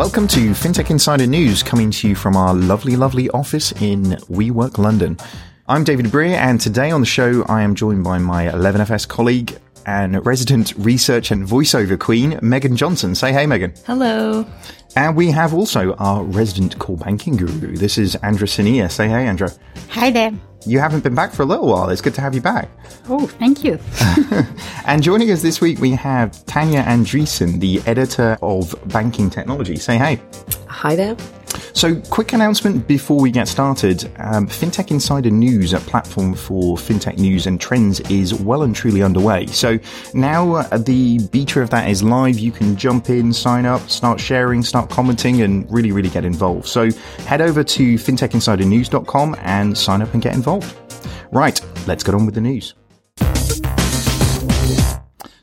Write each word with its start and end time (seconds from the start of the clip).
Welcome 0.00 0.28
to 0.28 0.52
FinTech 0.52 0.88
Insider 0.88 1.26
News, 1.26 1.62
coming 1.62 1.90
to 1.90 2.08
you 2.08 2.14
from 2.14 2.34
our 2.34 2.54
lovely, 2.54 2.96
lovely 2.96 3.28
office 3.32 3.70
in 3.82 4.04
WeWork 4.30 4.78
London. 4.78 5.18
I'm 5.68 5.84
David 5.84 6.10
Brear, 6.10 6.36
and 6.36 6.58
today 6.58 6.90
on 6.90 7.00
the 7.00 7.06
show, 7.06 7.44
I 7.50 7.60
am 7.60 7.74
joined 7.74 8.02
by 8.02 8.16
my 8.16 8.46
11FS 8.46 9.06
colleague 9.06 9.58
and 9.84 10.24
resident 10.24 10.72
research 10.78 11.30
and 11.30 11.46
voiceover 11.46 11.98
queen, 11.98 12.38
Megan 12.40 12.78
Johnson. 12.78 13.14
Say 13.14 13.34
hey, 13.34 13.44
Megan. 13.44 13.74
Hello. 13.84 14.46
And 14.96 15.16
we 15.16 15.30
have 15.30 15.54
also 15.54 15.94
our 15.94 16.24
resident 16.24 16.78
core 16.78 16.96
banking 16.96 17.36
guru. 17.36 17.76
This 17.76 17.96
is 17.96 18.16
Andra 18.16 18.46
Sonea. 18.46 18.90
Say 18.90 19.08
hey, 19.08 19.26
Andra. 19.26 19.50
Hi 19.90 20.10
there. 20.10 20.32
You 20.66 20.78
haven't 20.78 21.04
been 21.04 21.14
back 21.14 21.32
for 21.32 21.42
a 21.42 21.46
little 21.46 21.68
while. 21.68 21.88
It's 21.88 22.02
good 22.02 22.14
to 22.14 22.20
have 22.20 22.34
you 22.34 22.42
back. 22.42 22.68
Oh, 23.08 23.26
thank 23.26 23.64
you. 23.64 23.78
and 24.86 25.02
joining 25.02 25.30
us 25.30 25.40
this 25.40 25.60
week, 25.60 25.78
we 25.78 25.92
have 25.92 26.44
Tanya 26.44 26.82
Andreasyan, 26.82 27.60
the 27.60 27.80
editor 27.86 28.36
of 28.42 28.74
Banking 28.86 29.30
Technology. 29.30 29.76
Say 29.76 29.96
hey. 29.96 30.20
Hi 30.70 30.94
there. 30.94 31.16
So, 31.74 32.00
quick 32.10 32.32
announcement 32.32 32.86
before 32.86 33.20
we 33.20 33.32
get 33.32 33.48
started. 33.48 34.04
Um, 34.18 34.46
FinTech 34.46 34.92
Insider 34.92 35.30
News, 35.30 35.72
a 35.72 35.80
platform 35.80 36.34
for 36.34 36.76
fintech 36.76 37.18
news 37.18 37.46
and 37.46 37.60
trends, 37.60 37.98
is 38.08 38.32
well 38.32 38.62
and 38.62 38.74
truly 38.74 39.02
underway. 39.02 39.46
So, 39.46 39.78
now 40.14 40.54
uh, 40.54 40.78
the 40.78 41.18
beta 41.32 41.60
of 41.60 41.70
that 41.70 41.90
is 41.90 42.04
live. 42.04 42.38
You 42.38 42.52
can 42.52 42.76
jump 42.76 43.10
in, 43.10 43.32
sign 43.32 43.66
up, 43.66 43.90
start 43.90 44.20
sharing, 44.20 44.62
start 44.62 44.90
commenting, 44.90 45.42
and 45.42 45.70
really, 45.70 45.90
really 45.90 46.08
get 46.08 46.24
involved. 46.24 46.68
So, 46.68 46.90
head 47.26 47.40
over 47.40 47.64
to 47.64 47.94
fintechinsidernews.com 47.94 49.36
and 49.40 49.76
sign 49.76 50.02
up 50.02 50.14
and 50.14 50.22
get 50.22 50.34
involved. 50.34 50.76
Right, 51.32 51.60
let's 51.88 52.04
get 52.04 52.14
on 52.14 52.26
with 52.26 52.36
the 52.36 52.40
news. 52.40 52.74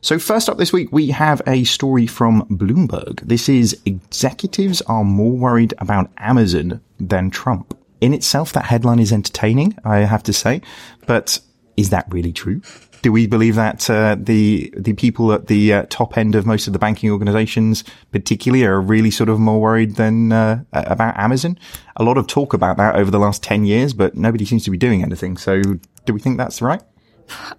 So 0.07 0.17
first 0.17 0.47
up 0.47 0.57
this 0.57 0.71
week, 0.71 0.89
we 0.93 1.09
have 1.09 1.41
a 1.45 1.65
story 1.65 2.07
from 2.07 2.43
Bloomberg. 2.43 3.19
This 3.27 3.49
is 3.49 3.77
executives 3.85 4.81
are 4.83 5.03
more 5.03 5.33
worried 5.33 5.73
about 5.79 6.09
Amazon 6.15 6.79
than 6.97 7.29
Trump. 7.29 7.77
In 7.99 8.13
itself, 8.13 8.53
that 8.53 8.67
headline 8.67 8.99
is 8.99 9.11
entertaining, 9.11 9.77
I 9.83 9.97
have 9.97 10.23
to 10.23 10.31
say, 10.31 10.61
but 11.07 11.41
is 11.75 11.89
that 11.89 12.05
really 12.07 12.31
true? 12.31 12.61
Do 13.01 13.11
we 13.11 13.27
believe 13.27 13.55
that 13.55 13.89
uh, 13.89 14.15
the 14.17 14.73
the 14.77 14.93
people 14.93 15.33
at 15.33 15.47
the 15.47 15.73
uh, 15.73 15.85
top 15.89 16.17
end 16.17 16.35
of 16.35 16.45
most 16.45 16.67
of 16.67 16.71
the 16.71 16.79
banking 16.79 17.11
organizations, 17.11 17.83
particularly, 18.13 18.63
are 18.63 18.79
really 18.79 19.11
sort 19.11 19.27
of 19.27 19.39
more 19.39 19.59
worried 19.59 19.97
than 19.97 20.31
uh, 20.31 20.63
about 20.71 21.17
Amazon? 21.17 21.59
A 21.97 22.05
lot 22.05 22.17
of 22.17 22.27
talk 22.27 22.53
about 22.53 22.77
that 22.77 22.95
over 22.95 23.11
the 23.11 23.19
last 23.19 23.43
ten 23.43 23.65
years, 23.65 23.93
but 23.93 24.15
nobody 24.15 24.45
seems 24.45 24.63
to 24.63 24.71
be 24.71 24.77
doing 24.77 25.03
anything. 25.03 25.35
So, 25.35 25.61
do 26.05 26.13
we 26.13 26.21
think 26.21 26.37
that's 26.37 26.61
right? 26.61 26.81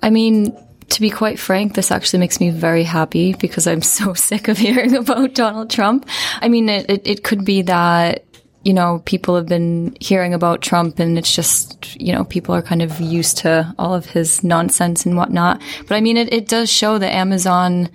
I 0.03 0.09
mean, 0.09 0.57
to 0.91 1.01
be 1.01 1.11
quite 1.11 1.39
frank, 1.39 1.75
this 1.75 1.91
actually 1.91 2.21
makes 2.21 2.41
me 2.41 2.51
very 2.51 2.85
happy 2.85 3.35
because 3.35 3.67
I'm 3.67 3.83
so 3.83 4.15
sick 4.15 4.49
of 4.49 4.59
hearing 4.59 4.97
about 4.97 5.35
Donald 5.35 5.71
Trump. 5.71 6.09
I 6.41 6.49
mean, 6.49 6.69
it, 6.69 6.89
it, 6.89 7.07
it, 7.07 7.25
could 7.25 7.45
be 7.45 7.63
that, 7.63 8.25
you 8.65 8.73
know, 8.73 9.03
people 9.05 9.37
have 9.37 9.47
been 9.47 9.97
hearing 10.01 10.35
about 10.35 10.63
Trump 10.63 10.99
and 10.99 11.19
it's 11.19 11.35
just, 11.35 12.01
you 12.01 12.13
know, 12.13 12.25
people 12.25 12.55
are 12.55 12.63
kind 12.63 12.83
of 12.83 13.01
used 13.01 13.39
to 13.39 13.75
all 13.79 13.95
of 13.95 14.07
his 14.07 14.43
nonsense 14.43 15.05
and 15.05 15.17
whatnot. 15.17 15.61
But 15.87 15.97
I 15.97 16.01
mean, 16.01 16.17
it, 16.17 16.33
it 16.33 16.49
does 16.49 16.71
show 16.71 16.99
that 16.99 17.13
Amazon 17.13 17.91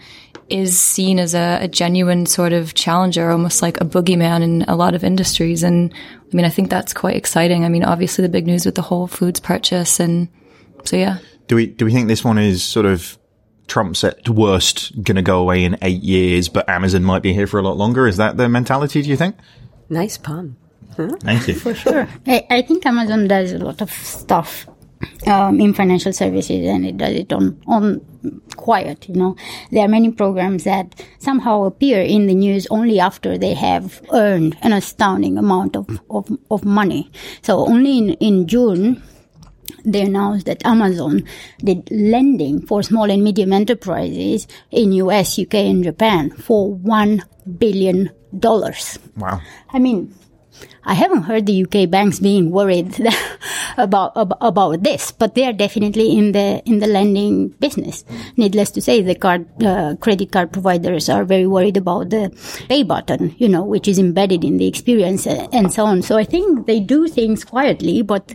is 0.49 0.79
seen 0.79 1.19
as 1.19 1.33
a, 1.33 1.59
a 1.61 1.67
genuine 1.67 2.25
sort 2.25 2.53
of 2.53 2.75
challenger, 2.75 3.31
almost 3.31 3.61
like 3.61 3.81
a 3.81 3.85
boogeyman 3.85 4.43
in 4.43 4.61
a 4.63 4.75
lot 4.75 4.93
of 4.93 5.03
industries. 5.03 5.63
And 5.63 5.91
I 6.31 6.35
mean, 6.35 6.45
I 6.45 6.49
think 6.49 6.69
that's 6.69 6.93
quite 6.93 7.15
exciting. 7.15 7.65
I 7.65 7.69
mean, 7.69 7.83
obviously 7.83 8.21
the 8.21 8.29
big 8.29 8.45
news 8.45 8.65
with 8.65 8.75
the 8.75 8.81
Whole 8.81 9.07
Foods 9.07 9.39
purchase 9.39 9.99
and 9.99 10.27
so 10.83 10.95
yeah. 10.95 11.17
Do 11.53 11.57
we 11.57 11.67
do 11.67 11.85
we 11.85 11.93
think 11.93 12.07
this 12.07 12.23
one 12.23 12.39
is 12.39 12.63
sort 12.63 12.87
of 12.87 13.15
Trump's 13.67 14.03
at 14.03 14.27
worst 14.27 14.91
going 15.03 15.17
to 15.17 15.21
go 15.21 15.37
away 15.37 15.63
in 15.63 15.77
eight 15.83 16.01
years, 16.01 16.49
but 16.49 16.67
Amazon 16.67 17.03
might 17.03 17.21
be 17.21 17.31
here 17.31 17.45
for 17.45 17.59
a 17.59 17.61
lot 17.61 17.77
longer? 17.77 18.07
Is 18.07 18.17
that 18.17 18.37
the 18.37 18.49
mentality? 18.49 19.03
Do 19.03 19.09
you 19.09 19.15
think? 19.15 19.35
Nice 19.87 20.17
pun. 20.17 20.55
Huh? 20.97 21.09
Thank 21.19 21.47
you. 21.47 21.53
For 21.65 21.75
sure. 21.75 22.07
I, 22.25 22.43
I, 22.49 22.61
think 22.63 22.87
Amazon 22.87 23.27
does 23.27 23.51
a 23.51 23.59
lot 23.59 23.83
of 23.83 23.91
stuff 23.91 24.65
um, 25.27 25.61
in 25.61 25.75
financial 25.75 26.11
services 26.11 26.65
and 26.65 26.87
it 26.87 26.97
does 26.97 27.13
it 27.13 27.31
on, 27.31 27.61
on 27.67 28.01
quiet, 28.55 29.07
you 29.07 29.13
know. 29.13 29.35
There 29.69 29.85
are 29.85 29.87
many 29.87 30.11
programs 30.11 30.63
that 30.63 31.05
somehow 31.19 31.65
appear 31.65 32.01
in 32.01 32.25
the 32.25 32.33
news 32.33 32.65
only 32.71 32.99
after 32.99 33.37
they 33.37 33.53
have 33.53 34.01
earned 34.11 34.57
an 34.63 34.73
astounding 34.73 35.37
amount 35.37 35.75
of, 35.75 36.01
of, 36.09 36.35
of 36.49 36.65
money. 36.65 37.11
So 37.43 37.67
only 37.67 37.99
in, 37.99 38.09
in 38.13 38.47
June, 38.47 39.03
they 39.83 40.01
announced 40.01 40.45
that 40.45 40.65
Amazon 40.65 41.23
did 41.59 41.89
lending 41.91 42.65
for 42.65 42.83
small 42.83 43.09
and 43.09 43.23
medium 43.23 43.53
enterprises 43.53 44.47
in 44.71 44.91
US, 44.93 45.37
UK, 45.37 45.55
and 45.55 45.83
Japan 45.83 46.29
for 46.31 46.73
one 46.73 47.23
billion 47.57 48.09
dollars. 48.37 48.97
Wow! 49.17 49.41
I 49.69 49.79
mean, 49.79 50.13
I 50.85 50.93
haven't 50.93 51.23
heard 51.23 51.45
the 51.45 51.63
UK 51.63 51.89
banks 51.89 52.19
being 52.19 52.51
worried 52.51 52.99
about, 53.77 54.11
about, 54.15 54.37
about 54.41 54.83
this, 54.83 55.11
but 55.11 55.35
they 55.35 55.45
are 55.45 55.53
definitely 55.53 56.17
in 56.17 56.33
the 56.33 56.61
in 56.65 56.79
the 56.79 56.87
lending 56.87 57.49
business. 57.49 58.03
Needless 58.37 58.71
to 58.71 58.81
say, 58.81 59.01
the 59.01 59.15
card 59.15 59.47
uh, 59.63 59.95
credit 59.99 60.31
card 60.31 60.51
providers 60.51 61.09
are 61.09 61.23
very 61.23 61.47
worried 61.47 61.77
about 61.77 62.09
the 62.09 62.31
pay 62.67 62.83
button, 62.83 63.33
you 63.37 63.47
know, 63.47 63.63
which 63.63 63.87
is 63.87 63.97
embedded 63.97 64.43
in 64.43 64.57
the 64.57 64.67
experience 64.67 65.25
and 65.25 65.71
so 65.71 65.85
on. 65.85 66.01
So 66.01 66.17
I 66.17 66.23
think 66.23 66.67
they 66.67 66.79
do 66.79 67.07
things 67.07 67.43
quietly, 67.43 68.01
but 68.01 68.33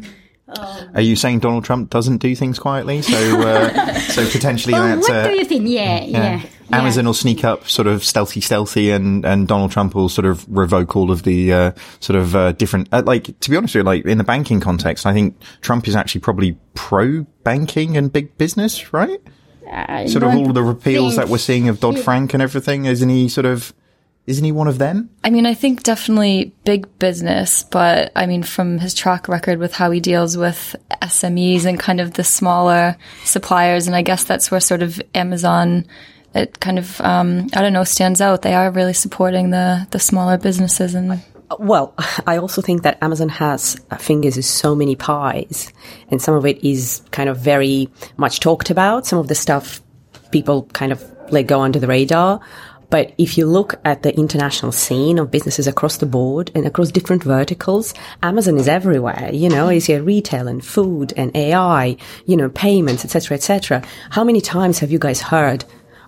um, 0.49 0.91
Are 0.95 1.01
you 1.01 1.15
saying 1.15 1.41
Donald 1.41 1.65
Trump 1.65 1.91
doesn't 1.91 2.19
do 2.19 2.35
things 2.35 2.59
quietly? 2.59 3.03
So, 3.03 3.41
uh, 3.41 3.93
so 3.99 4.29
potentially 4.31 4.73
well, 4.73 4.97
that. 4.97 4.99
What 5.01 5.11
uh, 5.11 5.29
do 5.29 5.35
you 5.35 5.45
think? 5.45 5.69
Yeah, 5.69 6.03
yeah. 6.05 6.41
yeah. 6.41 6.49
Amazon 6.71 7.07
will 7.07 7.15
sneak 7.15 7.45
up 7.45 7.69
sort 7.69 7.87
of 7.87 8.05
stealthy, 8.05 8.41
stealthy, 8.41 8.91
and, 8.91 9.25
and 9.25 9.49
Donald 9.49 9.73
Trump 9.73 9.95
will 9.95 10.09
sort 10.09 10.27
of 10.27 10.47
revoke 10.49 10.97
all 10.97 11.11
of 11.11 11.23
the 11.23 11.53
uh, 11.53 11.73
sort 12.01 12.19
of 12.19 12.37
uh, 12.37 12.53
different. 12.53 12.89
Uh, 12.93 13.03
like 13.05 13.39
to 13.41 13.51
be 13.51 13.57
honest 13.57 13.75
with 13.75 13.81
you, 13.81 13.85
like 13.85 14.05
in 14.05 14.19
the 14.19 14.25
banking 14.25 14.61
context, 14.61 15.07
I 15.07 15.13
think 15.13 15.39
Trump 15.61 15.89
is 15.89 15.97
actually 15.97 16.21
probably 16.23 16.59
pro 16.75 17.25
banking 17.45 17.97
and 17.97 18.13
big 18.13 18.37
business, 18.39 18.93
right? 18.93 19.21
I 19.71 20.07
sort 20.07 20.25
of 20.25 20.35
all 20.35 20.53
the 20.53 20.63
repeals 20.63 21.17
that 21.17 21.29
we're 21.29 21.39
seeing 21.39 21.69
of 21.69 21.81
Dodd 21.81 21.99
Frank 21.99 22.33
and 22.33 22.43
everything. 22.43 22.87
Isn't 22.87 23.09
he 23.09 23.29
sort 23.29 23.45
of 23.45 23.75
isn't 24.29 24.45
he 24.45 24.53
one 24.53 24.69
of 24.69 24.77
them? 24.77 25.09
I 25.25 25.31
mean, 25.31 25.47
I 25.47 25.55
think 25.55 25.83
definitely 25.83 26.53
big 26.67 26.87
business, 26.99 27.63
but 27.63 28.13
I 28.15 28.27
mean, 28.27 28.43
from 28.43 28.79
his 28.79 28.93
track 28.93 29.27
record 29.27 29.59
with 29.59 29.73
how 29.73 29.91
he 29.91 30.01
deals 30.01 30.37
with 30.37 30.77
SMEs 31.01 31.65
and 31.65 31.81
kind 31.81 31.99
of 31.99 32.13
the 32.13 32.25
smaller 32.25 32.99
suppliers, 33.25 33.87
and 33.87 33.97
I 33.97 34.03
guess 34.03 34.25
that's 34.25 34.51
where 34.51 34.61
sort 34.61 34.83
of 34.83 35.01
Amazon, 35.15 35.87
it 36.35 36.61
kind 36.61 36.79
of, 36.79 37.01
um, 37.01 37.49
I 37.55 37.63
don't 37.63 37.73
know, 37.73 37.85
stands 37.85 38.21
out. 38.21 38.43
They 38.43 38.53
are 38.53 38.71
really 38.71 38.93
supporting 38.93 39.49
the 39.49 39.87
the 39.91 39.99
smaller 39.99 40.37
businesses 40.37 40.95
and. 40.95 41.23
Well, 41.59 41.95
I 42.27 42.37
also 42.37 42.61
think 42.61 42.83
that 42.83 43.03
Amazon 43.03 43.31
has 43.31 43.81
fingers 43.99 44.37
in 44.37 44.43
so 44.43 44.75
many 44.75 44.95
pies, 44.95 45.73
and 46.11 46.21
some 46.21 46.35
of 46.35 46.45
it 46.45 46.63
is 46.63 47.01
kind 47.13 47.31
of 47.31 47.39
very 47.39 47.89
much 48.19 48.41
talked 48.41 48.69
about. 48.69 49.07
Some 49.07 49.19
of 49.19 49.29
the 49.29 49.35
stuff 49.35 49.81
people 50.31 50.65
kind 50.75 50.93
of 50.93 51.03
let 51.33 51.47
go 51.47 51.61
under 51.61 51.79
the 51.79 51.87
radar. 51.87 52.41
But 52.91 53.13
if 53.19 53.37
you 53.37 53.47
look 53.47 53.75
at 53.85 54.03
the 54.03 54.17
international 54.17 54.73
scene 54.73 55.19
of 55.19 55.31
businesses 55.31 55.67
across 55.67 55.99
the 55.99 56.07
board 56.07 56.51
and 56.55 56.67
across 56.67 56.91
different 56.91 57.23
verticals, 57.23 57.93
Amazon 58.23 58.57
is 58.57 58.69
everywhere. 58.69 59.31
You 59.33 59.51
know, 59.51 59.69
is 59.69 59.87
here 59.87 60.03
retail 60.03 60.49
and 60.49 60.65
food 60.65 61.13
and 61.17 61.35
AI, 61.37 61.97
you 62.27 62.37
know, 62.37 62.49
payments, 62.49 63.05
etc., 63.05 63.37
etc. 63.37 63.83
How 64.11 64.25
many 64.25 64.41
times 64.41 64.79
have 64.79 64.91
you 64.91 64.99
guys 64.99 65.21
heard 65.21 65.65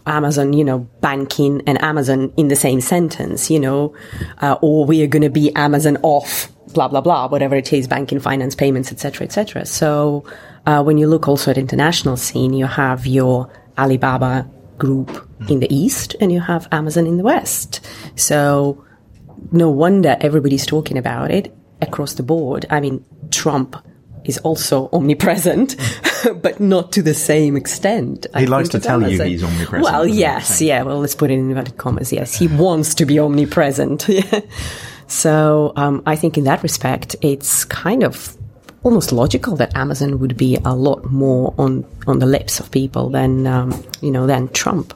Amazon, 0.07 0.55
you 0.55 0.65
know, 0.65 0.81
banking 1.01 1.63
and 1.67 1.81
Amazon 1.83 2.33
in 2.37 2.49
the 2.49 2.57
same 2.57 2.81
sentence, 2.81 3.51
you 3.51 3.61
know, 3.61 3.95
uh, 4.39 4.57
or 4.63 4.87
we 4.87 5.03
are 5.03 5.07
going 5.07 5.23
to 5.23 5.31
be 5.31 5.55
Amazon 5.57 5.99
off, 6.03 6.51
blah 6.73 6.89
blah 6.89 7.03
blah, 7.03 7.29
whatever 7.29 7.57
it 7.57 7.73
is, 7.73 7.87
banking, 7.87 8.21
finance, 8.21 8.55
payments, 8.55 8.91
etc., 8.91 9.27
etc. 9.27 9.67
So 9.67 10.25
uh, 10.65 10.83
when 10.83 10.97
you 10.97 11.09
look 11.09 11.29
also 11.29 11.51
at 11.51 11.59
international 11.59 12.17
scene, 12.17 12.55
you 12.55 12.67
have 12.67 13.07
your 13.07 13.51
Alibaba 13.77 14.49
group 14.81 15.29
in 15.49 15.61
the 15.61 15.73
East 15.73 16.17
and 16.21 16.33
you 16.33 16.41
have 16.41 16.67
Amazon 16.73 17.07
in 17.07 17.17
the 17.17 17.23
West. 17.23 17.81
So 18.17 18.85
no 19.53 19.71
wonder 19.71 20.17
everybody's 20.21 20.67
talking 20.67 20.99
about 20.99 21.31
it 21.31 21.55
across 21.81 22.15
the 22.15 22.25
board. 22.25 22.67
I 22.71 22.81
mean, 22.81 23.05
Trump 23.31 23.77
is 24.25 24.39
also 24.39 24.89
omnipresent, 24.93 25.77
but 26.43 26.61
not 26.61 26.93
to 26.93 27.03
the 27.03 27.15
same 27.15 27.57
extent. 27.57 28.27
He 28.37 28.43
I 28.43 28.45
likes 28.47 28.71
to 28.71 28.81
tell 28.81 29.03
Amazon. 29.03 29.27
you 29.27 29.33
he's 29.33 29.45
omnipresent. 29.45 29.83
Well, 29.83 30.07
yes, 30.07 30.61
yeah. 30.61 30.83
Well, 30.83 30.99
let's 30.99 31.15
put 31.15 31.31
it 31.31 31.35
in 31.35 31.51
inverted 31.51 31.77
commas. 31.77 32.13
Yes, 32.13 32.35
he 32.37 32.49
wants 32.49 32.95
to 32.97 33.07
be 33.07 33.19
omnipresent. 33.19 34.09
so 35.07 35.73
um, 35.77 36.03
I 36.07 36.17
think 36.17 36.37
in 36.37 36.45
that 36.45 36.63
respect, 36.63 37.17
it's 37.23 37.65
kind 37.65 38.03
of 38.03 38.37
almost 38.83 39.13
logical 39.13 39.57
that 39.57 39.77
Amazon 39.77 40.19
would 40.19 40.37
be 40.37 40.57
a 40.65 40.75
lot 40.75 41.05
more 41.11 41.55
on 41.59 41.85
on 42.07 42.19
the 42.19 42.27
lips 42.27 42.61
of 42.61 42.71
people 42.71 43.11
than 43.11 43.47
um, 43.47 43.85
you 44.01 44.11
know 44.11 44.27
than 44.27 44.49
Trump. 44.49 44.95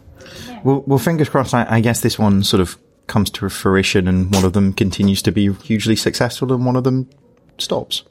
Well, 0.64 0.82
well, 0.86 0.98
fingers 0.98 1.28
crossed. 1.28 1.54
I, 1.54 1.66
I, 1.68 1.80
guess 1.80 2.00
this 2.00 2.18
one 2.18 2.42
sort 2.42 2.62
of 2.62 2.78
comes 3.06 3.30
to 3.32 3.48
fruition, 3.50 4.08
and 4.08 4.34
one 4.34 4.44
of 4.44 4.54
them 4.54 4.72
continues 4.72 5.20
to 5.22 5.32
be 5.32 5.52
hugely 5.52 5.96
successful, 5.96 6.52
and 6.52 6.64
one 6.64 6.76
of 6.76 6.84
them 6.84 7.08
stops. 7.58 8.02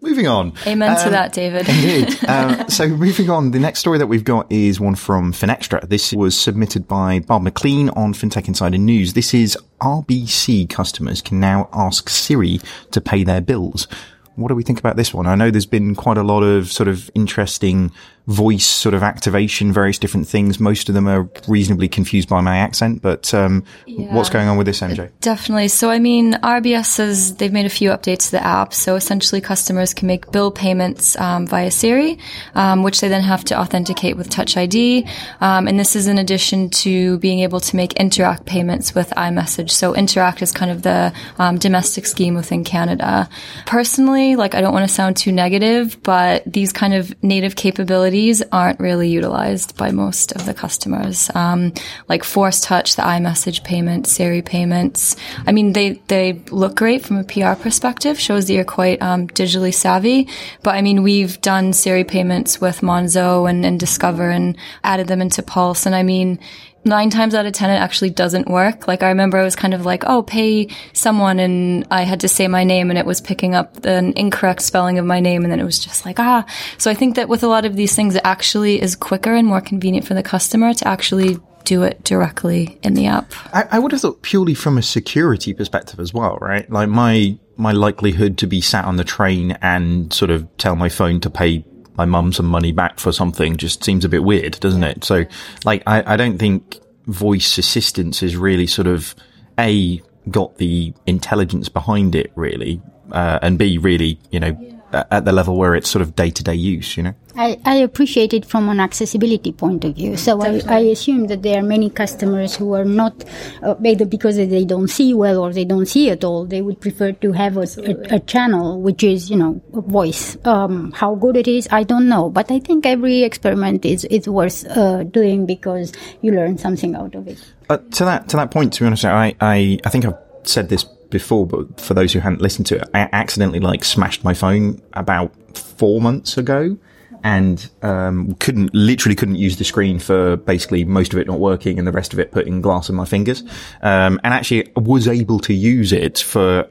Moving 0.00 0.28
on. 0.28 0.52
Amen 0.66 0.96
to 0.96 1.06
Um, 1.06 1.12
that, 1.12 1.32
David. 1.32 1.68
Indeed. 1.68 2.18
Uh, 2.28 2.66
so 2.68 2.86
moving 2.86 3.30
on, 3.30 3.52
the 3.52 3.58
next 3.58 3.80
story 3.80 3.98
that 3.98 4.06
we've 4.06 4.24
got 4.24 4.50
is 4.52 4.78
one 4.78 4.94
from 4.94 5.32
Finextra. 5.32 5.88
This 5.88 6.12
was 6.12 6.38
submitted 6.38 6.86
by 6.86 7.20
Bob 7.20 7.42
McLean 7.42 7.88
on 7.90 8.12
FinTech 8.12 8.48
Insider 8.48 8.76
News. 8.76 9.14
This 9.14 9.32
is 9.32 9.56
RBC 9.80 10.68
customers 10.68 11.22
can 11.22 11.40
now 11.40 11.68
ask 11.72 12.08
Siri 12.08 12.60
to 12.90 13.00
pay 13.00 13.24
their 13.24 13.40
bills. 13.40 13.88
What 14.38 14.48
do 14.48 14.54
we 14.54 14.62
think 14.62 14.78
about 14.78 14.96
this 14.96 15.12
one? 15.12 15.26
I 15.26 15.34
know 15.34 15.50
there's 15.50 15.66
been 15.66 15.94
quite 15.96 16.16
a 16.16 16.22
lot 16.22 16.42
of 16.42 16.70
sort 16.70 16.88
of 16.88 17.10
interesting 17.14 17.90
voice 18.28 18.66
sort 18.66 18.94
of 18.94 19.02
activation, 19.02 19.72
various 19.72 19.98
different 19.98 20.28
things. 20.28 20.60
Most 20.60 20.90
of 20.90 20.94
them 20.94 21.08
are 21.08 21.30
reasonably 21.48 21.88
confused 21.88 22.28
by 22.28 22.42
my 22.42 22.58
accent, 22.58 23.00
but 23.00 23.32
um, 23.32 23.64
what's 23.86 24.28
going 24.28 24.48
on 24.48 24.58
with 24.58 24.66
this, 24.66 24.80
MJ? 24.80 25.10
Definitely. 25.22 25.68
So, 25.68 25.88
I 25.88 25.98
mean, 25.98 26.34
RBS 26.34 26.84
says 26.84 27.36
they've 27.36 27.52
made 27.52 27.64
a 27.64 27.70
few 27.70 27.88
updates 27.88 28.26
to 28.26 28.32
the 28.32 28.44
app. 28.44 28.74
So, 28.74 28.96
essentially, 28.96 29.40
customers 29.40 29.94
can 29.94 30.06
make 30.06 30.30
bill 30.30 30.50
payments 30.50 31.18
um, 31.18 31.46
via 31.46 31.70
Siri, 31.70 32.18
um, 32.54 32.82
which 32.82 33.00
they 33.00 33.08
then 33.08 33.22
have 33.22 33.44
to 33.44 33.58
authenticate 33.58 34.18
with 34.18 34.28
Touch 34.28 34.58
ID. 34.58 35.08
Um, 35.40 35.66
and 35.66 35.80
this 35.80 35.96
is 35.96 36.06
in 36.06 36.18
addition 36.18 36.68
to 36.70 37.18
being 37.20 37.40
able 37.40 37.60
to 37.60 37.76
make 37.76 37.94
Interac 37.94 38.44
payments 38.44 38.94
with 38.94 39.08
iMessage. 39.16 39.70
So, 39.70 39.94
Interac 39.94 40.42
is 40.42 40.52
kind 40.52 40.70
of 40.70 40.82
the 40.82 41.14
um, 41.38 41.56
domestic 41.56 42.04
scheme 42.04 42.34
within 42.34 42.62
Canada. 42.62 43.26
Personally, 43.64 44.36
like, 44.36 44.54
I 44.54 44.60
don't 44.60 44.74
want 44.74 44.86
to 44.86 44.94
sound 44.94 45.16
too 45.16 45.32
negative, 45.32 45.96
but 46.02 46.42
these 46.44 46.74
kind 46.74 46.92
of 46.92 47.14
native 47.22 47.56
capabilities 47.56 48.17
aren't 48.52 48.80
really 48.80 49.08
utilized 49.08 49.76
by 49.76 49.90
most 49.90 50.32
of 50.32 50.44
the 50.44 50.54
customers. 50.54 51.30
Um, 51.34 51.72
like 52.08 52.24
Force 52.24 52.60
Touch, 52.60 52.96
the 52.96 53.02
iMessage 53.02 53.64
payment, 53.64 54.06
Siri 54.06 54.42
payments. 54.42 55.16
I 55.46 55.52
mean, 55.52 55.72
they, 55.72 56.00
they 56.08 56.34
look 56.50 56.76
great 56.76 57.04
from 57.04 57.18
a 57.18 57.24
PR 57.24 57.54
perspective, 57.54 58.18
shows 58.18 58.46
that 58.46 58.54
you're 58.54 58.64
quite 58.64 59.00
um, 59.00 59.28
digitally 59.28 59.72
savvy. 59.74 60.28
But 60.62 60.74
I 60.74 60.82
mean, 60.82 61.02
we've 61.02 61.40
done 61.40 61.72
Siri 61.72 62.04
payments 62.04 62.60
with 62.60 62.80
Monzo 62.80 63.48
and, 63.48 63.64
and 63.64 63.78
Discover 63.78 64.30
and 64.30 64.56
added 64.82 65.06
them 65.06 65.22
into 65.22 65.42
Pulse. 65.42 65.86
And 65.86 65.94
I 65.94 66.02
mean, 66.02 66.38
nine 66.84 67.10
times 67.10 67.34
out 67.34 67.46
of 67.46 67.52
ten, 67.52 67.70
it 67.70 67.76
actually 67.76 68.10
doesn't 68.10 68.48
work. 68.48 68.88
Like 68.88 69.02
I 69.02 69.08
remember 69.08 69.38
I 69.38 69.44
was 69.44 69.56
kind 69.56 69.74
of 69.74 69.84
like, 69.84 70.04
oh, 70.06 70.22
pay 70.22 70.68
someone 70.92 71.38
and 71.38 71.86
I 71.90 72.02
had 72.02 72.20
to 72.20 72.28
say 72.28 72.48
my 72.48 72.64
name 72.64 72.90
and 72.90 72.98
it 72.98 73.06
was 73.06 73.20
picking 73.20 73.54
up 73.54 73.84
an 73.84 74.12
incorrect 74.16 74.62
spelling 74.62 74.98
of 74.98 75.04
my 75.04 75.20
name. 75.20 75.42
And 75.42 75.52
then 75.52 75.60
it 75.60 75.64
was 75.64 75.78
just 75.78 76.06
like, 76.06 76.18
ah. 76.18 76.44
So 76.78 76.90
I 76.90 76.94
think 76.94 77.16
that 77.16 77.28
with 77.28 77.42
a 77.42 77.48
lot 77.48 77.64
of 77.64 77.76
these 77.76 77.94
things, 77.94 78.14
it 78.14 78.22
actually 78.24 78.80
is 78.80 78.96
quicker 78.96 79.34
and 79.34 79.46
more 79.46 79.60
convenient 79.60 80.06
for 80.06 80.14
the 80.14 80.22
customer 80.22 80.74
to 80.74 80.88
actually 80.88 81.38
do 81.64 81.82
it 81.82 82.02
directly 82.02 82.78
in 82.82 82.94
the 82.94 83.06
app. 83.06 83.30
I, 83.52 83.64
I 83.72 83.78
would 83.78 83.92
have 83.92 84.00
thought 84.00 84.22
purely 84.22 84.54
from 84.54 84.78
a 84.78 84.82
security 84.82 85.52
perspective 85.52 86.00
as 86.00 86.14
well, 86.14 86.38
right? 86.40 86.68
Like 86.70 86.88
my 86.88 87.38
my 87.56 87.72
likelihood 87.72 88.38
to 88.38 88.46
be 88.46 88.60
sat 88.60 88.84
on 88.84 88.96
the 88.96 89.04
train 89.04 89.58
and 89.60 90.12
sort 90.12 90.30
of 90.30 90.48
tell 90.58 90.76
my 90.76 90.88
phone 90.88 91.20
to 91.20 91.28
pay 91.28 91.64
my 91.98 92.06
mum 92.06 92.32
some 92.32 92.46
money 92.46 92.72
back 92.72 92.98
for 92.98 93.12
something 93.12 93.56
just 93.56 93.84
seems 93.84 94.04
a 94.04 94.08
bit 94.08 94.22
weird, 94.24 94.58
doesn't 94.60 94.84
it? 94.84 95.04
So, 95.04 95.24
like, 95.64 95.82
I, 95.86 96.14
I 96.14 96.16
don't 96.16 96.38
think 96.38 96.78
voice 97.06 97.58
assistance 97.58 98.22
is 98.22 98.36
really 98.36 98.66
sort 98.66 98.86
of 98.86 99.14
a 99.58 100.00
got 100.30 100.56
the 100.58 100.94
intelligence 101.06 101.68
behind 101.68 102.14
it, 102.14 102.30
really, 102.36 102.80
uh, 103.12 103.38
and 103.42 103.58
b 103.58 103.78
really, 103.78 104.18
you 104.30 104.38
know, 104.40 104.56
a- 104.56 104.77
at 104.92 105.24
the 105.24 105.32
level 105.32 105.56
where 105.56 105.74
it's 105.74 105.88
sort 105.88 106.02
of 106.02 106.14
day 106.16 106.30
to 106.30 106.42
day 106.42 106.54
use, 106.54 106.96
you 106.96 107.02
know. 107.02 107.14
I, 107.36 107.60
I 107.64 107.76
appreciate 107.76 108.34
it 108.34 108.44
from 108.44 108.68
an 108.68 108.80
accessibility 108.80 109.52
point 109.52 109.84
of 109.84 109.94
view. 109.94 110.16
So 110.16 110.42
I, 110.42 110.60
I 110.66 110.78
assume 110.80 111.28
that 111.28 111.42
there 111.42 111.60
are 111.60 111.62
many 111.62 111.88
customers 111.88 112.56
who 112.56 112.74
are 112.74 112.84
not, 112.84 113.24
uh, 113.62 113.76
either 113.84 114.06
because 114.06 114.36
they 114.36 114.64
don't 114.64 114.88
see 114.88 115.14
well 115.14 115.38
or 115.38 115.52
they 115.52 115.64
don't 115.64 115.86
see 115.86 116.10
at 116.10 116.24
all, 116.24 116.46
they 116.46 116.62
would 116.62 116.80
prefer 116.80 117.12
to 117.12 117.32
have 117.32 117.56
a, 117.56 117.66
a, 117.78 118.16
a 118.16 118.20
channel 118.20 118.80
which 118.80 119.04
is, 119.04 119.30
you 119.30 119.36
know, 119.36 119.62
a 119.72 119.80
voice. 119.80 120.36
Um, 120.44 120.90
how 120.92 121.14
good 121.14 121.36
it 121.36 121.46
is, 121.46 121.68
I 121.70 121.84
don't 121.84 122.08
know. 122.08 122.28
But 122.28 122.50
I 122.50 122.58
think 122.58 122.86
every 122.86 123.22
experiment 123.22 123.84
is, 123.84 124.04
is 124.06 124.28
worth 124.28 124.66
uh, 124.66 125.04
doing 125.04 125.46
because 125.46 125.92
you 126.22 126.32
learn 126.32 126.58
something 126.58 126.96
out 126.96 127.14
of 127.14 127.28
it. 127.28 127.38
Uh, 127.70 127.76
to 127.76 128.04
that 128.04 128.28
to 128.30 128.36
that 128.36 128.50
point, 128.50 128.72
to 128.72 128.80
be 128.80 128.86
honest, 128.86 129.04
I, 129.04 129.34
I 129.40 129.78
I 129.84 129.90
think 129.90 130.06
I've 130.06 130.16
said 130.42 130.70
this 130.70 130.86
before, 131.10 131.46
but 131.46 131.80
for 131.80 131.94
those 131.94 132.12
who 132.12 132.20
hadn't 132.20 132.40
listened 132.40 132.66
to 132.66 132.76
it, 132.76 132.88
I 132.94 133.08
accidentally 133.12 133.60
like 133.60 133.84
smashed 133.84 134.24
my 134.24 134.34
phone 134.34 134.82
about 134.92 135.32
four 135.56 136.00
months 136.00 136.36
ago, 136.38 136.78
and 137.24 137.68
um, 137.82 138.34
couldn't 138.36 138.74
literally 138.74 139.16
couldn't 139.16 139.36
use 139.36 139.56
the 139.56 139.64
screen 139.64 139.98
for 139.98 140.36
basically 140.36 140.84
most 140.84 141.12
of 141.12 141.18
it 141.18 141.26
not 141.26 141.40
working 141.40 141.78
and 141.78 141.86
the 141.86 141.92
rest 141.92 142.12
of 142.12 142.18
it 142.18 142.30
putting 142.30 142.60
glass 142.60 142.88
in 142.88 142.94
my 142.94 143.04
fingers, 143.04 143.42
um, 143.82 144.20
and 144.22 144.34
actually 144.34 144.70
was 144.76 145.08
able 145.08 145.40
to 145.40 145.54
use 145.54 145.92
it 145.92 146.18
for. 146.18 146.68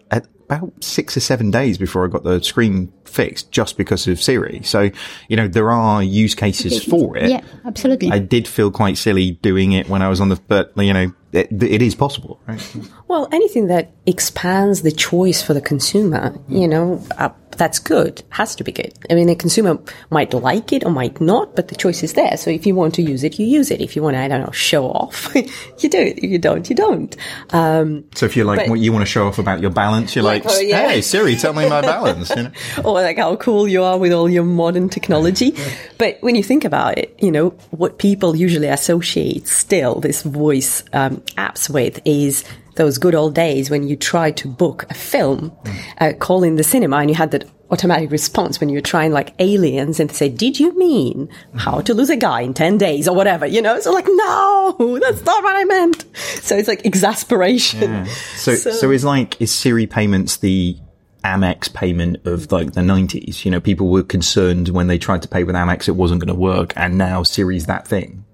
about 0.49 0.71
six 0.81 1.17
or 1.17 1.19
seven 1.19 1.51
days 1.51 1.77
before 1.77 2.05
I 2.05 2.07
got 2.07 2.23
the 2.23 2.41
screen 2.41 2.89
fixed 3.03 3.51
just 3.51 3.75
because 3.75 4.07
of 4.07 4.21
Siri. 4.21 4.61
So, 4.63 4.89
you 5.27 5.35
know, 5.35 5.49
there 5.49 5.69
are 5.69 6.01
use 6.01 6.35
cases 6.35 6.81
for 6.85 7.17
it. 7.17 7.29
Yeah, 7.29 7.41
absolutely. 7.65 8.11
I 8.11 8.19
did 8.19 8.47
feel 8.47 8.71
quite 8.71 8.97
silly 8.97 9.31
doing 9.31 9.73
it 9.73 9.89
when 9.89 10.01
I 10.01 10.07
was 10.07 10.21
on 10.21 10.29
the, 10.29 10.37
but 10.47 10.71
you 10.77 10.93
know, 10.93 11.11
it, 11.31 11.63
it 11.63 11.81
is 11.81 11.95
possible, 11.95 12.39
right? 12.47 12.75
Well, 13.07 13.27
anything 13.31 13.67
that 13.67 13.91
expands 14.05 14.81
the 14.81 14.91
choice 14.91 15.41
for 15.41 15.53
the 15.53 15.61
consumer, 15.61 16.37
you 16.47 16.67
know, 16.67 17.03
that's 17.57 17.79
good. 17.79 18.23
Has 18.29 18.55
to 18.55 18.63
be 18.63 18.71
good. 18.71 18.93
I 19.09 19.15
mean, 19.15 19.27
the 19.27 19.35
consumer 19.35 19.79
might 20.09 20.33
like 20.33 20.71
it 20.71 20.85
or 20.85 20.91
might 20.91 21.19
not, 21.19 21.55
but 21.55 21.67
the 21.67 21.75
choice 21.75 22.03
is 22.03 22.13
there. 22.13 22.37
So 22.37 22.49
if 22.51 22.65
you 22.65 22.75
want 22.75 22.95
to 22.95 23.01
use 23.01 23.23
it, 23.23 23.39
you 23.39 23.45
use 23.45 23.71
it. 23.71 23.81
If 23.81 23.95
you 23.95 24.03
want 24.03 24.15
to, 24.15 24.19
I 24.21 24.27
don't 24.27 24.41
know, 24.41 24.51
show 24.51 24.85
off, 24.85 25.33
you 25.35 25.89
do 25.89 25.97
it. 25.99 26.19
If 26.19 26.23
you 26.29 26.37
don't, 26.37 26.69
you 26.69 26.75
don't. 26.75 27.15
Um, 27.51 28.05
So 28.15 28.25
if 28.25 28.35
you're 28.37 28.45
like, 28.45 28.59
But- 28.59 28.69
what 28.69 28.79
you 28.79 28.91
want 28.93 29.01
to 29.03 29.11
show 29.11 29.27
off 29.27 29.39
about 29.39 29.61
your 29.61 29.71
balance, 29.71 30.15
you're 30.15 30.23
like, 30.23 30.45
Like, 30.45 30.53
oh, 30.55 30.61
yeah. 30.61 30.89
hey 30.89 31.01
Siri, 31.01 31.35
tell 31.35 31.53
me 31.53 31.67
my 31.67 31.81
balance. 31.81 32.29
You 32.29 32.43
know? 32.43 32.51
or 32.85 32.93
like 32.93 33.17
how 33.17 33.35
cool 33.35 33.67
you 33.67 33.83
are 33.83 33.97
with 33.97 34.11
all 34.13 34.29
your 34.29 34.43
modern 34.43 34.89
technology. 34.89 35.55
But 35.97 36.19
when 36.21 36.35
you 36.35 36.43
think 36.43 36.63
about 36.63 36.99
it, 36.99 37.15
you 37.19 37.31
know, 37.31 37.49
what 37.71 37.97
people 37.97 38.35
usually 38.35 38.67
associate 38.67 39.47
still 39.47 39.95
this 39.99 40.21
voice 40.21 40.83
um, 40.93 41.21
apps 41.37 41.69
with 41.71 41.99
is 42.05 42.43
those 42.77 42.97
good 42.97 43.15
old 43.15 43.35
days 43.35 43.69
when 43.69 43.87
you 43.87 43.95
tried 43.95 44.37
to 44.37 44.47
book 44.47 44.85
a 44.89 44.93
film, 44.93 45.55
uh, 45.99 46.13
call 46.17 46.43
in 46.43 46.55
the 46.55 46.63
cinema 46.63 46.97
and 46.97 47.09
you 47.09 47.15
had 47.15 47.31
that 47.31 47.45
automatic 47.69 48.11
response 48.11 48.59
when 48.59 48.69
you 48.69 48.75
were 48.77 48.81
trying 48.81 49.11
like 49.11 49.33
aliens 49.39 49.99
and 49.99 50.11
say, 50.11 50.29
did 50.29 50.59
you 50.59 50.77
mean 50.77 51.29
how 51.55 51.81
to 51.81 51.93
lose 51.93 52.09
a 52.09 52.15
guy 52.15 52.41
in 52.41 52.53
10 52.53 52.77
days 52.77 53.07
or 53.07 53.15
whatever, 53.15 53.45
you 53.45 53.61
know? 53.61 53.79
So 53.79 53.91
like, 53.91 54.05
no, 54.07 54.99
that's 55.01 55.23
not 55.25 55.43
what 55.43 55.55
I 55.55 55.63
meant. 55.65 56.05
So 56.15 56.55
it's 56.55 56.67
like 56.67 56.85
exasperation. 56.85 58.07
So, 58.37 58.53
so, 58.53 58.91
is 58.91 59.03
like, 59.03 59.39
is 59.41 59.51
Siri 59.51 59.87
payments 59.87 60.37
the 60.37 60.77
Amex 61.23 61.73
payment 61.73 62.25
of 62.25 62.51
like 62.51 62.73
the 62.73 62.81
90s? 62.81 63.43
You 63.43 63.51
know, 63.51 63.59
people 63.59 63.89
were 63.89 64.03
concerned 64.03 64.69
when 64.69 64.87
they 64.87 64.97
tried 64.97 65.21
to 65.23 65.27
pay 65.27 65.43
with 65.43 65.55
Amex, 65.55 65.87
it 65.87 65.95
wasn't 65.95 66.21
going 66.21 66.33
to 66.33 66.39
work. 66.39 66.73
And 66.75 66.97
now 66.97 67.23
Siri's 67.23 67.65
that 67.65 67.87
thing. 67.87 68.25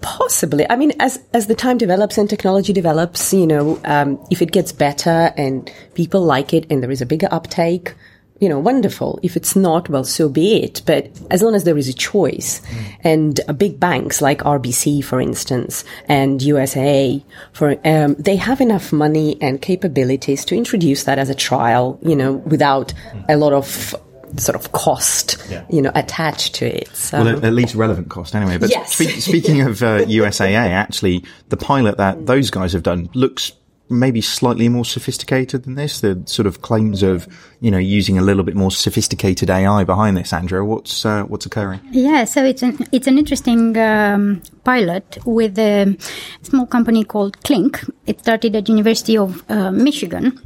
Possibly. 0.00 0.68
I 0.68 0.76
mean, 0.76 0.92
as 1.00 1.18
as 1.32 1.46
the 1.46 1.54
time 1.54 1.78
develops 1.78 2.18
and 2.18 2.28
technology 2.28 2.72
develops, 2.72 3.32
you 3.32 3.46
know, 3.46 3.80
um, 3.84 4.24
if 4.30 4.42
it 4.42 4.52
gets 4.52 4.72
better 4.72 5.32
and 5.36 5.70
people 5.94 6.22
like 6.22 6.52
it 6.52 6.66
and 6.70 6.82
there 6.82 6.90
is 6.90 7.02
a 7.02 7.06
bigger 7.06 7.28
uptake, 7.30 7.94
you 8.40 8.48
know, 8.48 8.58
wonderful. 8.58 9.18
If 9.22 9.36
it's 9.36 9.56
not, 9.56 9.88
well, 9.88 10.04
so 10.04 10.28
be 10.28 10.62
it. 10.62 10.82
But 10.86 11.10
as 11.30 11.42
long 11.42 11.54
as 11.54 11.64
there 11.64 11.78
is 11.78 11.88
a 11.88 11.94
choice, 11.94 12.60
and 13.00 13.40
uh, 13.48 13.52
big 13.52 13.80
banks 13.80 14.20
like 14.20 14.40
RBC, 14.40 15.04
for 15.04 15.20
instance, 15.20 15.84
and 16.08 16.42
USA, 16.42 17.24
for 17.52 17.76
um, 17.84 18.14
they 18.18 18.36
have 18.36 18.60
enough 18.60 18.92
money 18.92 19.38
and 19.40 19.62
capabilities 19.62 20.44
to 20.46 20.56
introduce 20.56 21.04
that 21.04 21.18
as 21.18 21.30
a 21.30 21.34
trial, 21.34 21.98
you 22.02 22.16
know, 22.16 22.34
without 22.34 22.92
a 23.28 23.36
lot 23.36 23.52
of 23.52 23.94
sort 24.38 24.56
of 24.56 24.72
cost, 24.72 25.36
you 25.70 25.80
know, 25.82 25.92
attached 25.94 26.54
to 26.56 26.66
it. 26.82 26.88
So. 26.94 27.18
Well, 27.18 27.36
at, 27.38 27.44
at 27.44 27.52
least 27.52 27.74
relevant 27.74 28.08
cost 28.08 28.34
anyway. 28.34 28.58
But 28.58 28.70
Yes. 28.70 28.94
spe- 28.94 29.20
speaking 29.20 29.60
of 29.62 29.82
uh, 29.82 29.98
USAA, 30.06 30.70
actually, 30.70 31.24
the 31.48 31.56
pilot 31.56 31.96
that 31.98 32.26
those 32.26 32.50
guys 32.50 32.72
have 32.72 32.82
done 32.82 33.08
looks 33.14 33.52
maybe 33.88 34.20
slightly 34.20 34.68
more 34.68 34.84
sophisticated 34.84 35.62
than 35.62 35.76
this. 35.76 36.00
The 36.00 36.20
sort 36.26 36.46
of 36.46 36.60
claims 36.60 37.04
of, 37.04 37.28
you 37.60 37.70
know, 37.70 37.78
using 37.78 38.18
a 38.18 38.22
little 38.22 38.42
bit 38.42 38.56
more 38.56 38.72
sophisticated 38.72 39.48
AI 39.48 39.84
behind 39.84 40.16
this, 40.16 40.32
Andra. 40.32 40.64
What's, 40.64 41.06
uh, 41.06 41.22
what's 41.24 41.46
occurring? 41.46 41.78
Yeah, 41.92 42.24
so 42.24 42.44
it's 42.44 42.62
an 42.62 42.78
it's 42.90 43.06
an 43.06 43.16
interesting 43.16 43.76
um, 43.78 44.42
pilot 44.64 45.18
with 45.24 45.56
a 45.58 45.96
small 46.42 46.66
company 46.66 47.04
called 47.04 47.40
Clinc. 47.44 47.88
It 48.06 48.18
started 48.18 48.56
at 48.56 48.68
University 48.68 49.16
of 49.16 49.48
uh, 49.48 49.70
Michigan. 49.70 50.40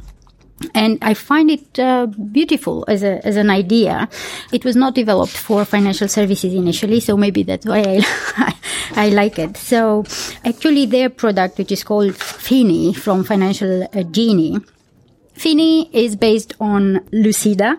And 0.75 0.99
I 1.01 1.15
find 1.15 1.51
it 1.51 1.79
uh, 1.79 2.07
beautiful 2.07 2.85
as 2.87 3.03
a 3.03 3.25
as 3.27 3.37
an 3.37 3.49
idea. 3.49 4.09
It 4.53 4.65
was 4.65 4.77
not 4.77 4.95
developed 4.95 5.37
for 5.37 5.65
financial 5.65 6.09
services 6.09 6.53
initially, 6.53 7.01
so 7.01 7.17
maybe 7.17 7.43
that's 7.43 7.65
why 7.65 7.81
I 7.81 8.55
I 9.07 9.09
like 9.09 9.39
it. 9.39 9.57
So 9.57 10.05
actually, 10.45 10.87
their 10.87 11.09
product, 11.09 11.57
which 11.57 11.73
is 11.73 11.83
called 11.83 12.13
Finie 12.13 12.95
from 12.95 13.25
Financial 13.25 13.85
uh, 13.85 14.03
Genie, 14.03 14.59
Finie 15.35 15.89
is 15.93 16.17
based 16.17 16.53
on 16.61 17.01
Lucida, 17.13 17.79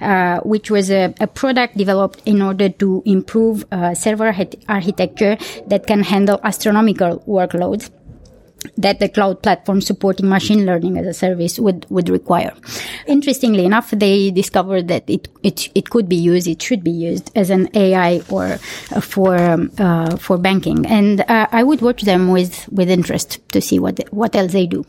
uh, 0.00 0.40
which 0.40 0.70
was 0.70 0.90
a, 0.90 1.14
a 1.20 1.26
product 1.26 1.76
developed 1.76 2.20
in 2.26 2.42
order 2.42 2.68
to 2.68 3.02
improve 3.06 3.64
uh, 3.72 3.94
server 3.94 4.34
architecture 4.68 5.38
that 5.68 5.86
can 5.86 6.02
handle 6.02 6.38
astronomical 6.44 7.20
workloads. 7.26 7.90
That 8.76 8.98
the 8.98 9.08
cloud 9.08 9.42
platform 9.42 9.80
supporting 9.80 10.28
machine 10.28 10.66
learning 10.66 10.98
as 10.98 11.06
a 11.06 11.14
service 11.14 11.58
would, 11.58 11.86
would 11.90 12.08
require. 12.08 12.52
Interestingly 13.06 13.64
enough, 13.64 13.90
they 13.90 14.30
discovered 14.30 14.88
that 14.88 15.08
it, 15.08 15.28
it, 15.42 15.68
it 15.74 15.90
could 15.90 16.08
be 16.08 16.16
used, 16.16 16.46
it 16.46 16.62
should 16.62 16.84
be 16.84 16.90
used 16.90 17.30
as 17.34 17.50
an 17.50 17.68
AI 17.74 18.22
or 18.28 18.44
uh, 18.44 19.00
for, 19.00 19.36
um, 19.36 19.70
uh, 19.78 20.16
for 20.16 20.38
banking. 20.38 20.86
And 20.86 21.22
uh, 21.22 21.46
I 21.50 21.62
would 21.62 21.80
watch 21.80 22.02
them 22.02 22.28
with, 22.28 22.68
with 22.70 22.90
interest 22.90 23.40
to 23.52 23.60
see 23.60 23.78
what, 23.78 24.00
what 24.12 24.34
else 24.36 24.52
they 24.52 24.66
do. 24.66 24.84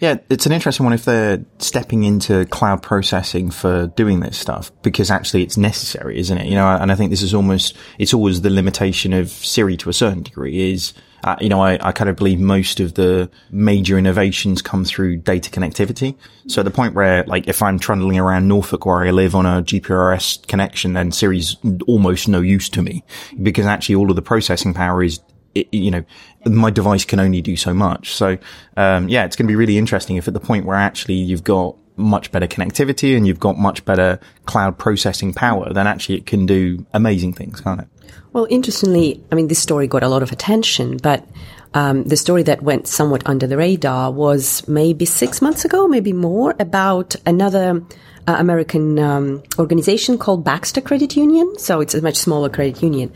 Yeah, 0.00 0.18
it's 0.28 0.46
an 0.46 0.52
interesting 0.52 0.84
one 0.84 0.92
if 0.92 1.04
they're 1.04 1.44
stepping 1.58 2.04
into 2.04 2.44
cloud 2.46 2.82
processing 2.82 3.50
for 3.50 3.88
doing 3.88 4.20
this 4.20 4.38
stuff 4.38 4.70
because 4.82 5.10
actually 5.10 5.42
it's 5.42 5.56
necessary, 5.56 6.18
isn't 6.18 6.38
it? 6.38 6.46
You 6.46 6.54
know, 6.54 6.68
and 6.68 6.92
I 6.92 6.94
think 6.94 7.10
this 7.10 7.22
is 7.22 7.34
almost, 7.34 7.76
it's 7.98 8.14
always 8.14 8.42
the 8.42 8.50
limitation 8.50 9.12
of 9.12 9.30
Siri 9.30 9.76
to 9.78 9.90
a 9.90 9.92
certain 9.92 10.22
degree 10.22 10.72
is 10.72 10.92
uh, 11.26 11.36
you 11.40 11.48
know, 11.48 11.60
I, 11.60 11.78
I 11.80 11.90
kind 11.90 12.08
of 12.08 12.14
believe 12.14 12.38
most 12.38 12.78
of 12.78 12.94
the 12.94 13.28
major 13.50 13.98
innovations 13.98 14.62
come 14.62 14.84
through 14.84 15.16
data 15.16 15.50
connectivity. 15.50 16.16
So 16.46 16.60
at 16.60 16.64
the 16.64 16.70
point 16.70 16.94
where, 16.94 17.24
like, 17.24 17.48
if 17.48 17.62
I'm 17.62 17.80
trundling 17.80 18.18
around 18.18 18.46
Norfolk 18.46 18.86
where 18.86 19.04
I 19.04 19.10
live 19.10 19.34
on 19.34 19.44
a 19.44 19.60
GPRS 19.60 20.46
connection, 20.46 20.92
then 20.92 21.10
Siri's 21.10 21.56
almost 21.88 22.28
no 22.28 22.40
use 22.40 22.68
to 22.70 22.82
me 22.82 23.02
because 23.42 23.66
actually 23.66 23.96
all 23.96 24.08
of 24.08 24.14
the 24.16 24.22
processing 24.22 24.72
power 24.72 25.02
is 25.02 25.18
it, 25.56 25.68
you 25.72 25.90
know, 25.90 26.04
my 26.44 26.70
device 26.70 27.04
can 27.04 27.20
only 27.20 27.42
do 27.42 27.56
so 27.56 27.72
much. 27.74 28.14
So, 28.14 28.38
um, 28.76 29.08
yeah, 29.08 29.24
it's 29.24 29.36
going 29.36 29.46
to 29.46 29.50
be 29.50 29.56
really 29.56 29.78
interesting 29.78 30.16
if 30.16 30.28
at 30.28 30.34
the 30.34 30.40
point 30.40 30.66
where 30.66 30.76
actually 30.76 31.14
you've 31.14 31.44
got 31.44 31.76
much 31.96 32.30
better 32.30 32.46
connectivity 32.46 33.16
and 33.16 33.26
you've 33.26 33.40
got 33.40 33.56
much 33.56 33.84
better 33.84 34.20
cloud 34.44 34.78
processing 34.78 35.32
power, 35.32 35.72
then 35.72 35.86
actually 35.86 36.16
it 36.16 36.26
can 36.26 36.46
do 36.46 36.84
amazing 36.92 37.32
things, 37.32 37.60
can't 37.60 37.80
it? 37.80 37.88
Well, 38.32 38.46
interestingly, 38.50 39.24
I 39.32 39.34
mean, 39.34 39.48
this 39.48 39.58
story 39.58 39.86
got 39.86 40.02
a 40.02 40.08
lot 40.08 40.22
of 40.22 40.30
attention, 40.30 40.98
but 40.98 41.26
um, 41.72 42.04
the 42.04 42.16
story 42.16 42.42
that 42.44 42.62
went 42.62 42.86
somewhat 42.86 43.26
under 43.26 43.46
the 43.46 43.56
radar 43.56 44.10
was 44.10 44.66
maybe 44.68 45.04
six 45.04 45.40
months 45.40 45.64
ago, 45.64 45.88
maybe 45.88 46.12
more, 46.12 46.54
about 46.58 47.16
another 47.24 47.82
uh, 48.26 48.36
American 48.38 48.98
um, 48.98 49.42
organization 49.58 50.18
called 50.18 50.44
Baxter 50.44 50.80
Credit 50.80 51.16
Union. 51.16 51.58
So 51.58 51.80
it's 51.80 51.94
a 51.94 52.02
much 52.02 52.16
smaller 52.16 52.48
credit 52.48 52.82
union. 52.82 53.12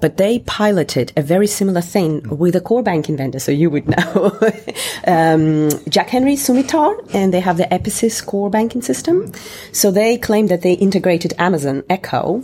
But 0.00 0.16
they 0.16 0.40
piloted 0.40 1.12
a 1.16 1.22
very 1.22 1.46
similar 1.46 1.80
thing 1.80 2.22
with 2.28 2.56
a 2.56 2.60
core 2.60 2.82
banking 2.82 3.16
vendor, 3.16 3.38
so 3.38 3.52
you 3.52 3.70
would 3.70 3.88
know. 3.88 4.38
um, 5.06 5.70
Jack 5.88 6.08
Henry 6.08 6.34
Symitar, 6.34 7.14
and 7.14 7.34
they 7.34 7.40
have 7.40 7.56
the 7.56 7.64
Episys 7.64 8.24
core 8.24 8.50
banking 8.50 8.82
system. 8.82 9.32
So 9.72 9.90
they 9.90 10.16
claim 10.16 10.46
that 10.48 10.62
they 10.62 10.72
integrated 10.74 11.34
Amazon 11.38 11.84
Echo 11.88 12.42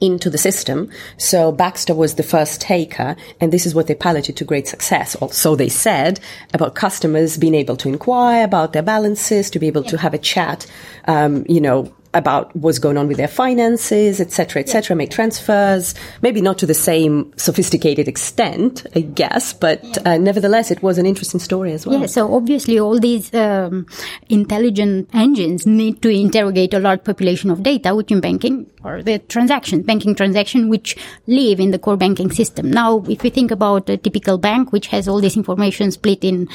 into 0.00 0.30
the 0.30 0.38
system. 0.38 0.90
So 1.16 1.52
Baxter 1.52 1.94
was 1.94 2.14
the 2.14 2.22
first 2.22 2.60
taker, 2.60 3.16
and 3.40 3.52
this 3.52 3.66
is 3.66 3.74
what 3.74 3.86
they 3.86 3.94
piloted 3.94 4.36
to 4.36 4.44
great 4.44 4.68
success. 4.68 5.16
So 5.32 5.56
they 5.56 5.68
said 5.68 6.20
about 6.54 6.74
customers 6.74 7.36
being 7.36 7.54
able 7.54 7.76
to 7.78 7.88
inquire 7.88 8.44
about 8.44 8.72
their 8.72 8.82
balances, 8.82 9.50
to 9.50 9.58
be 9.58 9.66
able 9.66 9.84
to 9.84 9.96
have 9.96 10.14
a 10.14 10.18
chat, 10.18 10.66
um, 11.06 11.44
you 11.48 11.60
know, 11.60 11.92
about 12.14 12.54
what's 12.56 12.78
going 12.78 12.96
on 12.96 13.08
with 13.08 13.16
their 13.16 13.28
finances, 13.28 14.20
etc., 14.20 14.62
etc., 14.62 14.96
make 14.96 15.10
transfers. 15.10 15.94
Maybe 16.22 16.40
not 16.40 16.58
to 16.58 16.66
the 16.66 16.74
same 16.74 17.32
sophisticated 17.36 18.08
extent, 18.08 18.86
I 18.94 19.00
guess, 19.00 19.52
but 19.52 19.84
uh, 20.06 20.18
nevertheless, 20.18 20.70
it 20.70 20.82
was 20.82 20.98
an 20.98 21.06
interesting 21.06 21.40
story 21.40 21.72
as 21.72 21.86
well. 21.86 22.00
Yeah. 22.00 22.06
So 22.06 22.34
obviously, 22.34 22.78
all 22.78 22.98
these 22.98 23.32
um, 23.34 23.86
intelligent 24.28 25.10
engines 25.12 25.66
need 25.66 26.02
to 26.02 26.08
interrogate 26.08 26.74
a 26.74 26.78
large 26.78 27.04
population 27.04 27.50
of 27.50 27.62
data, 27.62 27.94
which 27.94 28.10
in 28.10 28.20
banking 28.20 28.66
or 28.84 29.02
the 29.02 29.18
transactions, 29.18 29.84
banking 29.84 30.14
transaction, 30.14 30.68
which 30.68 30.96
live 31.26 31.60
in 31.60 31.70
the 31.70 31.78
core 31.78 31.96
banking 31.96 32.30
system. 32.30 32.70
Now, 32.70 33.04
if 33.08 33.22
we 33.22 33.30
think 33.30 33.50
about 33.50 33.88
a 33.88 33.96
typical 33.96 34.38
bank, 34.38 34.72
which 34.72 34.86
has 34.88 35.08
all 35.08 35.20
this 35.20 35.36
information 35.36 35.90
split 35.90 36.24
in 36.24 36.48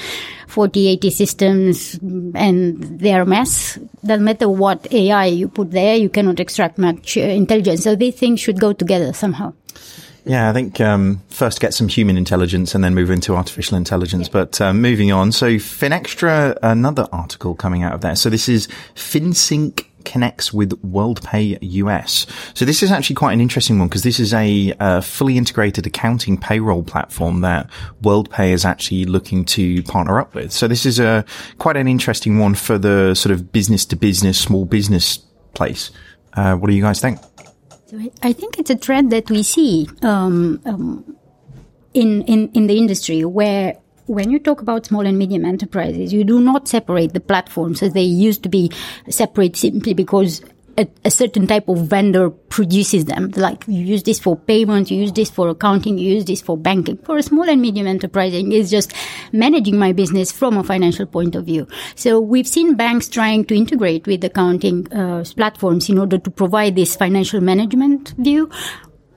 40, 0.48 0.88
80 0.88 1.10
systems, 1.10 2.00
and 2.36 2.82
they're 3.00 3.24
a 3.24 3.26
mess, 3.26 3.78
doesn't 4.06 4.24
matter 4.24 4.50
what 4.50 4.92
AI 4.94 5.43
you 5.44 5.50
put 5.50 5.72
there, 5.72 5.96
you 5.96 6.10
cannot 6.10 6.40
extract 6.40 6.78
much 6.78 7.18
uh, 7.18 7.22
intelligence. 7.22 7.84
So 7.84 7.96
these 7.96 8.16
things 8.16 8.40
should 8.40 8.60
go 8.60 8.74
together 8.74 9.14
somehow. 9.14 9.54
Yeah, 10.26 10.50
I 10.50 10.54
think 10.54 10.80
um, 10.80 11.22
first 11.28 11.60
get 11.60 11.74
some 11.74 11.90
human 11.90 12.18
intelligence 12.18 12.74
and 12.74 12.84
then 12.84 12.96
move 12.96 13.12
into 13.12 13.36
artificial 13.36 13.78
intelligence. 13.78 14.30
But 14.30 14.60
uh, 14.62 14.74
moving 14.74 15.12
on, 15.12 15.34
so 15.34 15.56
Finextra, 15.56 16.58
another 16.64 17.08
article 17.12 17.56
coming 17.56 17.84
out 17.84 17.94
of 17.94 18.02
there. 18.02 18.16
So 18.16 18.30
this 18.30 18.48
is 18.48 18.68
FinSync 18.96 19.86
connects 20.06 20.54
with 20.54 20.72
WorldPay 20.82 21.58
US. 21.62 22.26
So 22.54 22.66
this 22.66 22.84
is 22.84 22.92
actually 22.92 23.16
quite 23.16 23.34
an 23.34 23.42
interesting 23.42 23.80
one 23.80 23.88
because 23.88 24.04
this 24.04 24.20
is 24.20 24.34
a 24.34 24.74
uh, 24.80 25.02
fully 25.02 25.38
integrated 25.38 25.86
accounting 25.88 26.38
payroll 26.38 26.84
platform 26.84 27.42
that 27.42 27.70
WorldPay 28.02 28.52
is 28.52 28.66
actually 28.66 29.06
looking 29.06 29.46
to 29.46 29.84
partner 29.84 30.20
up 30.20 30.36
with. 30.36 30.52
So 30.52 30.68
this 30.68 30.86
is 30.86 31.00
a 31.00 31.26
quite 31.58 31.78
an 31.78 31.88
interesting 31.88 32.40
one 32.40 32.56
for 32.56 32.78
the 32.78 33.14
sort 33.14 33.32
of 33.32 33.52
business 33.52 33.86
to 33.88 33.96
business, 33.96 34.40
small 34.40 34.66
business 34.66 35.20
place. 35.54 35.92
Uh, 36.34 36.56
what 36.56 36.70
do 36.70 36.76
you 36.76 36.82
guys 36.82 37.00
think? 37.00 37.20
I 38.24 38.34
think 38.34 38.58
it's 38.58 38.72
a 38.72 38.76
trend 38.76 39.12
that 39.12 39.30
we 39.30 39.44
see 39.44 39.88
um, 40.02 40.60
um, 40.66 41.16
in, 41.94 42.24
in 42.24 42.50
in 42.54 42.66
the 42.66 42.78
industry 42.78 43.24
where 43.24 43.78
when 44.08 44.32
you 44.32 44.40
talk 44.40 44.62
about 44.62 44.86
small 44.86 45.06
and 45.06 45.18
medium 45.18 45.46
enterprises, 45.46 46.12
you 46.12 46.24
do 46.24 46.42
not 46.42 46.68
separate 46.68 47.14
the 47.14 47.20
platforms 47.20 47.82
as 47.82 47.94
they 47.94 48.02
used 48.02 48.44
to 48.44 48.50
be 48.50 48.72
separate 49.10 49.56
simply 49.56 49.94
because 49.94 50.42
a, 50.78 50.88
a, 51.06 51.12
certain 51.12 51.48
type 51.48 51.68
of 51.68 51.88
vendor 51.88 52.30
produces 52.30 53.06
them. 53.06 53.32
Like 53.36 53.64
you 53.68 53.84
use 53.84 54.04
this 54.04 54.20
for 54.20 54.36
payment, 54.36 54.90
you 54.92 55.02
use 55.02 55.12
this 55.12 55.30
for 55.30 55.50
accounting, 55.50 55.98
you 55.98 56.16
use 56.16 56.26
this 56.26 56.42
for 56.42 56.58
banking. 56.58 56.98
For 56.98 57.18
a 57.18 57.24
small 57.24 57.50
and 57.50 57.62
medium 57.62 57.88
enterprising 57.88 58.52
is 58.52 58.72
just 58.72 58.94
managing 59.32 59.78
my 59.78 59.92
business 59.92 60.32
from 60.32 60.58
a 60.58 60.64
financial 60.64 61.06
point 61.06 61.36
of 61.36 61.46
view. 61.46 61.68
So 61.96 62.20
we've 62.20 62.48
seen 62.48 62.76
banks 62.76 63.08
trying 63.08 63.46
to 63.46 63.56
integrate 63.56 64.08
with 64.08 64.24
accounting 64.24 64.92
uh, 64.94 65.24
platforms 65.36 65.90
in 65.90 65.98
order 65.98 66.18
to 66.18 66.32
provide 66.32 66.76
this 66.76 66.96
financial 66.96 67.42
management 67.42 68.14
view. 68.18 68.50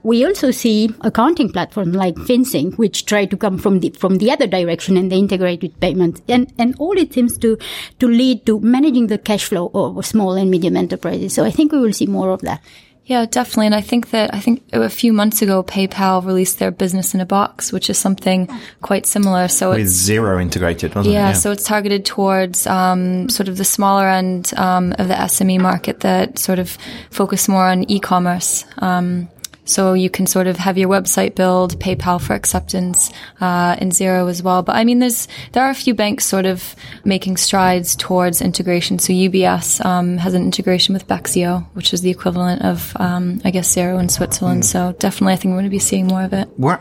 We 0.06 0.24
also 0.24 0.52
see 0.52 0.94
accounting 1.00 1.50
platforms 1.50 1.96
like 1.96 2.14
FinSync, 2.14 2.78
which 2.78 3.06
try 3.06 3.24
to 3.26 3.36
come 3.36 3.58
from 3.58 3.80
the 3.80 3.90
from 3.90 4.18
the 4.18 4.30
other 4.30 4.46
direction 4.46 4.96
and 4.96 5.10
they 5.10 5.18
integrate 5.18 5.62
with 5.62 5.80
payments. 5.80 6.22
And 6.28 6.52
and 6.58 6.76
all 6.78 6.96
it 6.96 7.12
seems 7.12 7.36
to 7.38 7.58
to 7.98 8.06
lead 8.06 8.46
to 8.46 8.60
managing 8.60 9.08
the 9.08 9.18
cash 9.18 9.46
flow 9.46 9.68
of 9.74 10.06
small 10.06 10.34
and 10.34 10.48
medium 10.48 10.76
enterprises. 10.76 11.34
So 11.34 11.44
I 11.44 11.50
think 11.50 11.72
we 11.72 11.80
will 11.80 11.92
see 11.92 12.06
more 12.06 12.30
of 12.30 12.42
that. 12.42 12.62
Yeah, 13.06 13.24
definitely. 13.24 13.66
And 13.66 13.74
I 13.74 13.80
think 13.80 14.10
that 14.10 14.34
I 14.34 14.40
think 14.40 14.62
a 14.72 14.88
few 14.88 15.12
months 15.12 15.40
ago, 15.40 15.62
PayPal 15.62 16.24
released 16.24 16.58
their 16.58 16.72
business 16.72 17.14
in 17.14 17.20
a 17.20 17.26
box, 17.26 17.72
which 17.72 17.88
is 17.88 17.98
something 17.98 18.48
quite 18.82 19.06
similar. 19.06 19.46
So 19.46 19.70
with 19.70 19.80
it's 19.80 20.08
Xero 20.08 20.42
integrated, 20.42 20.94
wasn't 20.94 21.14
yeah, 21.14 21.28
it? 21.28 21.30
Yeah. 21.30 21.32
So 21.34 21.52
it's 21.52 21.62
targeted 21.62 22.04
towards 22.04 22.66
um, 22.66 23.28
sort 23.28 23.48
of 23.48 23.58
the 23.58 23.64
smaller 23.64 24.08
end 24.08 24.52
um, 24.56 24.92
of 24.98 25.06
the 25.06 25.14
SME 25.14 25.60
market 25.60 26.00
that 26.00 26.38
sort 26.38 26.58
of 26.58 26.76
focus 27.10 27.48
more 27.48 27.66
on 27.66 27.88
e-commerce. 27.88 28.64
Um, 28.78 29.28
so 29.66 29.92
you 29.92 30.08
can 30.08 30.26
sort 30.26 30.46
of 30.46 30.56
have 30.56 30.78
your 30.78 30.88
website 30.88 31.34
build, 31.34 31.78
PayPal 31.78 32.20
for 32.20 32.34
acceptance, 32.34 33.10
uh, 33.40 33.76
and 33.78 33.92
Xero 33.92 34.30
as 34.30 34.42
well. 34.42 34.62
But 34.62 34.76
I 34.76 34.84
mean, 34.84 35.00
there's, 35.00 35.28
there 35.52 35.64
are 35.64 35.70
a 35.70 35.74
few 35.74 35.94
banks 35.94 36.24
sort 36.24 36.46
of 36.46 36.74
making 37.04 37.36
strides 37.36 37.94
towards 37.96 38.40
integration. 38.40 38.98
So 38.98 39.12
UBS, 39.12 39.84
um, 39.84 40.16
has 40.18 40.34
an 40.34 40.42
integration 40.42 40.94
with 40.94 41.06
Bexio, 41.06 41.66
which 41.74 41.92
is 41.92 42.00
the 42.00 42.10
equivalent 42.10 42.62
of, 42.62 42.96
um, 42.96 43.40
I 43.44 43.50
guess 43.50 43.74
Xero 43.74 44.00
in 44.00 44.08
Switzerland. 44.08 44.62
Mm. 44.62 44.66
So 44.66 44.92
definitely 44.98 45.34
I 45.34 45.36
think 45.36 45.52
we're 45.52 45.58
going 45.58 45.64
to 45.64 45.70
be 45.70 45.78
seeing 45.78 46.06
more 46.06 46.22
of 46.22 46.32
it. 46.32 46.48
We're 46.56 46.80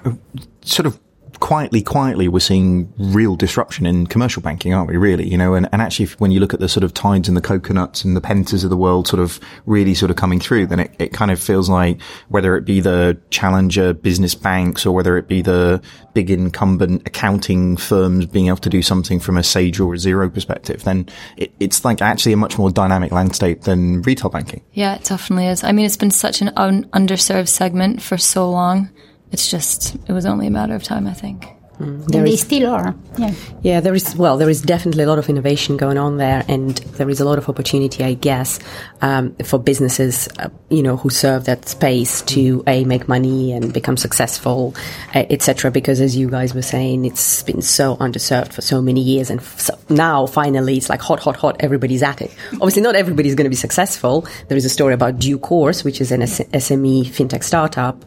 sort 0.62 0.86
of 0.86 1.00
quietly, 1.40 1.82
quietly, 1.82 2.28
we're 2.28 2.40
seeing 2.40 2.92
real 2.98 3.36
disruption 3.36 3.86
in 3.86 4.08
commercial 4.08 4.42
banking, 4.42 4.74
aren't 4.74 4.90
we? 4.90 4.98
Really, 4.98 5.28
you 5.28 5.38
know, 5.38 5.54
and, 5.54 5.70
and 5.72 5.82
actually, 5.82 6.08
when 6.18 6.32
you 6.32 6.40
look 6.40 6.54
at 6.54 6.60
the 6.60 6.70
sort 6.70 6.84
of 6.84 6.94
tides 6.94 7.28
and 7.28 7.36
the 7.36 7.42
coconuts 7.42 8.04
and 8.04 8.16
the 8.16 8.22
pentas 8.22 8.64
of 8.64 8.70
the 8.70 8.78
world, 8.78 9.08
sort 9.08 9.22
of 9.22 9.40
really 9.66 9.94
sort 9.94 10.12
of 10.12 10.18
coming 10.18 10.40
through, 10.40 10.68
then 10.68 10.80
it, 10.80 10.96
it 11.00 11.14
kind 11.14 11.32
of 11.32 11.40
feels 11.40 11.70
like 11.70 12.02
whether 12.30 12.56
it 12.58 12.66
be 12.66 12.80
the 12.80 13.18
challenger 13.30 13.94
business 13.94 14.36
banks 14.36 14.86
or 14.86 14.94
whether 14.94 15.18
it 15.18 15.28
be 15.28 15.42
the 15.42 15.82
big 16.14 16.32
incumbent 16.32 17.06
accounting 17.06 17.78
firms 17.78 18.26
being 18.26 18.48
able 18.48 18.58
to 18.58 18.70
do 18.70 18.82
something 18.82 19.20
from 19.20 19.38
a 19.38 19.44
Sage 19.44 19.80
or 19.80 19.94
a 19.94 19.98
Xero 19.98 20.34
perspective, 20.34 20.84
then 20.84 21.08
it, 21.38 21.52
it's 21.60 21.84
like 21.86 22.02
actually 22.02 22.34
a 22.34 22.38
much 22.38 22.58
more 22.58 22.72
dynamic 22.72 23.12
landscape 23.12 23.62
than 23.62 24.02
retail 24.04 24.30
banking. 24.30 24.62
Yeah, 24.74 24.96
it 24.96 25.04
definitely 25.04 25.48
is. 25.48 25.64
I 25.64 25.72
mean, 25.72 25.86
it's 25.86 25.98
been 25.98 26.12
such 26.12 26.42
an 26.42 26.52
un- 26.56 26.86
underserved 26.86 27.50
segment 27.50 28.02
for 28.02 28.18
so 28.18 28.50
long 28.50 28.90
it's 29.32 29.50
just 29.50 29.96
it 30.08 30.14
was 30.14 30.26
only 30.26 30.48
a 30.48 30.52
matter 30.52 30.76
of 30.76 30.84
time, 30.84 31.08
I 31.08 31.14
think. 31.14 31.56
Mm. 31.80 32.06
There 32.08 32.24
they 32.24 32.38
still 32.38 32.70
are. 32.70 32.96
Yeah. 33.18 33.34
Yeah, 33.62 33.80
there 33.82 33.94
is, 33.94 34.16
well, 34.16 34.38
there 34.38 34.50
is 34.50 34.62
definitely 34.62 35.04
a 35.04 35.08
lot 35.08 35.20
of 35.20 35.30
innovation 35.30 35.76
going 35.76 35.98
on 35.98 36.18
there 36.18 36.46
and 36.48 36.78
there 36.98 37.10
is 37.10 37.20
a 37.20 37.26
lot 37.26 37.38
of 37.38 37.50
opportunity, 37.50 38.04
I 38.04 38.14
guess, 38.14 38.60
um, 39.02 39.36
for 39.44 39.60
businesses, 39.60 40.30
uh, 40.40 40.50
you 40.70 40.82
know, 40.82 40.96
who 40.96 41.10
serve 41.10 41.46
that 41.46 41.68
space 41.68 42.22
to 42.24 42.64
A, 42.68 42.86
make 42.86 43.10
money 43.10 43.52
and 43.52 43.74
become 43.74 43.98
successful, 43.98 44.74
uh, 45.14 45.26
etc. 45.30 45.70
Because 45.72 46.00
as 46.00 46.16
you 46.16 46.30
guys 46.30 46.54
were 46.54 46.62
saying, 46.62 47.04
it's 47.06 47.44
been 47.44 47.62
so 47.62 47.98
underserved 47.98 48.54
for 48.54 48.62
so 48.62 48.82
many 48.82 49.02
years 49.02 49.30
and 49.30 49.42
so 49.42 49.78
now 49.90 50.26
finally 50.26 50.78
it's 50.78 50.90
like 50.90 51.02
hot, 51.02 51.20
hot, 51.20 51.36
hot, 51.36 51.58
everybody's 51.60 52.04
at 52.04 52.22
it. 52.22 52.34
Obviously 52.54 52.84
not 52.84 52.96
everybody's 52.96 53.36
going 53.36 53.46
to 53.46 53.50
be 53.50 53.56
successful. 53.56 54.26
There 54.48 54.58
is 54.58 54.66
a 54.66 54.70
story 54.70 54.94
about 54.94 55.20
Duecourse, 55.20 55.84
which 55.84 56.00
is 56.00 56.12
an 56.12 56.22
SME 56.22 57.08
fintech 57.08 57.44
startup 57.44 58.06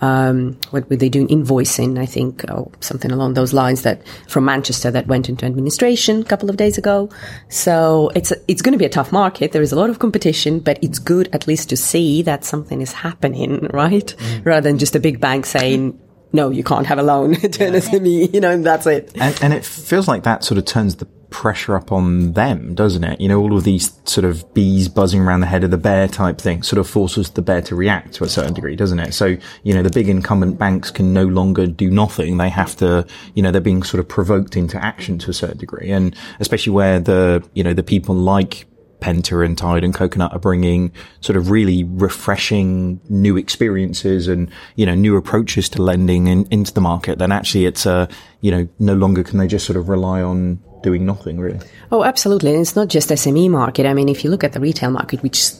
um, 0.00 0.58
what 0.70 0.88
were 0.88 0.96
they 0.96 1.08
doing? 1.08 1.28
Invoicing, 1.28 1.98
I 1.98 2.06
think, 2.06 2.44
or 2.50 2.70
something 2.80 3.10
along 3.10 3.34
those 3.34 3.52
lines 3.52 3.82
that 3.82 4.02
from 4.28 4.44
Manchester 4.44 4.90
that 4.90 5.06
went 5.06 5.28
into 5.28 5.46
administration 5.46 6.22
a 6.22 6.24
couple 6.24 6.48
of 6.48 6.56
days 6.56 6.78
ago. 6.78 7.10
So 7.48 8.10
it's, 8.14 8.32
it's 8.48 8.62
going 8.62 8.72
to 8.72 8.78
be 8.78 8.84
a 8.84 8.90
tough 8.90 9.12
market. 9.12 9.52
There 9.52 9.62
is 9.62 9.72
a 9.72 9.76
lot 9.76 9.90
of 9.90 9.98
competition, 9.98 10.60
but 10.60 10.82
it's 10.82 10.98
good 10.98 11.28
at 11.32 11.46
least 11.46 11.68
to 11.70 11.76
see 11.76 12.22
that 12.22 12.44
something 12.44 12.80
is 12.80 12.92
happening, 12.92 13.68
right? 13.72 14.14
Mm. 14.18 14.46
Rather 14.46 14.68
than 14.68 14.78
just 14.78 14.94
a 14.94 15.00
big 15.00 15.20
bank 15.20 15.46
saying, 15.46 15.98
no, 16.32 16.50
you 16.50 16.64
can't 16.64 16.86
have 16.86 16.98
a 16.98 17.02
loan 17.02 17.34
to 17.34 17.66
an 17.66 17.74
SME, 17.74 18.32
you 18.32 18.40
know, 18.40 18.50
and 18.50 18.64
that's 18.64 18.86
it. 18.86 19.12
And, 19.20 19.38
and 19.42 19.52
it 19.52 19.64
feels 19.64 20.08
like 20.08 20.22
that 20.22 20.44
sort 20.44 20.58
of 20.58 20.64
turns 20.64 20.96
the 20.96 21.06
pressure 21.30 21.76
up 21.76 21.92
on 21.92 22.32
them, 22.32 22.74
doesn't 22.74 23.04
it? 23.04 23.20
You 23.20 23.28
know, 23.28 23.40
all 23.40 23.56
of 23.56 23.64
these 23.64 23.98
sort 24.04 24.24
of 24.24 24.52
bees 24.52 24.88
buzzing 24.88 25.20
around 25.20 25.40
the 25.40 25.46
head 25.46 25.64
of 25.64 25.70
the 25.70 25.78
bear 25.78 26.08
type 26.08 26.38
thing 26.38 26.62
sort 26.62 26.78
of 26.78 26.88
forces 26.88 27.30
the 27.30 27.42
bear 27.42 27.62
to 27.62 27.74
react 27.74 28.14
to 28.14 28.24
a 28.24 28.28
certain 28.28 28.52
degree, 28.52 28.76
doesn't 28.76 28.98
it? 28.98 29.14
So, 29.14 29.36
you 29.62 29.74
know, 29.74 29.82
the 29.82 29.90
big 29.90 30.08
incumbent 30.08 30.58
banks 30.58 30.90
can 30.90 31.12
no 31.12 31.24
longer 31.24 31.66
do 31.66 31.90
nothing. 31.90 32.36
They 32.36 32.50
have 32.50 32.76
to, 32.76 33.06
you 33.34 33.42
know, 33.42 33.50
they're 33.50 33.60
being 33.60 33.82
sort 33.82 34.00
of 34.00 34.08
provoked 34.08 34.56
into 34.56 34.82
action 34.84 35.18
to 35.20 35.30
a 35.30 35.34
certain 35.34 35.58
degree. 35.58 35.90
And 35.90 36.14
especially 36.40 36.72
where 36.72 37.00
the, 37.00 37.48
you 37.54 37.62
know, 37.62 37.72
the 37.72 37.82
people 37.82 38.14
like 38.14 38.66
Penta 39.00 39.44
and 39.44 39.56
Tide 39.56 39.82
and 39.82 39.94
Coconut 39.94 40.32
are 40.32 40.38
bringing 40.38 40.92
sort 41.20 41.36
of 41.36 41.50
really 41.50 41.84
refreshing 41.84 43.00
new 43.08 43.36
experiences 43.36 44.28
and, 44.28 44.50
you 44.76 44.84
know, 44.84 44.94
new 44.94 45.16
approaches 45.16 45.68
to 45.70 45.82
lending 45.82 46.26
in, 46.26 46.46
into 46.50 46.72
the 46.74 46.80
market, 46.80 47.18
then 47.18 47.32
actually 47.32 47.64
it's, 47.64 47.86
a, 47.86 48.08
you 48.42 48.50
know, 48.50 48.68
no 48.78 48.94
longer 48.94 49.22
can 49.24 49.38
they 49.38 49.46
just 49.46 49.66
sort 49.66 49.76
of 49.76 49.88
rely 49.88 50.20
on 50.20 50.62
doing 50.82 51.04
nothing 51.06 51.38
really. 51.38 51.60
Oh, 51.90 52.04
absolutely. 52.04 52.52
And 52.52 52.60
it's 52.60 52.76
not 52.76 52.88
just 52.88 53.10
SME 53.10 53.50
market. 53.50 53.86
I 53.86 53.94
mean, 53.94 54.08
if 54.08 54.24
you 54.24 54.30
look 54.30 54.44
at 54.44 54.52
the 54.52 54.60
retail 54.60 54.90
market, 54.90 55.22
which 55.22 55.52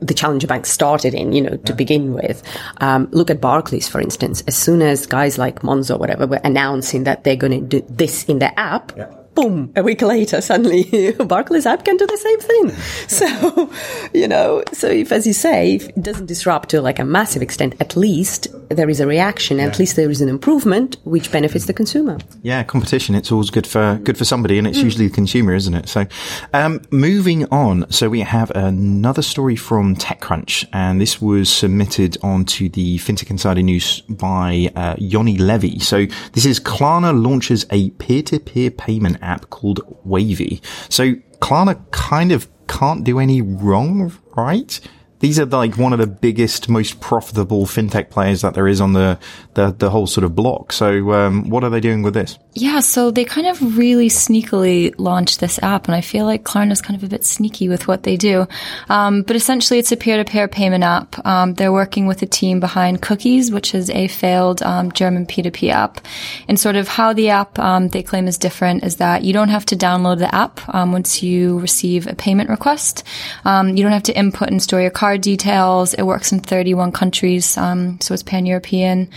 the 0.00 0.14
challenger 0.14 0.46
bank 0.46 0.66
started 0.66 1.14
in, 1.14 1.32
you 1.32 1.42
know, 1.42 1.56
to 1.56 1.72
yeah. 1.72 1.76
begin 1.76 2.14
with. 2.14 2.42
Um, 2.80 3.08
look 3.10 3.30
at 3.30 3.40
Barclays, 3.40 3.88
for 3.88 4.00
instance. 4.00 4.42
As 4.46 4.56
soon 4.56 4.80
as 4.82 5.06
guys 5.06 5.36
like 5.36 5.60
Monzo, 5.60 5.96
or 5.96 5.98
whatever, 5.98 6.26
were 6.26 6.40
announcing 6.42 7.04
that 7.04 7.24
they're 7.24 7.36
going 7.36 7.68
to 7.68 7.80
do 7.80 7.86
this 7.88 8.24
in 8.24 8.38
their 8.38 8.52
app, 8.56 8.92
yeah 8.96 9.12
boom, 9.34 9.72
a 9.76 9.82
week 9.82 10.02
later, 10.02 10.40
suddenly 10.40 11.12
Barclays 11.26 11.66
app 11.66 11.84
can 11.84 11.96
do 11.96 12.06
the 12.06 12.16
same 12.16 12.40
thing. 12.40 12.72
So, 13.14 13.70
you 14.12 14.26
know, 14.26 14.64
so 14.72 14.88
if, 14.88 15.12
as 15.12 15.26
you 15.26 15.32
say, 15.32 15.74
if 15.74 15.88
it 15.90 16.02
doesn't 16.02 16.26
disrupt 16.26 16.70
to 16.70 16.80
like 16.80 16.98
a 16.98 17.04
massive 17.04 17.42
extent, 17.42 17.74
at 17.80 17.96
least 17.96 18.48
there 18.70 18.88
is 18.88 18.98
a 18.98 19.06
reaction, 19.06 19.58
yeah. 19.58 19.66
at 19.66 19.78
least 19.78 19.96
there 19.96 20.10
is 20.10 20.20
an 20.20 20.28
improvement, 20.28 20.96
which 21.04 21.30
benefits 21.30 21.66
the 21.66 21.72
consumer. 21.72 22.18
Yeah, 22.42 22.62
competition, 22.64 23.14
it's 23.14 23.30
always 23.30 23.50
good 23.50 23.66
for, 23.66 24.00
good 24.02 24.18
for 24.18 24.24
somebody, 24.24 24.58
and 24.58 24.66
it's 24.66 24.78
mm. 24.78 24.84
usually 24.84 25.08
the 25.08 25.14
consumer, 25.14 25.54
isn't 25.54 25.74
it? 25.74 25.88
So, 25.88 26.06
um, 26.52 26.80
moving 26.90 27.44
on. 27.46 27.90
So 27.90 28.08
we 28.08 28.20
have 28.20 28.50
another 28.52 29.22
story 29.22 29.56
from 29.56 29.96
TechCrunch, 29.96 30.66
and 30.72 31.00
this 31.00 31.20
was 31.20 31.48
submitted 31.48 32.16
onto 32.22 32.68
the 32.68 32.98
FinTech 32.98 33.30
Insider 33.30 33.62
News 33.62 34.00
by, 34.02 34.70
uh, 34.74 34.94
Yoni 34.98 35.36
Levy. 35.38 35.78
So 35.78 36.06
this 36.32 36.46
is 36.46 36.58
Klarna 36.58 37.12
launches 37.22 37.66
a 37.70 37.90
peer-to-peer 37.90 38.70
payment 38.70 39.18
app 39.24 39.50
called 39.50 39.80
Wavy. 40.04 40.60
So 40.88 41.14
Klarna 41.40 41.90
kind 41.90 42.32
of 42.32 42.48
can't 42.68 43.04
do 43.04 43.18
any 43.18 43.42
wrong, 43.42 44.12
right? 44.36 44.80
These 45.24 45.40
are 45.40 45.46
like 45.46 45.78
one 45.78 45.94
of 45.94 45.98
the 45.98 46.06
biggest, 46.06 46.68
most 46.68 47.00
profitable 47.00 47.64
fintech 47.64 48.10
players 48.10 48.42
that 48.42 48.52
there 48.52 48.68
is 48.68 48.78
on 48.78 48.92
the 48.92 49.18
the, 49.54 49.70
the 49.70 49.88
whole 49.88 50.06
sort 50.06 50.22
of 50.22 50.34
block. 50.34 50.70
So, 50.70 51.12
um, 51.12 51.48
what 51.48 51.64
are 51.64 51.70
they 51.70 51.80
doing 51.80 52.02
with 52.02 52.12
this? 52.12 52.38
Yeah, 52.52 52.80
so 52.80 53.10
they 53.10 53.24
kind 53.24 53.46
of 53.46 53.78
really 53.78 54.08
sneakily 54.08 54.92
launched 54.98 55.40
this 55.40 55.58
app, 55.62 55.86
and 55.86 55.94
I 55.94 56.02
feel 56.02 56.26
like 56.26 56.44
Klarna's 56.44 56.82
kind 56.82 56.94
of 56.94 57.04
a 57.04 57.08
bit 57.08 57.24
sneaky 57.24 57.70
with 57.70 57.88
what 57.88 58.02
they 58.02 58.16
do. 58.18 58.46
Um, 58.90 59.22
but 59.22 59.34
essentially, 59.34 59.78
it's 59.78 59.92
a 59.92 59.96
peer-to-peer 59.96 60.46
payment 60.46 60.84
app. 60.84 61.24
Um, 61.24 61.54
they're 61.54 61.72
working 61.72 62.06
with 62.06 62.20
a 62.20 62.26
team 62.26 62.60
behind 62.60 63.00
Cookies, 63.00 63.50
which 63.50 63.74
is 63.74 63.88
a 63.90 64.08
failed 64.08 64.62
um, 64.62 64.92
German 64.92 65.24
P2P 65.24 65.70
app. 65.70 66.04
And 66.48 66.60
sort 66.60 66.76
of 66.76 66.86
how 66.86 67.14
the 67.14 67.30
app 67.30 67.58
um, 67.58 67.88
they 67.88 68.02
claim 68.02 68.28
is 68.28 68.36
different 68.36 68.84
is 68.84 68.96
that 68.96 69.24
you 69.24 69.32
don't 69.32 69.48
have 69.48 69.64
to 69.66 69.76
download 69.76 70.18
the 70.18 70.34
app 70.34 70.60
um, 70.74 70.92
once 70.92 71.22
you 71.22 71.58
receive 71.60 72.06
a 72.06 72.14
payment 72.14 72.50
request. 72.50 73.04
you 73.46 73.82
don't 73.82 73.92
have 73.92 74.02
to 74.02 74.18
input 74.18 74.50
and 74.50 74.62
store 74.62 74.82
your 74.82 74.90
card 74.90 75.13
card 75.14 75.20
details. 75.20 75.94
It 75.94 76.02
works 76.02 76.32
in 76.32 76.40
31 76.40 76.90
countries, 76.90 77.56
um, 77.56 78.00
so 78.00 78.14
it's 78.14 78.24
pan-European. 78.24 79.08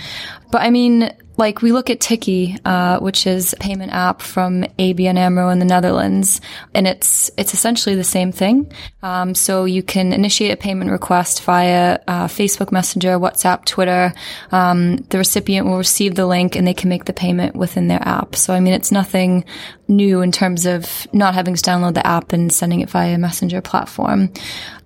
But 0.52 0.62
I 0.62 0.70
mean, 0.70 1.12
like 1.38 1.62
we 1.62 1.72
look 1.72 1.90
at 1.90 2.00
Tikkie, 2.00 2.60
uh, 2.66 3.00
which 3.00 3.28
is 3.28 3.54
a 3.54 3.58
payment 3.58 3.92
app 3.94 4.22
from 4.22 4.64
ABN 4.80 5.18
AMRO 5.18 5.50
in 5.50 5.60
the 5.60 5.66
Netherlands, 5.66 6.42
and 6.74 6.88
it's 6.88 7.30
it's 7.38 7.54
essentially 7.54 7.96
the 7.96 8.04
same 8.04 8.32
thing. 8.32 8.72
Um, 9.04 9.36
so 9.36 9.66
you 9.66 9.84
can 9.84 10.14
initiate 10.14 10.52
a 10.52 10.58
payment 10.58 10.90
request 10.92 11.44
via 11.44 12.00
uh, 12.08 12.28
Facebook 12.28 12.72
Messenger, 12.72 13.20
WhatsApp, 13.20 13.66
Twitter. 13.66 14.14
Um, 14.52 14.98
the 15.10 15.20
recipient 15.20 15.68
will 15.68 15.78
receive 15.78 16.16
the 16.16 16.26
link, 16.26 16.56
and 16.56 16.66
they 16.66 16.74
can 16.74 16.90
make 16.90 17.06
the 17.06 17.14
payment 17.14 17.56
within 17.56 17.88
their 17.88 18.02
app. 18.02 18.36
So 18.36 18.54
I 18.54 18.60
mean, 18.60 18.74
it's 18.74 18.92
nothing 18.92 19.46
new 19.88 20.22
in 20.22 20.32
terms 20.32 20.66
of 20.66 21.08
not 21.14 21.34
having 21.34 21.56
to 21.56 21.62
download 21.62 21.94
the 21.94 22.06
app 22.06 22.34
and 22.34 22.52
sending 22.52 22.82
it 22.82 22.90
via 22.90 23.16
a 23.16 23.18
Messenger 23.18 23.62
platform. 23.62 24.32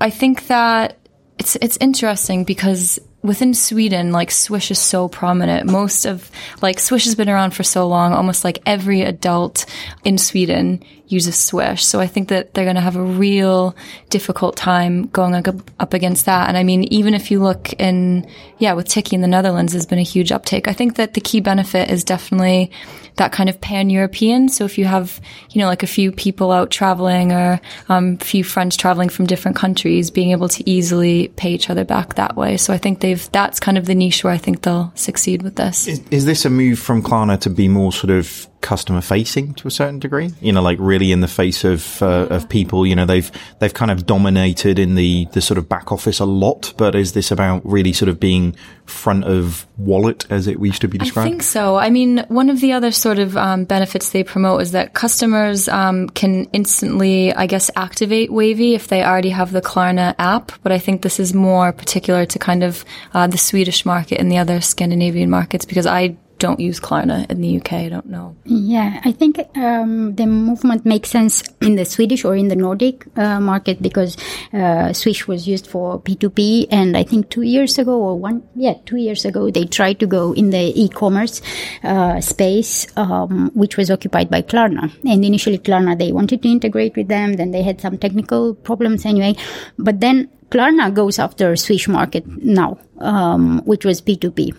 I 0.01 0.09
think 0.09 0.47
that 0.47 0.97
it's 1.41 1.55
it's 1.55 1.77
interesting 1.81 2.43
because 2.43 2.99
within 3.23 3.55
Sweden, 3.55 4.11
like 4.11 4.29
Swish 4.29 4.69
is 4.69 4.77
so 4.77 5.07
prominent. 5.07 5.71
Most 5.71 6.05
of 6.05 6.29
like 6.61 6.79
Swish 6.79 7.05
has 7.05 7.15
been 7.15 7.29
around 7.29 7.55
for 7.55 7.63
so 7.63 7.87
long. 7.87 8.13
Almost 8.13 8.43
like 8.43 8.59
every 8.67 9.01
adult 9.01 9.65
in 10.03 10.19
Sweden 10.19 10.83
uses 11.11 11.37
Swish. 11.37 11.85
So 11.85 11.99
I 11.99 12.07
think 12.07 12.29
that 12.29 12.53
they're 12.53 12.65
going 12.65 12.75
to 12.75 12.81
have 12.81 12.95
a 12.95 13.01
real 13.01 13.75
difficult 14.09 14.55
time 14.55 15.07
going 15.07 15.35
up 15.79 15.93
against 15.93 16.25
that. 16.25 16.47
And 16.47 16.57
I 16.57 16.63
mean, 16.63 16.83
even 16.85 17.13
if 17.13 17.31
you 17.31 17.41
look 17.41 17.73
in, 17.73 18.27
yeah, 18.57 18.73
with 18.73 18.87
Tikkie 18.87 19.13
in 19.13 19.21
the 19.21 19.27
Netherlands, 19.27 19.73
there's 19.73 19.85
been 19.85 19.99
a 19.99 20.03
huge 20.03 20.31
uptake. 20.31 20.67
I 20.67 20.73
think 20.73 20.95
that 20.95 21.13
the 21.13 21.21
key 21.21 21.39
benefit 21.39 21.89
is 21.89 22.03
definitely 22.03 22.71
that 23.17 23.31
kind 23.31 23.49
of 23.49 23.59
pan-European. 23.59 24.47
So 24.49 24.63
if 24.63 24.77
you 24.77 24.85
have, 24.85 25.19
you 25.49 25.59
know, 25.59 25.67
like 25.67 25.83
a 25.83 25.87
few 25.87 26.11
people 26.11 26.51
out 26.51 26.71
traveling 26.71 27.31
or 27.31 27.59
um, 27.89 28.17
a 28.19 28.23
few 28.23 28.43
friends 28.43 28.77
traveling 28.77 29.09
from 29.09 29.25
different 29.25 29.57
countries, 29.57 30.09
being 30.09 30.31
able 30.31 30.47
to 30.49 30.69
easily 30.69 31.27
pay 31.35 31.51
each 31.51 31.69
other 31.69 31.83
back 31.83 32.15
that 32.15 32.37
way. 32.37 32.57
So 32.57 32.73
I 32.73 32.77
think 32.77 33.01
they've, 33.01 33.31
that's 33.31 33.59
kind 33.59 33.77
of 33.77 33.85
the 33.85 33.95
niche 33.95 34.23
where 34.23 34.33
I 34.33 34.37
think 34.37 34.61
they'll 34.61 34.91
succeed 34.95 35.41
with 35.41 35.55
this. 35.55 35.87
Is, 35.87 36.01
is 36.09 36.25
this 36.25 36.45
a 36.45 36.49
move 36.49 36.79
from 36.79 37.03
Klarna 37.03 37.39
to 37.41 37.49
be 37.49 37.67
more 37.67 37.91
sort 37.91 38.11
of 38.11 38.47
customer 38.61 39.01
facing 39.01 39.53
to 39.55 39.67
a 39.67 39.71
certain 39.71 39.99
degree. 39.99 40.31
You 40.39 40.53
know, 40.53 40.61
like 40.61 40.77
really 40.79 41.11
in 41.11 41.21
the 41.21 41.27
face 41.27 41.63
of 41.63 42.01
uh, 42.01 42.27
of 42.29 42.47
people. 42.47 42.85
You 42.85 42.95
know, 42.95 43.05
they've 43.05 43.29
they've 43.59 43.73
kind 43.73 43.91
of 43.91 44.05
dominated 44.05 44.79
in 44.79 44.95
the 44.95 45.27
the 45.33 45.41
sort 45.41 45.57
of 45.57 45.67
back 45.67 45.91
office 45.91 46.19
a 46.19 46.25
lot. 46.25 46.73
But 46.77 46.95
is 46.95 47.13
this 47.13 47.31
about 47.31 47.65
really 47.65 47.93
sort 47.93 48.09
of 48.09 48.19
being 48.19 48.55
front 48.85 49.23
of 49.23 49.65
wallet 49.77 50.25
as 50.29 50.47
it 50.47 50.59
used 50.59 50.81
to 50.81 50.87
be 50.87 50.97
described? 50.97 51.27
I 51.27 51.29
think 51.29 51.43
so. 51.43 51.75
I 51.75 51.89
mean, 51.89 52.25
one 52.27 52.49
of 52.49 52.59
the 52.61 52.73
other 52.73 52.91
sort 52.91 53.19
of 53.19 53.35
um, 53.37 53.65
benefits 53.65 54.11
they 54.11 54.23
promote 54.23 54.61
is 54.61 54.71
that 54.71 54.93
customers 54.93 55.67
um, 55.67 56.09
can 56.09 56.45
instantly, 56.53 57.33
I 57.33 57.47
guess, 57.47 57.71
activate 57.75 58.31
Wavy 58.31 58.75
if 58.75 58.87
they 58.87 59.03
already 59.03 59.29
have 59.29 59.51
the 59.51 59.61
Klarna 59.61 60.15
app. 60.19 60.51
But 60.63 60.71
I 60.71 60.79
think 60.79 61.01
this 61.01 61.19
is 61.19 61.33
more 61.33 61.71
particular 61.71 62.25
to 62.25 62.39
kind 62.39 62.63
of 62.63 62.85
uh, 63.13 63.27
the 63.27 63.37
Swedish 63.37 63.85
market 63.85 64.19
and 64.19 64.31
the 64.31 64.37
other 64.37 64.61
Scandinavian 64.61 65.29
markets 65.29 65.65
because 65.65 65.87
I 65.87 66.17
don't 66.41 66.59
use 66.59 66.79
Klarna 66.79 67.29
in 67.29 67.39
the 67.39 67.57
UK. 67.57 67.73
I 67.73 67.89
don't 67.89 68.07
know. 68.07 68.35
Yeah, 68.45 68.99
I 69.05 69.11
think 69.11 69.39
um, 69.55 70.15
the 70.15 70.25
movement 70.25 70.85
makes 70.85 71.09
sense 71.09 71.43
in 71.61 71.75
the 71.75 71.85
Swedish 71.85 72.25
or 72.25 72.35
in 72.35 72.47
the 72.47 72.55
Nordic 72.55 73.05
uh, 73.15 73.39
market 73.39 73.79
because 73.81 74.17
uh, 74.51 74.91
Swish 74.91 75.27
was 75.27 75.47
used 75.47 75.67
for 75.67 76.01
P2P, 76.01 76.67
and 76.71 76.97
I 76.97 77.03
think 77.03 77.29
two 77.29 77.43
years 77.43 77.77
ago 77.77 77.93
or 78.01 78.17
one, 78.17 78.41
yeah, 78.55 78.73
two 78.85 78.97
years 78.97 79.23
ago 79.23 79.51
they 79.51 79.65
tried 79.65 79.99
to 79.99 80.07
go 80.07 80.33
in 80.33 80.49
the 80.49 80.73
e-commerce 80.83 81.41
uh, 81.83 82.19
space, 82.19 82.87
um, 82.97 83.51
which 83.53 83.77
was 83.77 83.91
occupied 83.91 84.31
by 84.31 84.41
Klarna. 84.41 84.91
And 85.05 85.23
initially, 85.23 85.59
Klarna 85.59 85.97
they 85.97 86.11
wanted 86.11 86.41
to 86.41 86.49
integrate 86.49 86.95
with 86.95 87.07
them, 87.07 87.33
then 87.33 87.51
they 87.51 87.61
had 87.61 87.79
some 87.79 87.99
technical 87.99 88.55
problems 88.55 89.05
anyway, 89.05 89.35
but 89.77 89.99
then 89.99 90.27
Klarna 90.49 90.91
goes 90.91 91.19
after 91.19 91.55
Swish 91.55 91.87
market 91.87 92.25
now, 92.25 92.79
um, 92.97 93.61
which 93.65 93.85
was 93.85 94.01
P2P 94.01 94.55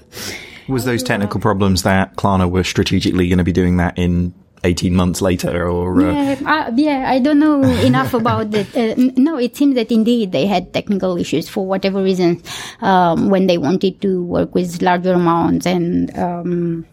was 0.68 0.84
those 0.84 1.02
technical 1.02 1.40
problems 1.40 1.82
that 1.82 2.16
Klarna 2.16 2.50
were 2.50 2.64
strategically 2.64 3.28
going 3.28 3.38
to 3.38 3.44
be 3.44 3.52
doing 3.52 3.76
that 3.78 3.98
in 3.98 4.34
18 4.64 4.94
months 4.94 5.20
later 5.20 5.68
or 5.68 6.00
uh... 6.00 6.12
yeah, 6.12 6.38
uh, 6.46 6.70
yeah 6.76 7.04
i 7.10 7.18
don't 7.18 7.40
know 7.40 7.62
enough 7.62 8.14
about 8.14 8.54
it. 8.54 8.76
Uh, 8.76 8.94
no 9.16 9.36
it 9.36 9.56
seems 9.56 9.74
that 9.74 9.90
indeed 9.90 10.30
they 10.30 10.46
had 10.46 10.72
technical 10.72 11.16
issues 11.16 11.48
for 11.48 11.66
whatever 11.66 12.00
reason 12.02 12.40
um, 12.80 13.28
when 13.28 13.48
they 13.48 13.58
wanted 13.58 14.00
to 14.00 14.22
work 14.24 14.54
with 14.54 14.80
larger 14.80 15.14
amounts 15.14 15.66
and 15.66 16.16
um, 16.16 16.86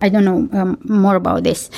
I 0.00 0.08
don't 0.08 0.24
know 0.24 0.48
um, 0.58 0.78
more 0.84 1.16
about 1.16 1.42
this. 1.42 1.70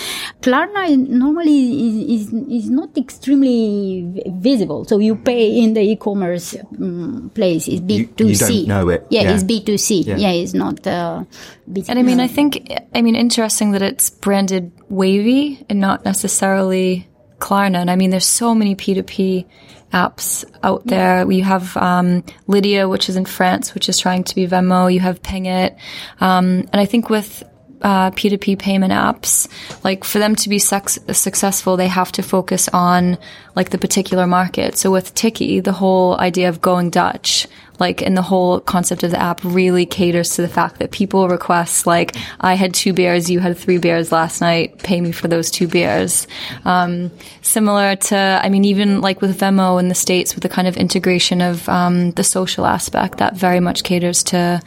Klarna 0.43 0.97
normally 0.97 1.89
is, 1.89 2.29
is, 2.29 2.33
is 2.51 2.71
not 2.71 2.97
extremely 2.97 4.23
visible. 4.27 4.85
So 4.85 4.99
you 4.99 5.17
pay 5.17 5.59
in 5.59 5.75
the 5.75 5.81
e-commerce 5.81 6.55
um, 6.79 7.31
place. 7.35 7.67
It's 7.67 7.81
B2C. 7.81 8.21
You, 8.21 8.27
you 8.27 8.37
don't 8.37 8.69
know 8.69 8.89
it. 8.91 9.07
Yeah, 9.11 9.23
yeah. 9.23 9.35
it's 9.35 9.45
B2C. 9.45 10.07
Yeah. 10.07 10.17
yeah, 10.17 10.33
it's 10.33 10.53
not 10.53 10.87
uh, 10.87 11.25
B2C. 11.71 11.89
And 11.89 11.99
I 11.99 12.03
mean, 12.03 12.21
I 12.21 12.27
think, 12.27 12.71
I 12.95 13.01
mean, 13.01 13.17
interesting 13.17 13.73
that 13.73 13.83
it's 13.83 14.11
branded 14.11 14.71
Wavy 14.91 15.65
and 15.71 15.81
not 15.81 16.05
necessarily 16.05 17.09
Klarna. 17.39 17.79
And 17.79 17.91
I 17.91 17.97
mean, 17.97 18.11
there's 18.11 18.27
so 18.27 18.55
many 18.55 18.77
P2P 18.77 19.47
apps 19.93 20.45
out 20.63 20.87
there. 20.87 21.27
We 21.27 21.41
have 21.41 21.77
um, 21.77 22.23
Lydia, 22.47 22.89
which 22.89 23.09
is 23.09 23.17
in 23.17 23.25
France, 23.25 23.75
which 23.75 23.89
is 23.89 23.99
trying 23.99 24.25
to 24.25 24.35
be 24.35 24.47
Venmo. 24.47 24.93
You 24.93 25.01
have 25.01 25.23
Pingit, 25.23 25.77
um, 26.21 26.69
and 26.73 26.77
I 26.77 26.85
think 26.85 27.11
with 27.11 27.43
uh, 27.83 28.11
P2P 28.11 28.59
payment 28.59 28.93
apps, 28.93 29.49
like 29.85 30.05
for 30.05 30.19
them 30.19 30.37
to 30.37 30.49
be 30.49 30.59
successful, 30.59 31.77
they 31.77 31.89
have 31.89 32.13
to 32.13 32.23
focus 32.23 32.69
on 32.73 33.19
like 33.57 33.71
the 33.71 33.79
particular 33.79 34.27
market. 34.27 34.77
So 34.77 34.91
with 34.91 35.15
Tikkie, 35.15 35.63
the 35.63 35.73
whole 35.73 36.19
idea 36.19 36.49
of 36.49 36.61
going 36.61 36.91
Dutch, 36.91 37.47
like, 37.81 38.03
and 38.03 38.17
the 38.17 38.23
whole 38.23 38.61
concept 38.61 39.03
of 39.03 39.11
the 39.11 39.21
app 39.21 39.43
really 39.43 39.87
caters 39.87 40.37
to 40.37 40.43
the 40.43 40.49
fact 40.49 40.79
that 40.79 40.91
people 40.91 41.29
request, 41.29 41.87
like, 41.87 42.15
I 42.39 42.55
had 42.55 42.75
two 42.75 42.93
beers, 42.93 43.31
you 43.31 43.41
had 43.41 43.57
three 43.57 43.79
beers 43.79 44.13
last 44.13 44.43
night, 44.43 44.79
pay 44.79 45.01
me 45.01 45.13
for 45.13 45.29
those 45.29 45.51
two 45.51 45.67
beers. 45.67 46.27
Um, 46.67 47.11
similar 47.41 47.97
to, 47.97 48.17
I 48.17 48.51
mean, 48.51 48.67
even 48.67 49.01
like 49.01 49.23
with 49.23 49.39
Venmo 49.41 49.81
in 49.81 49.89
the 49.89 49.95
States, 49.95 50.35
with 50.35 50.43
the 50.43 50.49
kind 50.49 50.69
of 50.69 50.77
integration 50.77 51.41
of 51.41 51.67
um, 51.69 52.11
the 52.13 52.25
social 52.25 52.67
aspect, 52.67 53.19
that 53.19 53.35
very 53.35 53.61
much 53.61 53.83
caters 53.83 54.23
to 54.25 54.61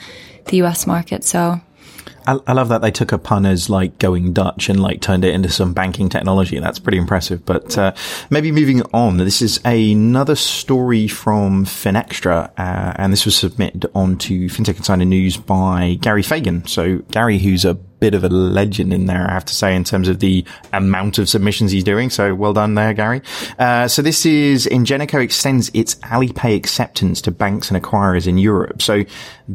the 0.45 0.63
US 0.63 0.87
market. 0.87 1.23
So, 1.23 1.61
I, 2.27 2.39
I, 2.47 2.53
love 2.53 2.69
that 2.69 2.81
they 2.81 2.91
took 2.91 3.11
a 3.11 3.17
pun 3.17 3.45
as 3.45 3.69
like 3.69 3.99
going 3.99 4.33
Dutch 4.33 4.69
and 4.69 4.81
like 4.81 5.01
turned 5.01 5.25
it 5.25 5.33
into 5.33 5.49
some 5.49 5.73
banking 5.73 6.09
technology. 6.09 6.59
That's 6.59 6.79
pretty 6.79 6.97
impressive. 6.97 7.45
But 7.45 7.77
uh, 7.77 7.93
maybe 8.29 8.51
moving 8.51 8.81
on, 8.93 9.17
this 9.17 9.41
is 9.41 9.59
another 9.65 10.35
story 10.35 11.07
from 11.07 11.65
Finextra, 11.65 12.51
uh, 12.57 12.93
and 12.95 13.11
this 13.11 13.25
was 13.25 13.35
submitted 13.35 13.85
onto 13.93 14.49
FinTech 14.49 14.77
Insider 14.77 15.05
News 15.05 15.37
by 15.37 15.97
Gary 16.01 16.23
Fagan. 16.23 16.65
So 16.67 16.99
Gary, 17.11 17.37
who's 17.37 17.65
a 17.65 17.73
bit 18.03 18.13
of 18.13 18.25
a 18.25 18.29
legend 18.29 18.93
in 18.93 19.05
there, 19.05 19.29
I 19.29 19.33
have 19.33 19.45
to 19.45 19.55
say, 19.55 19.73
in 19.73 19.85
terms 19.85 20.09
of 20.09 20.19
the 20.19 20.43
amount 20.73 21.19
of 21.19 21.29
submissions 21.29 21.71
he's 21.71 21.85
doing. 21.85 22.09
So 22.09 22.35
well 22.35 22.51
done 22.51 22.75
there, 22.75 22.93
Gary. 22.93 23.21
Uh, 23.57 23.87
so 23.87 24.01
this 24.01 24.25
is 24.25 24.65
Ingenico 24.67 25.23
extends 25.23 25.71
its 25.73 25.95
Alipay 25.95 26.53
acceptance 26.53 27.21
to 27.21 27.31
banks 27.31 27.71
and 27.71 27.81
acquirers 27.81 28.27
in 28.27 28.37
Europe. 28.37 28.81
So 28.81 29.05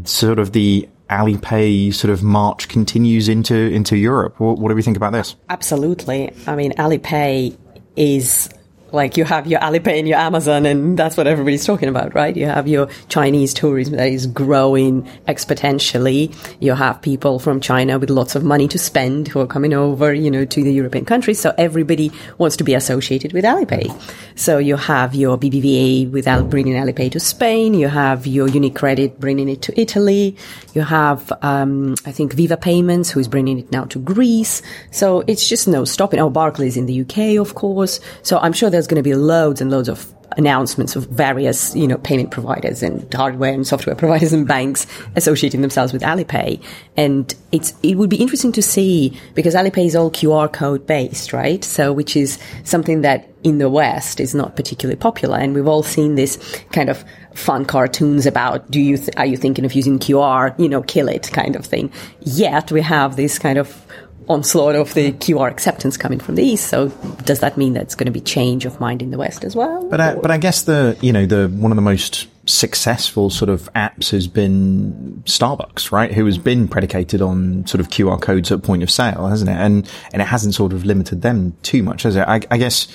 sort 0.05 0.39
of 0.39 0.53
the 0.53 0.89
Alipay 1.11 1.93
sort 1.95 2.13
of 2.13 2.23
march 2.23 2.69
continues 2.69 3.29
into 3.29 3.55
into 3.55 3.97
Europe. 3.97 4.39
What, 4.39 4.59
what 4.59 4.69
do 4.69 4.75
we 4.75 4.83
think 4.83 4.97
about 4.97 5.13
this? 5.13 5.37
Absolutely. 5.49 6.33
I 6.47 6.55
mean, 6.55 6.73
Alipay 6.73 7.57
is 7.97 8.49
like 8.93 9.17
you 9.17 9.25
have 9.25 9.47
your 9.47 9.61
Alipay 9.61 9.99
and 9.99 10.09
your 10.09 10.19
Amazon, 10.19 10.67
and 10.67 10.99
that's 10.99 11.17
what 11.17 11.27
everybody's 11.27 11.65
talking 11.65 11.89
about, 11.89 12.15
right? 12.15 12.37
You 12.37 12.47
have 12.47 12.67
your 12.69 12.89
Chinese 13.09 13.55
tourism 13.55 13.97
that 13.97 14.09
is 14.09 14.27
growing 14.27 15.03
exponentially. 15.27 16.35
You 16.61 16.75
have 16.75 17.03
people 17.03 17.39
from 17.39 17.61
China 17.61 17.99
with 17.99 18.11
lots 18.11 18.35
of 18.35 18.45
money 18.45 18.69
to 18.69 18.79
spend 18.79 19.29
who 19.29 19.41
are 19.41 19.47
coming 19.47 19.75
over, 19.75 20.13
you 20.13 20.31
know, 20.31 20.45
to 20.45 20.63
the 20.63 20.73
European 20.73 21.05
countries. 21.05 21.39
So 21.41 21.55
everybody 21.59 22.11
wants 22.39 22.57
to 22.57 22.65
be 22.65 22.75
associated 22.75 23.33
with 23.33 23.45
Alipay. 23.45 23.89
So 24.37 24.59
you 24.59 24.77
have 24.77 25.15
your 25.15 25.37
BBVA 25.37 26.11
without 26.11 26.49
bringing 26.49 26.75
Alipay 26.75 27.13
to 27.13 27.21
Spain. 27.21 27.75
You 27.75 27.89
have 27.89 28.27
your 28.27 28.49
UniCredit 28.49 29.19
bringing 29.19 29.49
it 29.49 29.63
to 29.63 29.81
Italy. 29.81 30.37
You 30.75 30.83
have, 30.83 31.33
um, 31.43 31.97
I 32.07 32.13
think, 32.13 32.33
Viva 32.35 32.57
Payments, 32.57 33.11
who 33.11 33.21
is 33.21 33.29
bringing 33.29 33.59
it 33.59 33.73
now 33.73 33.85
to 33.87 33.99
Greece. 33.99 34.63
So 34.91 35.25
it's 35.27 35.49
just 35.49 35.69
no 35.69 35.85
stopping. 35.85 36.21
Oh, 36.21 36.31
Barclays 36.31 36.77
in 36.77 36.87
the 36.87 37.01
UK, 37.03 37.41
of 37.41 37.55
course. 37.55 38.01
So 38.23 38.39
I'm 38.39 38.53
sure 38.53 38.71
there's 38.79 38.87
going 38.87 39.03
to 39.03 39.03
be 39.03 39.17
loads 39.17 39.61
and 39.61 39.73
loads 39.73 39.89
of 39.89 40.15
announcements 40.37 40.95
of 40.95 41.07
various, 41.09 41.75
you 41.75 41.89
know, 41.89 41.99
payment 41.99 42.31
providers 42.31 42.81
and 42.81 43.13
hardware 43.13 43.53
and 43.53 43.67
software 43.67 43.97
providers 44.05 44.33
and 44.33 44.47
banks 44.47 44.87
associating 45.17 45.63
themselves 45.63 45.93
with 45.93 46.03
Alipay. 46.03 46.63
And 46.97 47.35
it's, 47.51 47.75
it 47.83 47.97
would 47.97 48.09
be 48.09 48.19
interesting 48.19 48.53
to 48.53 48.63
see 48.63 49.19
because 49.35 49.57
Alipay 49.57 49.87
is 49.87 49.97
all 49.97 50.13
QR 50.13 50.53
code 50.53 50.87
based, 50.87 51.33
right? 51.33 51.65
So, 51.65 51.93
which 51.93 52.17
is 52.17 52.39
something 52.63 53.01
that 53.03 53.29
in 53.43 53.59
the 53.59 53.69
West 53.69 54.21
is 54.21 54.33
not 54.33 54.55
particularly 54.55 54.97
popular. 54.97 55.39
And 55.39 55.55
we've 55.55 55.67
all 55.67 55.83
seen 55.83 56.15
this 56.15 56.37
kind 56.71 56.89
of 56.89 57.05
fun 57.35 57.65
cartoons 57.65 58.27
about, 58.27 58.71
do 58.71 58.81
you, 58.81 58.97
th- 58.97 59.17
are 59.17 59.27
you 59.27 59.37
thinking 59.37 59.65
of 59.65 59.73
using 59.73 59.99
QR, 59.99 60.57
you 60.59 60.69
know, 60.69 60.83
kill 60.83 61.09
it 61.09 61.31
kind 61.33 61.57
of 61.57 61.67
thing. 61.67 61.93
Yet 62.21 62.71
we 62.71 62.83
have 62.83 63.17
this 63.17 63.39
kind 63.39 63.59
of 63.59 63.85
onslaught 64.29 64.75
of 64.75 64.95
the 64.95 65.13
QR 65.13 65.51
acceptance 65.51 65.97
coming 65.97 66.21
from 66.21 66.35
the 66.35 66.43
East. 66.43 66.69
So 66.69 66.89
does 67.25 67.41
that 67.41 67.57
mean 67.57 67.73
that 67.75 67.83
it's 67.83 67.95
going 67.95 68.07
to 68.07 68.13
be 68.13 68.21
change 68.21 68.67
of 68.67 68.79
mind 68.81 69.03
in 69.03 69.11
the 69.11 69.19
West 69.19 69.45
as 69.45 69.57
well? 69.57 69.89
But 69.89 70.01
I, 70.01 70.15
but 70.15 70.31
I 70.31 70.39
guess 70.39 70.63
the 70.63 70.97
you 71.01 71.13
know 71.13 71.27
the 71.27 71.49
one 71.49 71.73
of 71.73 71.77
the 71.77 71.83
most 71.83 72.29
successful 72.49 73.29
sort 73.31 73.49
of 73.49 73.73
apps 73.75 74.11
has 74.11 74.27
been 74.27 75.23
Starbucks, 75.27 75.93
right? 75.93 76.13
Who 76.13 76.25
has 76.27 76.39
been 76.39 76.69
predicated 76.69 77.21
on 77.21 77.67
sort 77.67 77.81
of 77.81 77.89
QR 77.89 78.21
codes 78.21 78.51
at 78.51 78.63
point 78.63 78.83
of 78.83 78.91
sale, 78.91 79.27
hasn't 79.27 79.51
it? 79.51 79.57
And 79.57 79.91
and 80.13 80.23
it 80.23 80.27
hasn't 80.27 80.55
sort 80.55 80.73
of 80.73 80.85
limited 80.85 81.23
them 81.23 81.57
too 81.63 81.83
much, 81.83 82.03
has 82.03 82.17
it? 82.17 82.27
I, 82.27 82.41
I 82.51 82.59
guess 82.59 82.89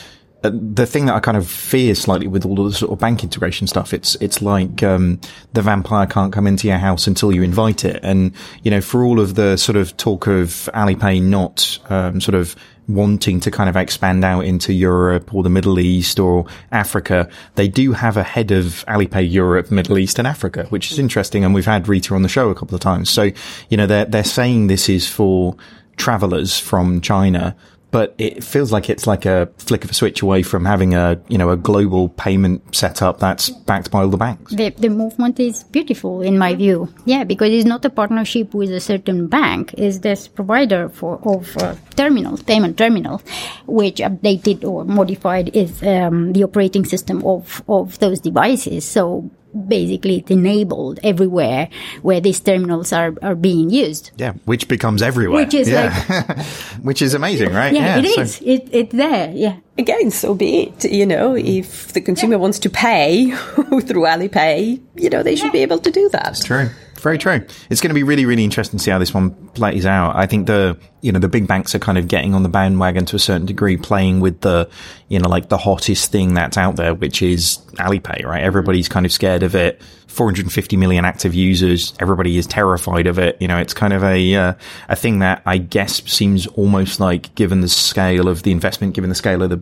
the 0.50 0.86
thing 0.86 1.06
that 1.06 1.16
I 1.16 1.20
kind 1.20 1.38
of 1.38 1.48
fear 1.48 1.96
slightly 1.96 2.28
with 2.28 2.46
all 2.46 2.60
of 2.60 2.72
the 2.72 2.78
sort 2.78 2.92
of 2.92 3.00
bank 3.00 3.24
integration 3.24 3.66
stuff, 3.66 3.94
it's 3.94 4.16
it's 4.16 4.42
like 4.42 4.84
um, 4.84 5.20
the 5.54 5.62
vampire 5.62 6.06
can't 6.06 6.34
come 6.34 6.48
into 6.48 6.68
your 6.68 6.78
house 6.78 7.08
until 7.08 7.32
you 7.32 7.44
invite 7.44 7.86
it, 7.86 8.00
and 8.04 8.34
you 8.64 8.70
know, 8.70 8.82
for 8.82 9.04
all 9.04 9.20
of 9.20 9.36
the 9.36 9.56
sort 9.58 9.78
of 9.78 9.96
talk 9.96 10.28
of 10.28 10.70
Alipay 10.74 11.22
not 11.22 11.80
um, 11.90 12.20
sort 12.20 12.36
of 12.36 12.56
wanting 12.90 13.40
to 13.40 13.50
kind 13.50 13.70
of 13.70 13.78
expand 13.78 14.26
out 14.26 14.42
into 14.44 14.74
Europe 14.74 15.34
or 15.34 15.44
the 15.44 15.50
Middle 15.50 15.80
East 15.80 16.20
or 16.20 16.46
Africa, 16.74 17.30
they 17.56 17.70
do 17.70 17.94
have 17.94 18.18
a 18.18 18.24
head 18.24 18.52
of 18.52 18.84
Alipay 18.90 19.32
Europe, 19.32 19.72
Middle 19.72 19.98
East, 19.98 20.20
and 20.20 20.28
Africa, 20.28 20.66
which 20.70 20.92
is 20.92 21.00
interesting, 21.00 21.46
and 21.46 21.54
we've 21.54 21.66
had 21.66 21.88
Rita 21.88 22.14
on 22.14 22.22
the 22.22 22.30
show 22.30 22.50
a 22.50 22.56
couple 22.56 22.76
of 22.76 22.82
times. 22.82 23.10
So 23.10 23.32
you 23.70 23.78
know, 23.78 23.88
they're 23.88 24.06
they're 24.06 24.26
saying 24.26 24.68
this 24.68 24.90
is 24.90 25.08
for 25.08 25.56
travelers 25.96 26.60
from 26.60 27.00
China 27.02 27.56
but 27.94 28.16
it 28.18 28.44
feels 28.44 28.72
like 28.72 28.90
it's 28.90 29.06
like 29.06 29.26
a 29.26 29.48
flick 29.60 29.86
of 29.86 29.92
a 29.92 29.94
switch 29.94 30.24
away 30.24 30.42
from 30.42 30.66
having 30.66 30.96
a 30.96 31.22
you 31.30 31.38
know 31.38 31.52
a 31.52 31.56
global 31.56 32.10
payment 32.10 32.76
setup 32.76 33.20
that's 33.20 33.52
backed 33.52 33.92
by 33.92 34.02
all 34.02 34.10
the 34.10 34.18
banks. 34.18 34.52
The, 34.52 34.72
the 34.72 34.90
movement 34.90 35.40
is 35.40 35.64
beautiful 35.66 36.22
in 36.22 36.38
my 36.40 36.56
view. 36.56 36.90
Yeah, 37.06 37.24
because 37.24 37.52
it's 37.54 37.66
not 37.66 37.86
a 37.86 37.92
partnership 37.92 38.54
with 38.56 38.72
a 38.72 38.80
certain 38.80 39.28
bank. 39.28 39.76
It's 39.78 40.00
this 40.00 40.28
provider 40.28 40.90
for 40.90 41.20
of 41.24 41.56
uh, 41.58 41.76
terminals, 41.96 42.42
payment 42.42 42.78
terminals, 42.80 43.22
which 43.68 43.98
updated 43.98 44.66
or 44.66 44.84
modified 44.86 45.56
is 45.56 45.84
um, 45.84 46.34
the 46.34 46.44
operating 46.44 46.86
system 46.86 47.24
of 47.24 47.64
of 47.70 48.00
those 48.00 48.20
devices. 48.20 48.86
So 48.86 49.30
basically 49.68 50.18
it's 50.18 50.32
enabled 50.32 51.00
everywhere 51.04 51.70
where 52.02 52.20
these 52.20 52.40
terminals 52.40 52.92
are, 52.92 53.14
are 53.22 53.36
being 53.36 53.70
used. 53.70 54.12
Yeah, 54.18 54.34
which 54.46 54.68
becomes 54.68 55.02
everywhere. 55.02 55.44
Which 55.44 55.54
is 55.54 55.70
yeah. 55.70 56.04
like, 56.10 56.46
which 56.82 57.02
is 57.02 57.14
amazing, 57.14 57.54
right? 57.54 57.74
Yeah, 57.74 57.98
yeah 57.98 58.10
it 58.10 58.16
so. 58.16 58.22
is. 58.22 58.42
It, 58.42 58.70
it's 58.72 58.94
there. 58.94 59.32
Yeah. 59.32 59.58
Again, 59.78 60.12
so 60.12 60.36
be 60.36 60.64
it. 60.64 60.86
You 60.86 61.06
know, 61.06 61.36
if 61.36 61.94
the 61.94 62.02
consumer 62.02 62.34
yeah. 62.34 62.40
wants 62.40 62.60
to 62.60 62.70
pay 62.70 63.32
through 63.56 64.04
Alipay, 64.04 64.82
you 64.96 65.10
know, 65.10 65.24
they 65.24 65.36
should 65.36 65.52
be 65.52 65.60
able 65.60 65.80
to 65.80 65.92
do 65.92 66.10
that. 66.10 66.24
That's 66.24 66.44
true. 66.44 66.70
Very 67.04 67.18
true. 67.18 67.46
It's 67.70 67.82
going 67.82 67.90
to 67.90 67.94
be 67.94 68.04
really, 68.04 68.26
really 68.26 68.46
interesting 68.46 68.80
to 68.80 68.84
see 68.84 68.90
how 68.90 68.98
this 68.98 69.14
one 69.14 69.32
plays 69.50 69.86
out. 69.86 70.16
I 70.16 70.26
think 70.26 70.48
the, 70.48 70.80
you 71.02 71.12
know, 71.12 71.20
the 71.20 71.28
big 71.28 71.48
banks 71.48 71.76
are 71.76 71.80
kind 71.80 71.98
of 71.98 72.08
getting 72.08 72.34
on 72.34 72.44
the 72.44 72.50
bandwagon 72.50 73.04
to 73.08 73.18
a 73.18 73.20
certain 73.20 73.46
degree, 73.46 73.76
playing 73.76 74.22
with 74.22 74.40
the, 74.40 74.70
you 75.10 75.20
know, 75.20 75.28
like 75.28 75.50
the 75.50 75.58
hottest 75.58 76.14
thing 76.14 76.34
that's 76.34 76.58
out 76.58 76.78
there, 76.78 76.94
which 76.94 77.22
is 77.22 77.58
Alipay, 77.74 78.24
right? 78.24 78.42
Everybody's 78.42 78.88
kind 78.88 79.06
of 79.06 79.12
scared 79.12 79.44
of 79.44 79.54
it. 79.54 79.82
450 80.08 80.78
million 80.78 81.04
active 81.04 81.34
users. 81.34 81.94
Everybody 82.00 82.38
is 82.38 82.48
terrified 82.48 83.06
of 83.06 83.20
it. 83.20 83.36
You 83.42 83.50
know, 83.50 83.58
it's 83.58 83.74
kind 83.74 83.92
of 83.92 84.02
a, 84.02 84.36
uh, 84.36 84.54
a 84.88 84.96
thing 84.96 85.20
that 85.20 85.42
I 85.46 85.58
guess 85.58 86.02
seems 86.10 86.48
almost 86.48 87.02
like 87.02 87.36
given 87.36 87.60
the 87.60 87.68
scale 87.68 88.30
of 88.30 88.44
the 88.44 88.52
investment, 88.54 88.96
given 88.96 89.10
the 89.10 89.16
scale 89.16 89.44
of 89.44 89.50
the 89.50 89.62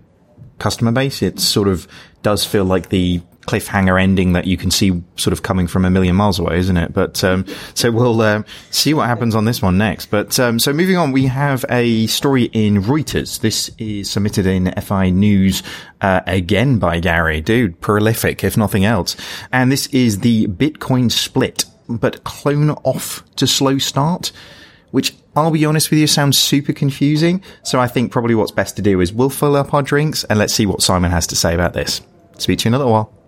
customer 0.59 0.91
base, 0.91 1.23
it 1.23 1.39
sort 1.39 1.67
of 1.67 1.87
does 2.21 2.45
feel 2.45 2.65
like 2.65 2.89
the 2.89 3.23
cliffhanger 3.47 4.01
ending 4.01 4.33
that 4.33 4.45
you 4.45 4.57
can 4.57 4.71
see 4.71 5.01
sort 5.15 5.33
of 5.33 5.43
coming 5.43 5.67
from 5.67 5.85
a 5.85 5.89
million 5.89 6.15
miles 6.15 6.39
away, 6.39 6.57
isn't 6.59 6.77
it? 6.77 6.93
But 6.93 7.23
um, 7.23 7.45
so 7.73 7.91
we'll 7.91 8.21
uh, 8.21 8.43
see 8.69 8.93
what 8.93 9.07
happens 9.07 9.35
on 9.35 9.45
this 9.45 9.61
one 9.61 9.77
next. 9.77 10.07
But 10.07 10.39
um, 10.39 10.59
so 10.59 10.73
moving 10.73 10.97
on, 10.97 11.11
we 11.11 11.25
have 11.25 11.65
a 11.69 12.07
story 12.07 12.45
in 12.45 12.83
Reuters. 12.83 13.41
This 13.41 13.71
is 13.77 14.09
submitted 14.09 14.45
in 14.45 14.71
FI 14.81 15.09
News 15.09 15.63
uh, 16.01 16.21
again 16.27 16.79
by 16.79 16.99
Gary, 16.99 17.41
dude, 17.41 17.81
prolific 17.81 18.43
if 18.43 18.57
nothing 18.57 18.85
else. 18.85 19.15
And 19.51 19.71
this 19.71 19.87
is 19.87 20.19
the 20.19 20.47
Bitcoin 20.47 21.11
split, 21.11 21.65
but 21.89 22.23
clone 22.23 22.71
off 22.71 23.23
to 23.35 23.47
slow 23.47 23.77
start 23.77 24.31
which 24.91 25.15
I'll 25.35 25.51
be 25.51 25.63
honest 25.65 25.89
with 25.89 25.99
you 25.99 26.07
sounds 26.07 26.37
super 26.37 26.73
confusing. 26.73 27.41
So 27.63 27.79
I 27.79 27.87
think 27.87 28.11
probably 28.11 28.35
what's 28.35 28.51
best 28.51 28.75
to 28.75 28.81
do 28.81 28.99
is 28.99 29.13
we'll 29.13 29.29
fill 29.29 29.55
up 29.55 29.73
our 29.73 29.81
drinks 29.81 30.25
and 30.25 30.37
let's 30.37 30.53
see 30.53 30.65
what 30.65 30.81
Simon 30.81 31.11
has 31.11 31.27
to 31.27 31.35
say 31.35 31.53
about 31.53 31.73
this. 31.73 32.01
Speak 32.37 32.59
to 32.59 32.65
you 32.65 32.69
in 32.69 32.73
a 32.73 32.77
little 32.77 32.91
while. 32.91 33.20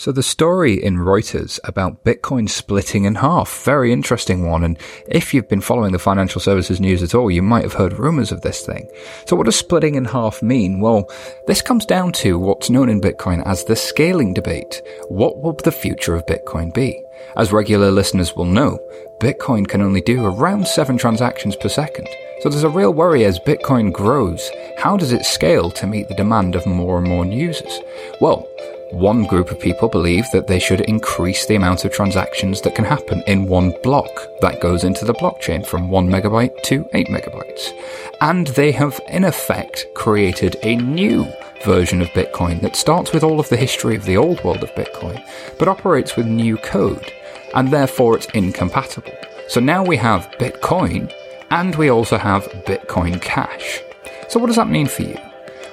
So 0.00 0.12
the 0.12 0.22
story 0.22 0.82
in 0.82 0.96
Reuters 0.96 1.60
about 1.62 2.04
Bitcoin 2.04 2.48
splitting 2.48 3.04
in 3.04 3.16
half, 3.16 3.64
very 3.64 3.92
interesting 3.92 4.48
one. 4.48 4.64
And 4.64 4.78
if 5.06 5.34
you've 5.34 5.50
been 5.50 5.60
following 5.60 5.92
the 5.92 5.98
financial 5.98 6.40
services 6.40 6.80
news 6.80 7.02
at 7.02 7.14
all, 7.14 7.30
you 7.30 7.42
might 7.42 7.64
have 7.64 7.74
heard 7.74 7.98
rumors 7.98 8.32
of 8.32 8.40
this 8.40 8.64
thing. 8.64 8.90
So 9.26 9.36
what 9.36 9.44
does 9.44 9.56
splitting 9.56 9.96
in 9.96 10.06
half 10.06 10.42
mean? 10.42 10.80
Well, 10.80 11.06
this 11.46 11.60
comes 11.60 11.84
down 11.84 12.12
to 12.12 12.38
what's 12.38 12.70
known 12.70 12.88
in 12.88 13.02
Bitcoin 13.02 13.42
as 13.44 13.62
the 13.66 13.76
scaling 13.76 14.32
debate. 14.32 14.80
What 15.08 15.42
will 15.42 15.52
the 15.52 15.70
future 15.70 16.14
of 16.14 16.24
Bitcoin 16.24 16.72
be? 16.72 17.04
As 17.36 17.52
regular 17.52 17.90
listeners 17.90 18.34
will 18.34 18.46
know, 18.46 18.78
Bitcoin 19.20 19.68
can 19.68 19.82
only 19.82 20.00
do 20.00 20.24
around 20.24 20.66
seven 20.66 20.96
transactions 20.96 21.56
per 21.56 21.68
second. 21.68 22.08
So 22.40 22.48
there's 22.48 22.62
a 22.62 22.70
real 22.70 22.94
worry 22.94 23.26
as 23.26 23.38
Bitcoin 23.40 23.92
grows. 23.92 24.50
How 24.78 24.96
does 24.96 25.12
it 25.12 25.26
scale 25.26 25.70
to 25.72 25.86
meet 25.86 26.08
the 26.08 26.14
demand 26.14 26.54
of 26.54 26.64
more 26.64 26.96
and 26.96 27.06
more 27.06 27.26
users? 27.26 27.80
Well, 28.22 28.48
one 28.92 29.24
group 29.24 29.50
of 29.50 29.60
people 29.60 29.88
believe 29.88 30.26
that 30.32 30.46
they 30.46 30.58
should 30.58 30.80
increase 30.82 31.46
the 31.46 31.54
amount 31.54 31.84
of 31.84 31.92
transactions 31.92 32.60
that 32.62 32.74
can 32.74 32.84
happen 32.84 33.22
in 33.26 33.46
one 33.46 33.72
block 33.82 34.10
that 34.40 34.60
goes 34.60 34.84
into 34.84 35.04
the 35.04 35.14
blockchain 35.14 35.64
from 35.64 35.90
1 35.90 36.08
megabyte 36.08 36.60
to 36.64 36.88
8 36.92 37.06
megabytes. 37.08 37.72
And 38.20 38.48
they 38.48 38.72
have, 38.72 39.00
in 39.08 39.24
effect, 39.24 39.86
created 39.94 40.56
a 40.62 40.76
new 40.76 41.26
version 41.64 42.02
of 42.02 42.08
Bitcoin 42.08 42.60
that 42.62 42.76
starts 42.76 43.12
with 43.12 43.22
all 43.22 43.38
of 43.38 43.48
the 43.48 43.56
history 43.56 43.94
of 43.94 44.04
the 44.04 44.16
old 44.16 44.42
world 44.42 44.62
of 44.62 44.74
Bitcoin, 44.74 45.22
but 45.58 45.68
operates 45.68 46.16
with 46.16 46.26
new 46.26 46.56
code, 46.56 47.12
and 47.54 47.70
therefore 47.70 48.16
it's 48.16 48.26
incompatible. 48.34 49.12
So 49.48 49.60
now 49.60 49.84
we 49.84 49.96
have 49.98 50.30
Bitcoin, 50.32 51.12
and 51.50 51.74
we 51.76 51.90
also 51.90 52.16
have 52.16 52.44
Bitcoin 52.66 53.20
Cash. 53.20 53.82
So 54.28 54.40
what 54.40 54.46
does 54.46 54.56
that 54.56 54.68
mean 54.68 54.86
for 54.86 55.02
you? 55.02 55.18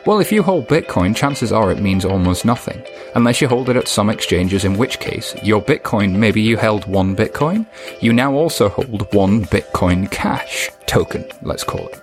Well, 0.07 0.21
if 0.21 0.31
you 0.31 0.41
hold 0.41 0.69
Bitcoin, 0.69 1.13
chances 1.13 1.51
are 1.51 1.69
it 1.69 1.81
means 1.81 2.05
almost 2.05 2.45
nothing, 2.45 2.81
unless 3.15 3.41
you 3.41 3.49
hold 3.49 3.67
it 3.67 3.75
at 3.75 3.89
some 3.89 4.09
exchanges, 4.09 4.63
in 4.63 4.77
which 4.77 5.01
case, 5.01 5.35
your 5.43 5.61
Bitcoin, 5.61 6.15
maybe 6.15 6.41
you 6.41 6.55
held 6.55 6.85
one 6.85 7.13
Bitcoin, 7.13 7.65
you 7.99 8.13
now 8.13 8.33
also 8.33 8.69
hold 8.69 9.13
one 9.13 9.43
Bitcoin 9.47 10.09
Cash 10.09 10.69
token, 10.85 11.25
let's 11.41 11.65
call 11.65 11.85
it. 11.89 12.01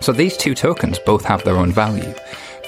So 0.00 0.12
these 0.12 0.36
two 0.36 0.54
tokens 0.54 1.00
both 1.00 1.24
have 1.24 1.42
their 1.42 1.56
own 1.56 1.72
value. 1.72 2.14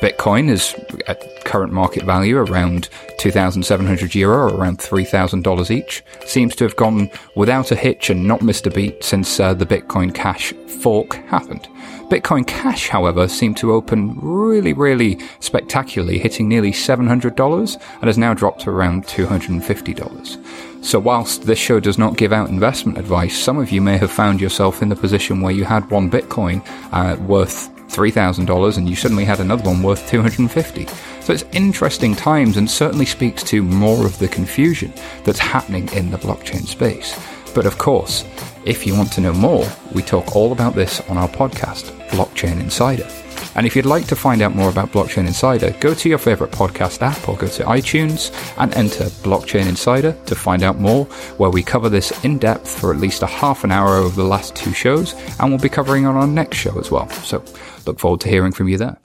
Bitcoin 0.01 0.51
is 0.51 0.75
at 1.07 1.45
current 1.45 1.73
market 1.73 2.05
value 2.05 2.37
around 2.37 2.89
2,700 3.19 4.15
euro, 4.15 4.53
or 4.53 4.55
around 4.55 4.79
$3,000 4.79 5.71
each. 5.71 6.05
Seems 6.27 6.55
to 6.57 6.65
have 6.65 6.77
gone 6.77 7.11
without 7.35 7.71
a 7.71 7.77
hitch 7.77 8.11
and 8.11 8.27
not 8.27 8.43
missed 8.43 8.67
a 8.67 8.71
beat 8.71 9.03
since 9.03 9.41
uh, 9.41 9.55
the 9.55 9.65
Bitcoin 9.65 10.15
Cash 10.15 10.53
fork 10.83 11.15
happened. 11.29 11.69
Bitcoin 12.11 12.47
Cash, 12.47 12.89
however, 12.89 13.27
seemed 13.27 13.57
to 13.57 13.73
open 13.73 14.19
really, 14.21 14.73
really 14.73 15.19
spectacularly, 15.41 16.19
hitting 16.19 16.49
nearly 16.49 16.73
$700 16.73 17.75
and 17.95 18.05
has 18.05 18.19
now 18.19 18.35
dropped 18.35 18.61
to 18.61 18.71
around 18.71 19.07
$250. 19.07 20.85
So 20.85 21.01
whilst 21.01 21.43
this 21.43 21.59
show 21.59 21.81
does 21.81 21.99
not 21.99 22.17
give 22.17 22.33
out 22.33 22.49
investment 22.49 22.99
advice, 22.99 23.37
some 23.37 23.59
of 23.59 23.73
you 23.73 23.81
may 23.81 23.97
have 23.97 24.13
found 24.13 24.41
yourself 24.41 24.83
in 24.83 24.89
the 24.89 24.95
position 24.95 25.41
where 25.41 25.53
you 25.53 25.65
had 25.65 25.91
one 25.91 26.09
Bitcoin 26.11 26.65
uh, 26.93 27.17
worth 27.23 27.76
$3,000 27.89 28.77
and 28.77 28.89
you 28.89 28.97
suddenly 28.97 29.25
had 29.25 29.41
another 29.41 29.65
one 29.65 29.83
worth 29.83 30.09
250. 30.09 30.87
So 31.21 31.33
it's 31.33 31.45
interesting 31.53 32.15
times 32.15 32.57
and 32.57 32.71
certainly 32.71 33.07
speaks 33.07 33.43
to 33.45 33.63
more 33.63 34.07
of 34.07 34.19
the 34.19 34.29
confusion 34.29 34.93
that's 35.25 35.39
happening 35.39 35.89
in 35.93 36.11
the 36.11 36.19
blockchain 36.19 36.67
space. 36.67 37.19
But 37.55 37.67
of 37.67 37.79
course, 37.79 38.25
if 38.65 38.87
you 38.87 38.95
want 38.95 39.13
to 39.13 39.21
know 39.21 39.33
more, 39.33 39.67
we 39.93 40.03
talk 40.03 40.37
all 40.37 40.53
about 40.53 40.75
this 40.75 41.01
on 41.09 41.17
our 41.17 41.29
podcast, 41.29 41.97
Blockchain 42.09 42.61
Insider. 42.61 43.09
And 43.55 43.67
if 43.67 43.75
you'd 43.75 43.87
like 43.87 44.07
to 44.09 44.17
find 44.17 44.43
out 44.43 44.55
more 44.55 44.69
about 44.69 44.93
Blockchain 44.93 45.27
Insider, 45.27 45.71
go 45.81 45.95
to 45.95 46.09
your 46.11 46.19
favorite 46.19 46.51
podcast 46.51 47.01
app 47.01 47.27
or 47.27 47.37
go 47.37 47.49
to 47.49 47.65
iTunes 47.65 48.31
and 48.59 48.75
enter 48.75 49.05
Blockchain 49.05 49.67
Insider 49.67 50.13
to 50.27 50.35
find 50.35 50.63
out 50.63 50.79
more, 50.79 51.07
where 51.39 51.49
we 51.49 51.63
cover 51.63 51.89
this 51.89 52.13
in 52.23 52.37
depth 52.37 52.69
for 52.69 52.93
at 52.93 53.01
least 53.01 53.23
a 53.23 53.27
half 53.27 53.65
an 53.65 53.73
hour 53.73 53.97
over 53.97 54.15
the 54.15 54.29
last 54.29 54.55
two 54.55 54.75
shows, 54.75 55.15
and 55.41 55.49
we'll 55.49 55.59
be 55.59 55.71
covering 55.71 56.05
on 56.05 56.17
our 56.17 56.27
next 56.27 56.59
show 56.59 56.79
as 56.79 56.91
well. 56.91 57.09
So 57.09 57.43
look 57.87 57.99
forward 57.99 58.21
to 58.21 58.29
hearing 58.29 58.53
from 58.53 58.69
you 58.69 58.79
there. 58.79 58.97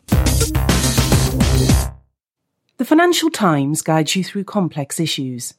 The 2.77 2.85
Financial 2.85 3.29
Times 3.29 3.81
guides 3.81 4.15
you 4.15 4.23
through 4.23 4.45
complex 4.45 4.99
issues. 4.99 5.53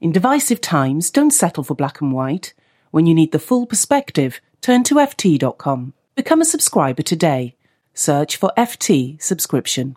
In 0.00 0.12
divisive 0.12 0.60
times, 0.60 1.10
don't 1.10 1.30
settle 1.30 1.64
for 1.64 1.74
black 1.74 2.00
and 2.00 2.12
white. 2.12 2.52
When 2.90 3.06
you 3.06 3.14
need 3.14 3.32
the 3.32 3.38
full 3.38 3.66
perspective, 3.66 4.40
turn 4.60 4.84
to 4.84 4.96
FT.com. 4.96 5.94
Become 6.14 6.40
a 6.42 6.44
subscriber 6.44 7.02
today. 7.02 7.56
Search 7.94 8.36
for 8.36 8.52
FT 8.58 9.20
subscription. 9.22 9.96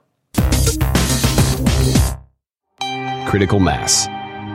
Critical 3.27 3.59
mass. 3.59 4.07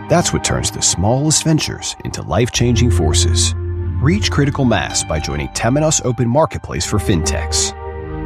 That's 0.09 0.33
what 0.33 0.45
turns 0.45 0.71
the 0.71 0.83
smallest 0.83 1.45
ventures 1.45 1.95
into 2.05 2.23
life 2.23 2.53
changing 2.53 2.91
forces. 2.91 3.55
Reach 4.01 4.31
critical 4.31 4.65
mass 4.65 5.05
by 5.05 5.19
joining 5.19 5.49
Temenos 5.49 6.05
Open 6.05 6.29
Marketplace 6.29 6.85
for 6.85 6.99
FinTechs, 6.99 7.73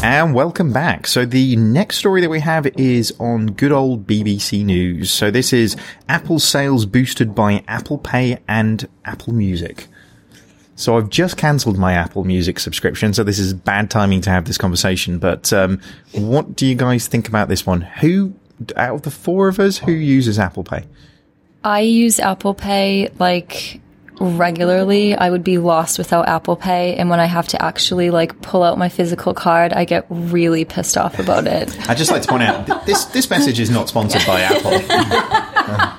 And 0.00 0.32
welcome 0.32 0.72
back. 0.72 1.08
So 1.08 1.24
the 1.24 1.56
next 1.56 1.96
story 1.96 2.20
that 2.20 2.30
we 2.30 2.38
have 2.40 2.66
is 2.78 3.12
on 3.18 3.48
good 3.48 3.72
old 3.72 4.06
BBC 4.06 4.64
News. 4.64 5.10
So 5.10 5.30
this 5.30 5.52
is 5.52 5.76
Apple 6.08 6.38
sales 6.38 6.86
boosted 6.86 7.34
by 7.34 7.64
Apple 7.66 7.98
Pay 7.98 8.38
and 8.46 8.88
Apple 9.04 9.34
Music. 9.34 9.88
So 10.76 10.96
I've 10.96 11.10
just 11.10 11.36
cancelled 11.36 11.76
my 11.76 11.94
Apple 11.94 12.22
Music 12.22 12.60
subscription, 12.60 13.12
so 13.12 13.24
this 13.24 13.40
is 13.40 13.52
bad 13.52 13.90
timing 13.90 14.20
to 14.20 14.30
have 14.30 14.44
this 14.44 14.56
conversation. 14.56 15.18
But 15.18 15.52
um, 15.52 15.80
what 16.12 16.54
do 16.54 16.64
you 16.64 16.76
guys 16.76 17.08
think 17.08 17.26
about 17.26 17.48
this 17.48 17.66
one? 17.66 17.80
Who 17.80 18.34
out 18.76 18.94
of 18.94 19.02
the 19.02 19.10
four 19.10 19.48
of 19.48 19.58
us 19.58 19.78
who 19.78 19.90
uses 19.90 20.38
Apple 20.38 20.62
Pay? 20.62 20.84
I 21.64 21.80
use 21.80 22.20
Apple 22.20 22.54
Pay 22.54 23.10
like 23.18 23.80
regularly. 24.20 25.14
I 25.14 25.30
would 25.30 25.44
be 25.44 25.58
lost 25.58 25.98
without 25.98 26.28
Apple 26.28 26.56
Pay, 26.56 26.96
and 26.96 27.10
when 27.10 27.20
I 27.20 27.26
have 27.26 27.48
to 27.48 27.62
actually 27.62 28.10
like 28.10 28.40
pull 28.42 28.62
out 28.62 28.78
my 28.78 28.88
physical 28.88 29.34
card, 29.34 29.72
I 29.72 29.84
get 29.84 30.06
really 30.08 30.64
pissed 30.64 30.96
off 30.96 31.18
about 31.18 31.46
it. 31.46 31.88
I'd 31.88 31.96
just 31.96 32.10
like 32.10 32.22
to 32.22 32.28
point 32.28 32.42
out 32.42 32.66
th- 32.66 32.84
this 32.84 33.04
this 33.06 33.30
message 33.30 33.60
is 33.60 33.70
not 33.70 33.88
sponsored 33.88 34.26
by 34.26 34.40
Apple. 34.40 34.72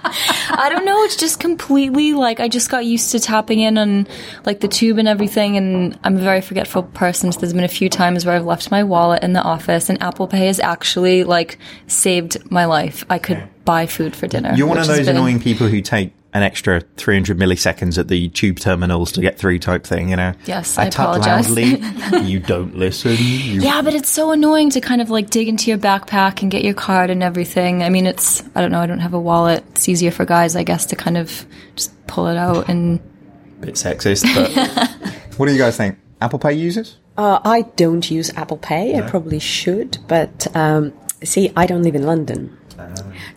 I 0.51 0.67
don't 0.69 0.85
know. 0.85 1.03
It's 1.03 1.15
just 1.15 1.39
completely 1.39 2.13
like 2.13 2.39
I 2.39 2.47
just 2.47 2.69
got 2.69 2.85
used 2.85 3.11
to 3.11 3.19
tapping 3.19 3.59
in 3.59 3.77
on 3.77 4.07
like 4.45 4.59
the 4.59 4.67
tube 4.67 4.97
and 4.97 5.07
everything, 5.07 5.57
and 5.57 5.97
I'm 6.03 6.17
a 6.17 6.21
very 6.21 6.41
forgetful 6.41 6.83
person. 6.83 7.31
So 7.31 7.39
there's 7.39 7.53
been 7.53 7.63
a 7.63 7.67
few 7.67 7.89
times 7.89 8.25
where 8.25 8.35
I've 8.35 8.45
left 8.45 8.71
my 8.71 8.83
wallet 8.83 9.23
in 9.23 9.33
the 9.33 9.41
office, 9.41 9.89
and 9.89 10.01
Apple 10.01 10.27
Pay 10.27 10.47
has 10.47 10.59
actually 10.59 11.23
like 11.23 11.57
saved 11.87 12.51
my 12.51 12.65
life. 12.65 13.05
I 13.09 13.19
could 13.19 13.47
buy 13.65 13.85
food 13.85 14.15
for 14.15 14.27
dinner. 14.27 14.53
You're 14.55 14.67
one 14.67 14.79
of 14.79 14.87
those 14.87 15.07
annoying 15.07 15.39
people 15.39 15.67
who 15.67 15.81
take 15.81 16.13
an 16.33 16.43
extra 16.43 16.81
300 16.97 17.37
milliseconds 17.37 17.97
at 17.97 18.07
the 18.07 18.29
tube 18.29 18.59
terminals 18.59 19.11
to 19.13 19.21
get 19.21 19.37
through 19.39 19.57
type 19.59 19.83
thing, 19.83 20.09
you 20.09 20.15
know? 20.15 20.33
Yes, 20.45 20.77
I 20.77 20.89
tap 20.89 21.15
apologize. 21.15 21.49
loudly. 21.49 21.81
you 22.29 22.39
don't 22.39 22.75
listen. 22.75 23.11
You 23.17 23.61
Yeah, 23.61 23.81
but 23.81 23.95
it's 23.95 24.09
so 24.09 24.31
annoying 24.31 24.69
to 24.71 24.81
kind 24.81 25.01
of 25.01 25.09
like 25.09 25.31
dig 25.31 25.47
into 25.47 25.71
your 25.71 25.79
backpack 25.79 26.41
and 26.41 26.51
get 26.51 26.63
your 26.63 26.75
card 26.75 27.09
and 27.09 27.23
everything. 27.23 27.81
I 27.83 27.89
mean, 27.89 28.05
it's, 28.05 28.43
I 28.55 28.61
don't 28.61 28.71
know, 28.71 28.79
I 28.79 28.85
don't 28.85 28.99
have 28.99 29.13
a 29.13 29.19
wallet. 29.19 29.63
It's 29.71 29.89
easier 29.89 30.11
for 30.11 30.23
guys, 30.23 30.55
I 30.55 30.63
guess, 30.63 30.85
to 30.87 30.95
kind 30.95 31.17
of 31.17 31.45
just 31.75 31.91
pull 32.07 32.27
it 32.27 32.37
out 32.37 32.69
and. 32.69 32.99
bit 33.59 33.75
sexist, 33.75 34.23
but 34.33 35.17
what 35.37 35.47
do 35.47 35.51
you 35.51 35.57
guys 35.57 35.77
think? 35.77 35.97
Apple 36.21 36.39
Pay 36.39 36.53
users? 36.53 36.97
Uh, 37.17 37.39
I 37.43 37.63
don't 37.75 38.09
use 38.09 38.31
Apple 38.35 38.57
Pay. 38.57 38.97
I 38.97 39.01
probably 39.09 39.39
should, 39.39 39.97
but 40.07 40.47
um, 40.55 40.93
see, 41.23 41.51
I 41.55 41.65
don't 41.65 41.83
live 41.83 41.95
in 41.95 42.03
London. 42.03 42.58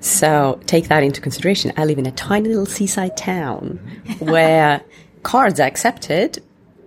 So 0.01 0.61
take 0.67 0.89
that 0.89 1.03
into 1.03 1.21
consideration. 1.21 1.73
I 1.77 1.85
live 1.85 1.99
in 1.99 2.07
a 2.07 2.13
tiny 2.13 2.49
little 2.49 2.67
seaside 2.67 3.17
town 3.17 3.79
where 4.19 4.83
cards 5.23 5.61
are 5.61 5.67
accepted, 5.67 6.43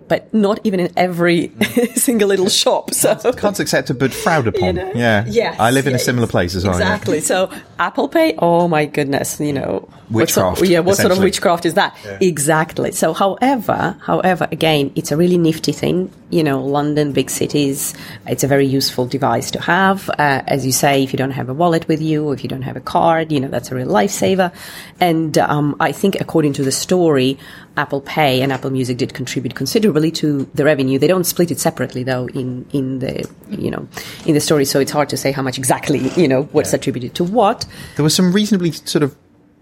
but 0.08 0.32
not 0.32 0.60
even 0.64 0.80
in 0.80 0.92
every 0.96 1.52
single 1.94 2.28
little 2.28 2.48
shop. 2.48 2.92
So 2.94 3.14
Cards 3.32 3.58
accepted 3.60 3.98
but 3.98 4.12
froud 4.12 4.46
upon. 4.52 4.76
know? 4.76 4.92
Yeah. 4.94 5.24
Yes, 5.26 5.58
I 5.58 5.70
live 5.70 5.86
in 5.86 5.94
a 5.94 5.98
similar 5.98 6.26
place 6.26 6.54
as 6.54 6.64
well. 6.64 6.78
yeah. 6.78 6.94
Exactly. 6.94 7.20
So 7.20 7.50
Apple 7.78 8.08
Pay, 8.08 8.34
oh 8.38 8.68
my 8.68 8.86
goodness, 8.86 9.38
you 9.40 9.52
know. 9.52 9.88
what 10.08 10.30
sort- 10.30 10.52
Witchcraft, 10.52 10.70
yeah, 10.70 10.80
what 10.80 10.96
sort 10.96 11.12
of 11.12 11.18
witchcraft 11.18 11.66
is 11.66 11.74
that? 11.74 11.94
Exactly. 12.20 12.92
So, 12.92 13.12
however, 13.12 13.96
however, 14.00 14.48
again, 14.50 14.92
it's 14.94 15.12
a 15.12 15.16
really 15.16 15.36
nifty 15.38 15.72
thing. 15.72 16.10
You 16.30 16.42
know, 16.42 16.60
London, 16.64 17.12
big 17.12 17.30
cities, 17.30 17.94
it's 18.26 18.42
a 18.42 18.48
very 18.48 18.66
useful 18.66 19.06
device 19.06 19.50
to 19.52 19.60
have. 19.60 20.08
Uh, 20.10 20.42
as 20.46 20.64
you 20.66 20.72
say, 20.72 21.02
if 21.04 21.12
you 21.12 21.16
don't 21.18 21.30
have 21.32 21.48
a 21.48 21.54
wallet 21.54 21.86
with 21.86 22.00
you, 22.02 22.24
or 22.26 22.34
if 22.34 22.42
you 22.42 22.48
don't 22.48 22.62
have 22.62 22.76
a 22.76 22.80
card, 22.80 23.30
you 23.30 23.38
know, 23.40 23.48
that's 23.48 23.70
a 23.70 23.74
real 23.76 23.86
lifesaver. 23.88 24.52
And 24.98 25.38
um, 25.38 25.76
I 25.78 25.92
think, 25.92 26.20
according 26.20 26.54
to 26.54 26.64
the 26.64 26.72
story, 26.72 27.38
Apple 27.76 28.00
Pay 28.00 28.42
and 28.42 28.52
Apple 28.52 28.70
Music 28.70 28.96
did 28.96 29.12
contribute 29.14 29.54
considerably 29.54 30.10
to 30.12 30.48
the 30.54 30.64
revenue. 30.64 30.98
They 30.98 31.06
don't 31.06 31.24
split 31.24 31.50
it 31.50 31.60
separately, 31.60 32.02
though, 32.02 32.26
in 32.28 32.66
in 32.72 32.98
the 33.00 33.28
you 33.50 33.70
know 33.70 33.86
in 34.24 34.34
the 34.34 34.40
story. 34.40 34.64
So 34.64 34.80
it's 34.80 34.90
hard 34.92 35.08
to 35.10 35.16
say 35.16 35.30
how 35.30 35.42
much 35.42 35.58
exactly 35.58 36.08
you 36.16 36.26
know 36.26 36.44
what's 36.52 36.72
attributed 36.72 37.14
to 37.16 37.24
what. 37.24 37.65
There 37.96 38.02
were 38.02 38.10
some 38.10 38.32
reasonably 38.32 38.72
sort 38.72 39.02
of 39.02 39.16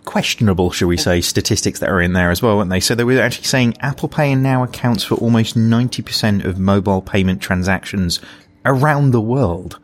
questionable, 0.04 0.70
shall 0.70 0.88
we 0.88 0.96
say, 0.96 1.20
statistics 1.20 1.80
that 1.80 1.88
are 1.88 2.00
in 2.00 2.12
there 2.12 2.30
as 2.30 2.42
well, 2.42 2.56
weren't 2.56 2.70
they? 2.70 2.80
So 2.80 2.94
they 2.94 3.04
were 3.04 3.20
actually 3.20 3.46
saying 3.46 3.76
Apple 3.80 4.08
Pay 4.08 4.34
now 4.34 4.62
accounts 4.62 5.04
for 5.04 5.14
almost 5.16 5.56
90% 5.56 6.44
of 6.44 6.58
mobile 6.58 7.02
payment 7.02 7.40
transactions 7.40 8.20
around 8.64 9.10
the 9.12 9.20
world. 9.20 9.78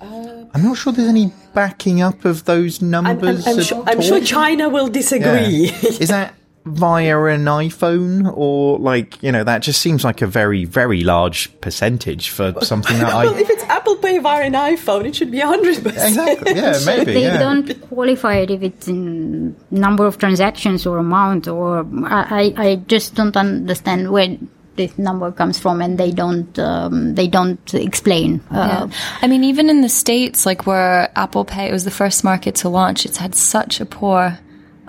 Uh, 0.00 0.44
I'm 0.54 0.62
not 0.62 0.76
sure 0.76 0.92
there's 0.92 1.08
any 1.08 1.32
backing 1.54 2.00
up 2.00 2.24
of 2.24 2.44
those 2.44 2.80
I'm, 2.80 2.94
I'm, 2.94 3.04
numbers. 3.04 3.46
I'm 3.46 3.60
sure, 3.60 3.84
I'm 3.86 4.00
sure. 4.00 4.20
China 4.20 4.68
will 4.68 4.88
disagree. 4.88 5.70
Yeah. 5.70 5.88
Is 6.00 6.08
that 6.08 6.34
via 6.68 7.22
an 7.24 7.44
iPhone 7.44 8.32
or 8.36 8.78
like, 8.78 9.22
you 9.22 9.32
know, 9.32 9.44
that 9.44 9.62
just 9.62 9.80
seems 9.80 10.04
like 10.04 10.22
a 10.22 10.26
very, 10.26 10.64
very 10.64 11.02
large 11.02 11.58
percentage 11.60 12.30
for 12.30 12.54
something 12.62 12.98
that 12.98 13.08
well, 13.08 13.34
I. 13.34 13.38
if 13.38 13.50
it's 13.50 13.64
Apple 13.64 13.96
Pay 13.96 14.18
via 14.18 14.46
an 14.46 14.52
iPhone, 14.52 15.06
it 15.06 15.16
should 15.16 15.30
be 15.30 15.38
100%. 15.38 15.86
Exactly. 15.86 16.54
Yeah, 16.54 16.78
maybe. 16.86 17.12
they 17.12 17.22
yeah. 17.22 17.38
don't 17.38 17.80
qualify 17.88 18.36
it 18.36 18.50
if 18.50 18.62
it's 18.62 18.88
in 18.88 19.56
number 19.70 20.06
of 20.06 20.18
transactions 20.18 20.86
or 20.86 20.98
amount 20.98 21.48
or 21.48 21.86
I, 22.04 22.54
I 22.56 22.68
I 22.68 22.76
just 22.76 23.14
don't 23.14 23.36
understand 23.36 24.10
where 24.10 24.36
this 24.78 24.96
number 24.96 25.30
comes 25.32 25.58
from 25.58 25.82
and 25.82 25.98
they 25.98 26.10
don't 26.10 26.58
um, 26.58 27.14
they 27.14 27.28
don't 27.28 27.74
explain 27.74 28.40
uh, 28.50 28.86
Yeah. 28.88 28.98
I 29.20 29.26
mean, 29.26 29.44
even 29.44 29.68
in 29.68 29.82
the 29.82 29.88
States, 29.88 30.46
like 30.46 30.66
where 30.66 31.10
Apple 31.16 31.44
Pay, 31.44 31.68
it 31.68 31.72
was 31.72 31.84
the 31.84 31.90
first 31.90 32.24
market 32.24 32.54
to 32.56 32.68
launch, 32.68 33.04
it's 33.04 33.18
had 33.18 33.34
such 33.34 33.80
a 33.80 33.84
poor 33.86 34.38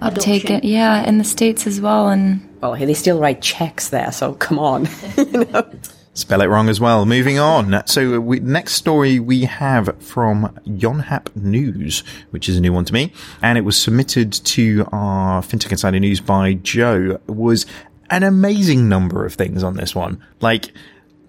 uptake. 0.02 0.50
it. 0.50 0.64
Yeah, 0.64 1.04
in 1.08 1.18
the 1.18 1.24
States 1.24 1.68
as 1.68 1.82
well. 1.82 2.10
And 2.10 2.48
Well, 2.62 2.76
they 2.76 2.94
still 2.94 3.20
write 3.20 3.42
checks 3.42 3.90
there, 3.90 4.12
so 4.12 4.34
come 4.34 4.60
on. 4.60 4.88
you 5.18 5.46
know? 5.46 5.70
Spell 6.14 6.42
it 6.42 6.48
wrong 6.48 6.68
as 6.68 6.82
well. 6.82 7.06
Moving 7.06 7.40
on. 7.40 7.82
So, 7.86 8.16
uh, 8.16 8.20
we, 8.20 8.40
next 8.42 8.74
story 8.74 9.20
we 9.20 9.44
have 9.46 9.96
from 10.02 10.54
Yonhap 10.66 11.34
News, 11.36 12.04
which 12.32 12.50
is 12.50 12.58
a 12.58 12.62
new 12.62 12.74
one 12.74 12.84
to 12.86 12.94
me, 12.94 13.14
and 13.42 13.58
it 13.58 13.62
was 13.62 13.78
submitted 13.78 14.34
to 14.34 14.86
our 14.92 15.42
FinTech 15.42 15.72
Insider 15.72 16.00
News 16.00 16.20
by 16.20 16.56
Joe. 16.56 17.20
Was 17.28 17.66
an 18.10 18.24
amazing 18.24 18.90
number 18.90 19.26
of 19.26 19.36
things 19.36 19.64
on 19.64 19.76
this 19.76 19.96
one. 19.96 20.22
Like, 20.42 20.74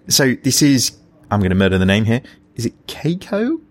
so 0.09 0.33
this 0.33 0.61
is. 0.61 0.91
I'm 1.29 1.39
going 1.39 1.51
to 1.51 1.55
murder 1.55 1.77
the 1.77 1.85
name 1.85 2.03
here. 2.03 2.21
Is 2.55 2.65
it 2.65 2.87
Keiko? 2.87 3.61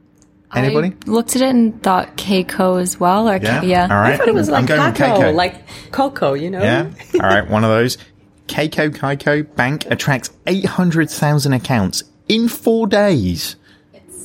Anybody? 0.55 0.95
I 1.07 1.11
looked 1.11 1.37
at 1.37 1.43
it 1.43 1.49
and 1.49 1.81
thought 1.83 2.17
Keiko 2.17 2.81
as 2.81 2.99
well. 2.99 3.29
Or 3.29 3.37
Yeah? 3.37 3.61
Ke- 3.61 3.65
yeah. 3.65 3.83
All 3.83 3.89
right. 4.01 4.15
I 4.15 4.17
thought 4.17 4.29
it 4.29 4.35
was 4.35 4.49
I'm 4.49 4.67
like 4.67 4.67
going 4.67 4.83
with 4.83 4.97
Keiko. 4.97 5.35
like 5.35 5.63
cocoa, 5.93 6.35
you 6.35 6.51
know? 6.51 6.61
Yeah. 6.63 6.91
All 7.15 7.21
right. 7.21 7.49
One 7.49 7.63
of 7.65 7.71
those. 7.71 7.99
Keiko 8.49 8.91
Keiko 8.91 9.55
Bank 9.55 9.87
attracts 9.91 10.31
800,000 10.47 11.53
accounts 11.53 12.03
in 12.29 12.49
four 12.49 12.87
days. 12.89 13.57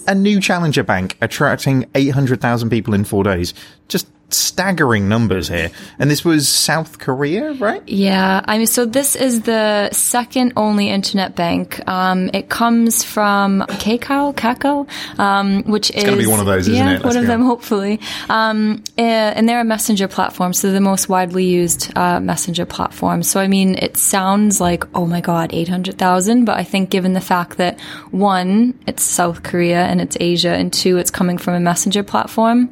A 0.08 0.14
new 0.16 0.40
challenger 0.40 0.84
bank 0.84 1.18
attracting 1.22 1.86
800,000 1.96 2.70
people 2.70 2.94
in 2.94 3.04
four 3.06 3.24
days. 3.24 3.54
Just 3.88 4.08
staggering 4.36 5.08
numbers 5.08 5.48
here. 5.48 5.72
And 6.00 6.10
this 6.10 6.26
was 6.26 6.48
South 6.48 7.00
Korea, 7.00 7.54
right? 7.54 7.82
Yeah, 7.88 8.42
I 8.46 8.58
mean, 8.58 8.68
so 8.68 8.86
this 8.86 9.16
is 9.16 9.42
the 9.42 9.90
second 9.92 10.54
only 10.58 10.90
internet 10.90 11.36
bank. 11.36 11.88
Um, 11.88 12.30
it 12.34 12.50
comes 12.50 13.04
from 13.04 13.62
Kakao, 13.68 14.36
Kakao, 14.36 14.88
um, 15.20 15.64
which 15.64 15.92
is 15.92 16.04
gonna 16.04 16.18
be 16.18 16.28
one 16.28 16.40
of 16.40 16.46
those, 16.46 16.68
isn't 16.68 16.76
yeah, 16.76 16.92
it? 16.92 17.04
Let's 17.04 17.16
one 17.16 17.18
of 17.18 17.28
them, 17.28 17.42
hopefully. 17.42 18.00
Um, 18.30 18.84
uh, 18.98 19.02
and 19.02 19.48
they're 19.48 19.62
a 19.62 19.66
messenger 19.66 20.08
platform, 20.08 20.54
so 20.54 20.72
the 20.72 20.82
most 20.82 21.10
widely 21.10 21.46
used 21.46 21.96
uh, 21.98 22.20
messenger 22.20 22.66
platform. 22.66 23.24
So 23.24 23.40
I 23.40 23.48
mean, 23.48 23.76
it 23.76 23.98
sounds 23.98 24.60
like 24.62 24.84
oh 24.96 25.06
my 25.06 25.22
god, 25.22 25.54
eight 25.54 25.68
hundred 25.68 25.98
thousand, 25.98 26.46
but 26.46 26.58
I 26.58 26.64
think 26.64 26.90
given 26.90 27.14
the 27.14 27.22
fact 27.22 27.58
that 27.58 27.80
one, 28.12 28.78
it's 28.88 29.04
South 29.04 29.44
Korea 29.44 29.84
and 29.84 30.02
it's 30.02 30.18
Asia, 30.20 30.50
and 30.50 30.72
two, 30.72 30.98
it's 30.98 31.12
coming 31.12 31.38
from 31.38 31.54
a 31.54 31.60
messenger 31.60 32.04
platform. 32.04 32.70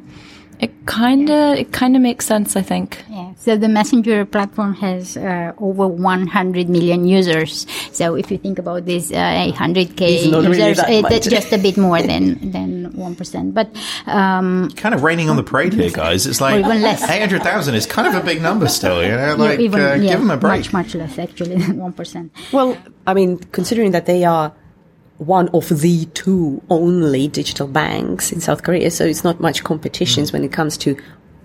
It 0.60 0.86
kind 0.86 1.28
of 1.30 1.56
it 1.58 1.72
kind 1.72 1.96
of 1.96 2.02
makes 2.02 2.26
sense, 2.26 2.56
I 2.56 2.62
think. 2.62 3.04
Yeah. 3.10 3.32
So 3.36 3.56
the 3.56 3.68
Messenger 3.68 4.24
platform 4.24 4.74
has 4.74 5.16
uh, 5.16 5.52
over 5.58 5.86
100 5.86 6.68
million 6.68 7.04
users. 7.06 7.66
So 7.92 8.14
if 8.14 8.30
you 8.30 8.38
think 8.38 8.58
about 8.58 8.84
this, 8.86 9.10
uh, 9.10 9.14
800k 9.52 10.00
It's 10.00 10.26
not 10.26 10.44
really 10.44 10.58
users, 10.58 10.76
that 10.78 10.90
it- 10.90 11.04
it's 11.12 11.26
just 11.26 11.52
a 11.52 11.58
bit 11.58 11.76
more 11.76 12.00
than 12.10 12.50
than 12.52 12.92
one 12.96 13.14
percent. 13.14 13.52
But 13.54 13.68
um, 14.06 14.70
Kind 14.76 14.94
of 14.94 15.02
raining 15.02 15.28
on 15.28 15.36
the 15.36 15.42
parade 15.42 15.72
here, 15.74 15.90
guys. 16.04 16.26
It's 16.26 16.40
like 16.40 16.64
even 16.64 16.82
less. 16.82 17.02
800,000 17.02 17.74
is 17.74 17.86
kind 17.86 18.06
of 18.08 18.14
a 18.14 18.24
big 18.24 18.40
number 18.40 18.68
still, 18.68 19.02
you 19.02 19.10
know? 19.10 19.34
Like, 19.36 19.58
even 19.60 19.80
uh, 19.80 19.94
yeah, 19.94 20.12
give 20.12 20.20
them 20.20 20.30
a 20.30 20.36
break. 20.36 20.58
much 20.60 20.72
much 20.72 20.94
less 20.94 21.18
actually 21.18 21.56
than 21.56 21.78
one 21.78 21.92
percent. 21.92 22.32
Well, 22.52 22.76
I 23.06 23.12
mean, 23.14 23.38
considering 23.52 23.90
that 23.92 24.06
they 24.06 24.24
are 24.24 24.52
one 25.26 25.48
of 25.48 25.68
the 25.80 26.06
two 26.06 26.62
only 26.70 27.28
digital 27.28 27.66
banks 27.66 28.32
in 28.32 28.40
South 28.40 28.62
Korea, 28.62 28.90
so 28.90 29.04
it's 29.04 29.24
not 29.24 29.40
much 29.40 29.64
competitions 29.64 30.32
when 30.32 30.44
it 30.44 30.52
comes 30.52 30.76
to 30.78 30.96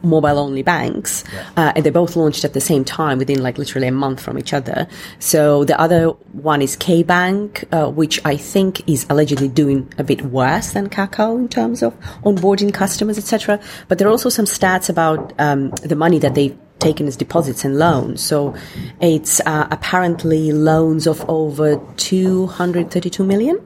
mobile 0.02 0.40
only 0.40 0.64
banks. 0.64 1.24
Uh, 1.58 1.74
and 1.76 1.86
they 1.86 1.90
both 1.90 2.16
launched 2.16 2.46
at 2.46 2.54
the 2.54 2.62
same 2.62 2.84
time 2.86 3.18
within 3.18 3.42
like 3.42 3.58
literally 3.58 3.88
a 3.88 3.92
month 3.92 4.20
from 4.22 4.38
each 4.38 4.54
other. 4.54 4.88
So 5.20 5.66
the 5.66 5.80
other 5.80 6.10
one 6.32 6.62
is 6.62 6.76
K 6.76 7.04
Bank, 7.04 7.66
uh, 7.72 7.90
which 7.90 8.20
I 8.26 8.38
think 8.38 8.88
is 8.88 9.06
allegedly 9.10 9.48
doing 9.48 9.92
a 9.98 10.04
bit 10.04 10.22
worse 10.24 10.72
than 10.72 10.90
Kakao 10.90 11.38
in 11.38 11.50
terms 11.50 11.84
of 11.84 12.00
onboarding 12.24 12.74
customers, 12.74 13.18
etc. 13.18 13.60
But 13.88 13.98
there 13.98 14.08
are 14.08 14.12
also 14.12 14.30
some 14.30 14.46
stats 14.46 14.90
about 14.90 15.34
um, 15.40 15.70
the 15.84 15.96
money 15.96 16.20
that 16.20 16.36
they've 16.36 16.58
taken 16.80 17.08
as 17.08 17.16
deposits 17.16 17.66
and 17.66 17.78
loans. 17.78 18.22
So 18.24 18.56
it's 19.02 19.40
uh, 19.42 19.68
apparently 19.72 20.52
loans 20.52 21.08
of 21.08 21.28
over 21.30 21.80
232 21.98 23.24
million 23.24 23.60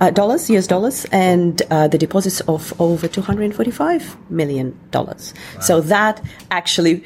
uh, 0.00 0.10
dollars, 0.10 0.48
US 0.50 0.66
dollars, 0.66 1.06
and 1.12 1.60
uh, 1.70 1.88
the 1.88 1.98
deposits 1.98 2.40
of 2.42 2.78
over 2.80 3.08
245 3.08 4.30
million 4.30 4.78
dollars. 4.90 5.34
So 5.60 5.80
that 5.82 6.22
actually 6.50 7.04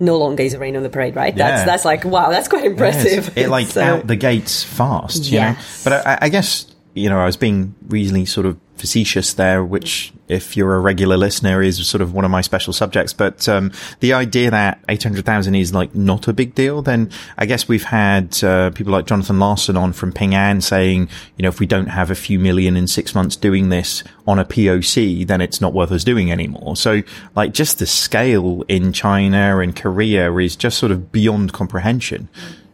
no 0.00 0.18
longer 0.18 0.42
is 0.42 0.54
a 0.54 0.58
rain 0.58 0.76
on 0.76 0.82
the 0.82 0.88
parade, 0.90 1.14
right? 1.16 1.36
Yeah. 1.36 1.48
That's 1.48 1.64
that's 1.66 1.84
like 1.84 2.04
wow, 2.04 2.30
that's 2.30 2.48
quite 2.48 2.64
impressive. 2.64 3.26
Yes. 3.28 3.46
It 3.46 3.48
like 3.48 3.66
So- 3.68 3.82
out 3.82 4.06
the 4.06 4.16
gates 4.16 4.62
fast, 4.62 5.24
you 5.30 5.38
know. 5.38 5.56
But 5.84 6.06
I, 6.06 6.18
I 6.22 6.28
guess 6.28 6.66
you 6.94 7.08
know 7.08 7.18
I 7.18 7.26
was 7.26 7.36
being 7.36 7.74
reasonably 7.88 8.26
sort 8.26 8.46
of 8.46 8.58
facetious 8.76 9.34
there, 9.34 9.64
which 9.64 10.12
if 10.28 10.56
you're 10.56 10.74
a 10.74 10.80
regular 10.80 11.16
listener 11.16 11.62
is 11.62 11.86
sort 11.86 12.02
of 12.02 12.14
one 12.14 12.24
of 12.24 12.30
my 12.30 12.40
special 12.40 12.72
subjects. 12.72 13.12
But 13.12 13.48
um, 13.48 13.70
the 14.00 14.12
idea 14.12 14.50
that 14.50 14.80
eight 14.88 15.02
hundred 15.02 15.24
thousand 15.24 15.54
is 15.54 15.72
like 15.72 15.94
not 15.94 16.28
a 16.28 16.32
big 16.32 16.54
deal, 16.54 16.82
then 16.82 17.10
I 17.38 17.46
guess 17.46 17.68
we've 17.68 17.84
had 17.84 18.42
uh, 18.42 18.70
people 18.70 18.92
like 18.92 19.06
Jonathan 19.06 19.38
Larsen 19.38 19.76
on 19.76 19.92
from 19.92 20.12
Ping 20.12 20.34
An 20.34 20.60
saying, 20.60 21.08
you 21.36 21.42
know, 21.42 21.48
if 21.48 21.60
we 21.60 21.66
don't 21.66 21.86
have 21.86 22.10
a 22.10 22.14
few 22.14 22.38
million 22.38 22.76
in 22.76 22.86
six 22.86 23.14
months 23.14 23.36
doing 23.36 23.68
this 23.68 24.02
on 24.26 24.38
a 24.38 24.44
POC, 24.44 25.26
then 25.26 25.40
it's 25.40 25.60
not 25.60 25.72
worth 25.72 25.92
us 25.92 26.04
doing 26.04 26.32
anymore. 26.32 26.76
So 26.76 27.02
like 27.36 27.52
just 27.52 27.78
the 27.78 27.86
scale 27.86 28.64
in 28.68 28.92
China 28.92 29.60
and 29.60 29.76
Korea 29.76 30.34
is 30.36 30.56
just 30.56 30.78
sort 30.78 30.92
of 30.92 31.12
beyond 31.12 31.52
comprehension 31.52 32.28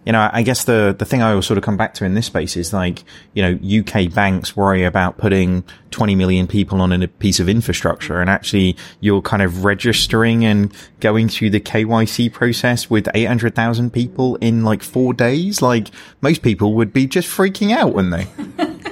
you 0.09 0.13
know, 0.13 0.31
I 0.33 0.41
guess 0.41 0.65
the, 0.65 0.97
the 0.99 1.05
thing 1.05 1.21
I 1.21 1.35
will 1.35 1.43
sort 1.43 1.59
of 1.59 1.65
come 1.65 1.77
back 1.77 1.93
to 1.95 2.07
in 2.07 2.15
this 2.15 2.25
space 2.25 2.57
is 2.57 2.73
like, 2.73 3.05
you 3.35 3.43
know, 3.43 3.81
UK 3.83 4.11
banks 4.11 4.57
worry 4.57 4.85
about 4.85 5.19
putting 5.19 5.65
20 5.91 6.15
million 6.15 6.47
people 6.47 6.81
on 6.81 6.91
a 6.95 7.07
piece 7.07 7.41
of 7.41 7.47
infrastructure 7.47 8.19
and 8.19 8.31
actually 8.31 8.75
you're 9.01 9.21
kind 9.21 9.43
of 9.43 9.67
registering 9.67 10.47
and 10.47 10.75
going 11.01 11.29
through 11.29 11.51
the 11.51 11.61
KYC 11.61 12.33
process 12.33 12.89
with 12.89 13.07
800,000 13.15 13.93
people 13.93 14.37
in 14.37 14.65
like 14.65 14.83
four 14.83 15.13
days. 15.13 15.61
Like 15.61 15.89
most 16.23 16.41
people 16.41 16.73
would 16.73 16.91
be 16.91 17.07
just 17.07 17.29
freaking 17.29 17.71
out, 17.71 17.93
wouldn't 17.93 18.15
they? 18.17 18.79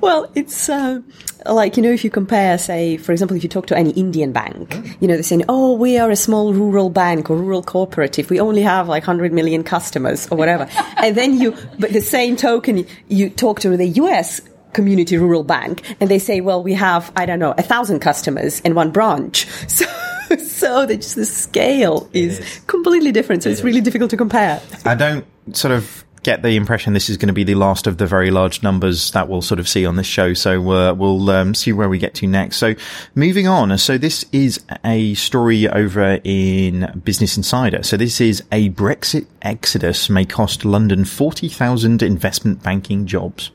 Well, 0.00 0.30
it's 0.34 0.68
uh, 0.68 1.00
like, 1.46 1.76
you 1.76 1.82
know, 1.82 1.90
if 1.90 2.04
you 2.04 2.10
compare, 2.10 2.58
say, 2.58 2.96
for 2.96 3.12
example, 3.12 3.36
if 3.36 3.42
you 3.42 3.48
talk 3.48 3.66
to 3.66 3.76
any 3.76 3.90
Indian 3.90 4.32
bank, 4.32 4.74
you 5.00 5.08
know, 5.08 5.14
they're 5.14 5.22
saying, 5.22 5.44
oh, 5.48 5.74
we 5.74 5.98
are 5.98 6.10
a 6.10 6.16
small 6.16 6.52
rural 6.52 6.90
bank 6.90 7.30
or 7.30 7.36
rural 7.36 7.62
cooperative. 7.62 8.30
We 8.30 8.40
only 8.40 8.62
have 8.62 8.88
like 8.88 9.02
100 9.02 9.32
million 9.32 9.64
customers 9.64 10.28
or 10.30 10.38
whatever. 10.38 10.68
and 10.96 11.16
then 11.16 11.38
you, 11.38 11.56
but 11.78 11.92
the 11.92 12.00
same 12.00 12.36
token, 12.36 12.86
you 13.08 13.30
talk 13.30 13.60
to 13.60 13.76
the 13.76 13.86
US 13.86 14.40
community 14.72 15.16
rural 15.16 15.44
bank 15.44 15.82
and 16.00 16.10
they 16.10 16.18
say, 16.18 16.40
well, 16.40 16.62
we 16.62 16.74
have, 16.74 17.12
I 17.16 17.26
don't 17.26 17.38
know, 17.38 17.54
a 17.56 17.62
thousand 17.62 18.00
customers 18.00 18.60
in 18.60 18.74
one 18.74 18.90
branch. 18.90 19.46
So, 20.26 20.36
so 20.38 20.86
the, 20.86 20.96
just 20.96 21.16
the 21.16 21.26
scale 21.26 22.08
is, 22.14 22.40
completely 22.66 23.12
different. 23.12 23.42
So 23.42 23.50
it's 23.50 23.62
really 23.62 23.82
difficult 23.82 24.10
to 24.10 24.16
compare. 24.16 24.60
I 24.86 24.94
don't 24.94 25.26
sort 25.52 25.74
of 25.74 26.04
get 26.24 26.42
the 26.42 26.56
impression 26.56 26.94
this 26.94 27.08
is 27.08 27.16
going 27.16 27.28
to 27.28 27.34
be 27.34 27.44
the 27.44 27.54
last 27.54 27.86
of 27.86 27.98
the 27.98 28.06
very 28.06 28.30
large 28.30 28.62
numbers 28.62 29.12
that 29.12 29.28
we'll 29.28 29.42
sort 29.42 29.60
of 29.60 29.68
see 29.68 29.86
on 29.86 29.96
this 29.96 30.06
show. 30.06 30.34
So 30.34 30.72
uh, 30.72 30.94
we'll 30.94 31.30
um, 31.30 31.54
see 31.54 31.72
where 31.72 31.88
we 31.88 31.98
get 31.98 32.14
to 32.14 32.26
next. 32.26 32.56
So 32.56 32.74
moving 33.14 33.46
on. 33.46 33.76
So 33.78 33.98
this 33.98 34.24
is 34.32 34.60
a 34.84 35.14
story 35.14 35.68
over 35.68 36.18
in 36.24 37.02
Business 37.04 37.36
Insider. 37.36 37.82
So 37.82 37.96
this 37.96 38.20
is 38.20 38.42
a 38.50 38.70
Brexit 38.70 39.26
exodus 39.42 40.08
may 40.10 40.24
cost 40.24 40.64
London 40.64 41.04
40,000 41.04 42.02
investment 42.02 42.62
banking 42.62 43.06
jobs. 43.06 43.50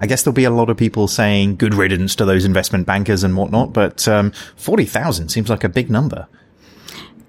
I 0.00 0.06
guess 0.06 0.22
there'll 0.22 0.34
be 0.34 0.44
a 0.44 0.50
lot 0.50 0.70
of 0.70 0.76
people 0.76 1.08
saying 1.08 1.56
good 1.56 1.74
riddance 1.74 2.14
to 2.16 2.24
those 2.24 2.44
investment 2.44 2.86
bankers 2.86 3.24
and 3.24 3.36
whatnot, 3.36 3.72
but 3.72 4.06
um, 4.08 4.30
40,000 4.56 5.28
seems 5.28 5.50
like 5.50 5.64
a 5.64 5.68
big 5.68 5.90
number. 5.90 6.26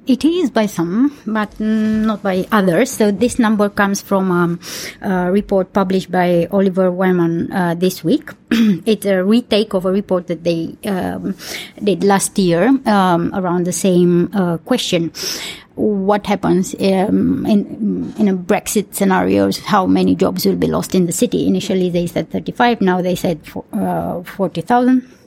It 0.09 0.25
is 0.25 0.49
by 0.49 0.65
some, 0.65 1.15
but 1.27 1.59
not 1.59 2.23
by 2.23 2.47
others. 2.51 2.89
So 2.89 3.11
this 3.11 3.37
number 3.37 3.69
comes 3.69 4.01
from 4.01 4.31
um, 4.31 4.59
a 5.03 5.31
report 5.31 5.71
published 5.71 6.09
by 6.11 6.47
Oliver 6.49 6.89
Wyman 6.89 7.53
uh, 7.53 7.75
this 7.75 8.03
week. 8.03 8.31
it's 8.89 9.05
a 9.05 9.23
retake 9.23 9.75
of 9.75 9.85
a 9.85 9.91
report 9.91 10.25
that 10.25 10.43
they 10.43 10.75
um, 10.85 11.37
did 11.83 12.03
last 12.03 12.39
year 12.39 12.69
um, 12.87 13.29
around 13.35 13.67
the 13.67 13.71
same 13.71 14.31
uh, 14.33 14.57
question. 14.57 15.13
What 15.75 16.25
happens 16.25 16.73
um, 16.73 17.45
in 17.45 18.11
in 18.17 18.27
a 18.27 18.33
Brexit 18.33 18.95
scenarios? 18.95 19.59
How 19.59 19.85
many 19.85 20.15
jobs 20.15 20.43
will 20.43 20.57
be 20.57 20.65
lost 20.65 20.95
in 20.95 21.05
the 21.05 21.13
city? 21.13 21.45
Initially, 21.45 21.91
they 21.91 22.07
said 22.07 22.31
35. 22.31 22.81
Now 22.81 22.99
they 23.03 23.13
said 23.13 23.41
uh, 23.71 24.23
40,000 24.23 25.18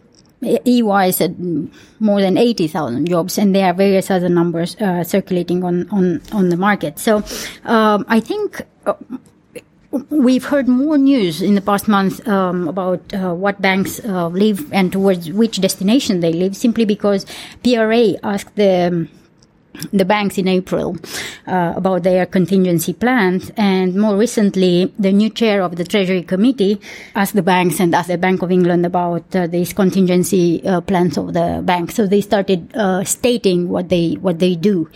EY 0.42 1.10
said 1.12 1.36
more 2.00 2.20
than 2.20 2.36
80,000 2.36 3.08
jobs, 3.08 3.38
and 3.38 3.54
there 3.54 3.66
are 3.66 3.74
various 3.74 4.10
other 4.10 4.28
numbers 4.28 4.76
uh, 4.76 5.04
circulating 5.04 5.64
on, 5.64 5.88
on, 5.90 6.20
on 6.32 6.48
the 6.48 6.56
market. 6.56 6.98
So 6.98 7.22
um, 7.64 8.04
I 8.08 8.20
think. 8.20 8.62
Uh, 8.86 8.94
we've 10.08 10.46
heard 10.46 10.68
more 10.68 10.96
news 10.96 11.42
in 11.42 11.54
the 11.54 11.60
past 11.60 11.86
month 11.86 12.26
um, 12.26 12.66
about 12.66 13.02
uh, 13.12 13.34
what 13.34 13.60
banks 13.60 14.00
uh, 14.06 14.28
live 14.28 14.72
and 14.72 14.90
towards 14.90 15.30
which 15.30 15.60
destination 15.60 16.20
they 16.20 16.32
live, 16.32 16.56
simply 16.56 16.86
because 16.86 17.26
PRA 17.62 18.14
asked 18.22 18.56
the 18.56 18.86
um, 18.86 19.08
the 19.92 20.04
banks 20.04 20.38
in 20.38 20.48
April 20.48 20.96
uh, 21.46 21.74
about 21.76 22.02
their 22.02 22.26
contingency 22.26 22.92
plans. 22.92 23.50
And 23.56 23.94
more 23.96 24.16
recently, 24.16 24.92
the 24.98 25.12
new 25.12 25.30
chair 25.30 25.62
of 25.62 25.76
the 25.76 25.84
Treasury 25.84 26.22
Committee 26.22 26.80
asked 27.14 27.34
the 27.34 27.42
banks 27.42 27.80
and 27.80 27.94
asked 27.94 28.08
the 28.08 28.18
Bank 28.18 28.42
of 28.42 28.50
England 28.50 28.86
about 28.86 29.34
uh, 29.34 29.46
these 29.46 29.72
contingency 29.72 30.66
uh, 30.66 30.80
plans 30.80 31.16
of 31.16 31.32
the 31.32 31.62
bank. 31.64 31.90
So 31.92 32.06
they 32.06 32.20
started 32.20 32.74
uh, 32.74 33.04
stating 33.04 33.68
what 33.68 33.88
they 33.88 34.14
what 34.14 34.38
they 34.38 34.54
do, 34.54 34.90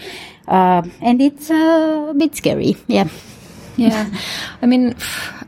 uh, 0.49 0.83
and 1.01 1.21
it's 1.23 1.51
uh, 1.51 2.09
a 2.11 2.15
bit 2.15 2.37
scary. 2.37 2.77
Yeah, 2.87 3.09
yeah. 3.77 4.11
I 4.63 4.67
mean, 4.67 4.95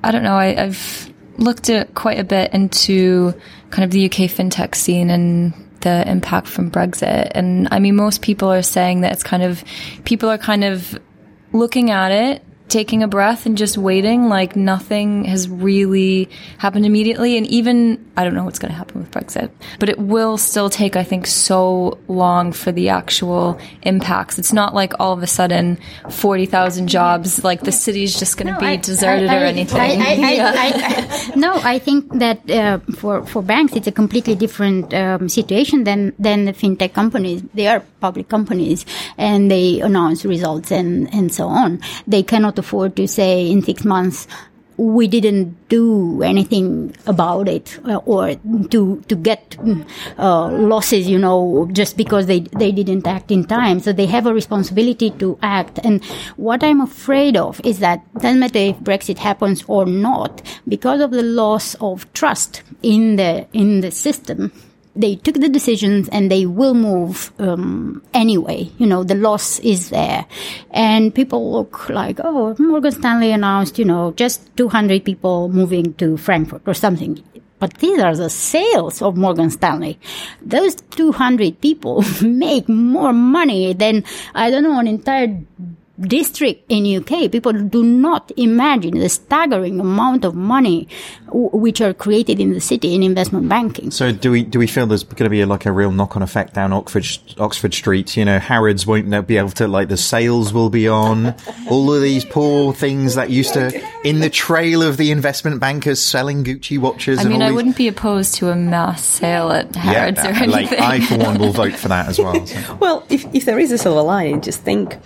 I 0.02 0.10
don't 0.10 0.22
know. 0.22 0.36
I, 0.36 0.64
I've 0.64 1.12
looked 1.38 1.70
at 1.70 1.94
quite 1.94 2.18
a 2.18 2.24
bit 2.24 2.52
into 2.52 3.34
kind 3.70 3.84
of 3.84 3.90
the 3.90 4.06
UK 4.06 4.30
fintech 4.30 4.74
scene 4.74 5.10
and 5.10 5.52
the 5.88 6.10
impact 6.10 6.46
from 6.48 6.70
Brexit. 6.70 7.32
And 7.34 7.68
I 7.70 7.78
mean, 7.78 7.96
most 7.96 8.22
people 8.22 8.52
are 8.52 8.62
saying 8.62 9.00
that 9.02 9.12
it's 9.12 9.22
kind 9.22 9.42
of, 9.42 9.64
people 10.04 10.28
are 10.28 10.38
kind 10.38 10.64
of 10.64 10.98
looking 11.52 11.90
at 11.90 12.12
it 12.12 12.42
taking 12.68 13.02
a 13.02 13.08
breath 13.08 13.46
and 13.46 13.56
just 13.56 13.78
waiting 13.78 14.28
like 14.28 14.56
nothing 14.56 15.24
has 15.24 15.48
really 15.48 16.28
happened 16.58 16.86
immediately. 16.86 17.36
And 17.36 17.46
even 17.46 18.04
I 18.16 18.24
don't 18.24 18.34
know 18.34 18.44
what's 18.44 18.58
going 18.58 18.72
to 18.72 18.76
happen 18.76 19.00
with 19.00 19.10
Brexit 19.10 19.50
but 19.78 19.88
it 19.88 19.98
will 19.98 20.38
still 20.38 20.70
take 20.70 20.96
I 20.96 21.04
think 21.04 21.26
so 21.26 21.98
long 22.08 22.52
for 22.52 22.72
the 22.72 22.88
actual 22.88 23.58
impacts. 23.82 24.38
It's 24.38 24.52
not 24.52 24.74
like 24.74 24.92
all 25.00 25.12
of 25.12 25.22
a 25.22 25.26
sudden 25.26 25.78
40,000 26.10 26.88
jobs 26.88 27.44
like 27.44 27.62
the 27.62 27.72
city's 27.72 28.18
just 28.18 28.36
going 28.36 28.48
to 28.48 28.54
no, 28.54 28.60
be 28.60 28.66
I, 28.66 28.76
deserted 28.76 29.28
I, 29.28 29.36
I, 29.36 29.42
or 29.42 29.44
anything 29.44 30.00
yeah. 30.00 31.32
no 31.36 31.54
I 31.62 31.78
think 31.78 32.12
that 32.18 32.50
uh, 32.50 32.78
for 32.94 33.24
for 33.26 33.42
banks 33.42 33.74
it's 33.74 33.86
a 33.86 33.92
completely 33.92 34.34
different 34.34 34.92
um, 34.94 35.28
situation 35.28 35.84
than 35.84 36.14
than 36.18 36.44
the 36.44 36.52
fintech 36.52 36.92
companies. 36.92 37.42
They 37.54 37.66
are 37.66 37.80
public 38.00 38.28
companies 38.28 38.84
and 39.16 39.50
they 39.50 39.80
announce 39.80 40.24
results 40.24 40.70
and 40.70 41.12
and 41.14 41.32
so 41.32 41.48
on. 41.48 41.80
They 42.06 42.22
cannot 42.22 42.57
afford 42.58 42.96
to 42.96 43.06
say 43.06 43.50
in 43.50 43.62
six 43.62 43.84
months 43.84 44.26
we 44.78 45.08
didn't 45.08 45.56
do 45.68 46.22
anything 46.22 46.94
about 47.06 47.48
it 47.48 47.78
uh, 47.84 47.96
or 48.06 48.36
to 48.70 49.02
to 49.08 49.16
get 49.16 49.56
uh, 50.18 50.48
losses 50.48 51.08
you 51.08 51.18
know 51.18 51.68
just 51.72 51.96
because 51.96 52.26
they 52.26 52.40
they 52.40 52.70
didn't 52.70 53.06
act 53.06 53.32
in 53.32 53.44
time. 53.44 53.80
So 53.80 53.92
they 53.92 54.06
have 54.06 54.26
a 54.26 54.32
responsibility 54.32 55.10
to 55.18 55.36
act. 55.42 55.80
And 55.82 56.04
what 56.36 56.62
i'm 56.62 56.80
afraid 56.80 57.36
of 57.36 57.60
is 57.64 57.80
that 57.80 58.00
doesn't 58.14 58.38
matter 58.38 58.58
if 58.58 58.76
brexit 58.78 59.18
happens 59.18 59.64
or 59.66 59.84
not 59.84 60.42
because 60.68 61.00
of 61.00 61.10
the 61.10 61.22
loss 61.22 61.74
of 61.76 62.10
trust 62.12 62.62
in 62.82 63.16
the 63.16 63.46
in 63.52 63.80
the 63.80 63.90
system 63.90 64.52
they 64.98 65.14
took 65.14 65.36
the 65.36 65.48
decisions 65.48 66.08
and 66.10 66.30
they 66.30 66.44
will 66.44 66.74
move 66.74 67.32
um, 67.38 68.02
anyway. 68.12 68.68
You 68.78 68.86
know, 68.86 69.04
the 69.04 69.14
loss 69.14 69.60
is 69.60 69.90
there. 69.90 70.26
And 70.72 71.14
people 71.14 71.52
look 71.52 71.88
like, 71.88 72.18
oh, 72.22 72.56
Morgan 72.58 72.92
Stanley 72.92 73.30
announced, 73.30 73.78
you 73.78 73.84
know, 73.84 74.12
just 74.16 74.54
200 74.56 75.04
people 75.04 75.48
moving 75.48 75.94
to 75.94 76.16
Frankfurt 76.16 76.62
or 76.66 76.74
something. 76.74 77.22
But 77.60 77.74
these 77.78 78.00
are 78.00 78.14
the 78.14 78.30
sales 78.30 79.00
of 79.00 79.16
Morgan 79.16 79.50
Stanley. 79.50 79.98
Those 80.42 80.76
200 80.76 81.60
people 81.60 82.04
make 82.22 82.68
more 82.68 83.12
money 83.12 83.72
than, 83.72 84.04
I 84.34 84.50
don't 84.50 84.64
know, 84.64 84.78
an 84.78 84.88
entire 84.88 85.40
district 86.00 86.64
in 86.68 86.84
UK, 86.86 87.30
people 87.30 87.52
do 87.52 87.82
not 87.82 88.30
imagine 88.36 88.98
the 88.98 89.08
staggering 89.08 89.80
amount 89.80 90.24
of 90.24 90.34
money 90.34 90.88
w- 91.26 91.48
which 91.50 91.80
are 91.80 91.92
created 91.92 92.40
in 92.40 92.52
the 92.52 92.60
city 92.60 92.94
in 92.94 93.02
investment 93.02 93.48
banking. 93.48 93.90
So, 93.90 94.12
do 94.12 94.30
we 94.30 94.42
do 94.44 94.58
we 94.58 94.66
feel 94.66 94.86
there's 94.86 95.02
going 95.02 95.24
to 95.24 95.30
be 95.30 95.40
a, 95.40 95.46
like 95.46 95.66
a 95.66 95.72
real 95.72 95.90
knock 95.90 96.16
on 96.16 96.22
effect 96.22 96.54
down 96.54 96.72
Oxford 96.72 97.06
Oxford 97.38 97.74
Street? 97.74 98.16
You 98.16 98.24
know, 98.24 98.38
Harrods 98.38 98.86
won't 98.86 99.26
be 99.26 99.36
able 99.36 99.50
to 99.50 99.68
like 99.68 99.88
the 99.88 99.96
sales 99.96 100.52
will 100.52 100.70
be 100.70 100.88
on. 100.88 101.34
All 101.68 101.92
of 101.92 102.02
these 102.02 102.24
poor 102.24 102.72
things 102.72 103.14
that 103.16 103.30
used 103.30 103.54
to 103.54 103.82
in 104.04 104.20
the 104.20 104.30
trail 104.30 104.82
of 104.82 104.96
the 104.96 105.10
investment 105.10 105.60
bankers 105.60 106.00
selling 106.00 106.44
Gucci 106.44 106.78
watches. 106.78 107.18
I 107.18 107.24
mean, 107.24 107.42
I 107.42 107.48
these... 107.48 107.56
wouldn't 107.56 107.76
be 107.76 107.88
opposed 107.88 108.34
to 108.36 108.50
a 108.50 108.56
mass 108.56 109.04
sale 109.04 109.50
at 109.50 109.74
Harrods 109.74 110.18
yeah, 110.18 110.24
or 110.24 110.42
anything. 110.42 110.50
Like, 110.50 110.72
I 110.72 111.00
for 111.00 111.18
one 111.18 111.38
will 111.38 111.52
vote 111.52 111.74
for 111.74 111.88
that 111.88 112.08
as 112.08 112.18
well. 112.18 112.46
So. 112.46 112.76
Well, 112.76 113.04
if 113.08 113.26
if 113.34 113.44
there 113.44 113.58
is 113.58 113.72
a 113.72 113.78
silver 113.78 114.02
lining, 114.02 114.40
just 114.40 114.60
think 114.60 114.96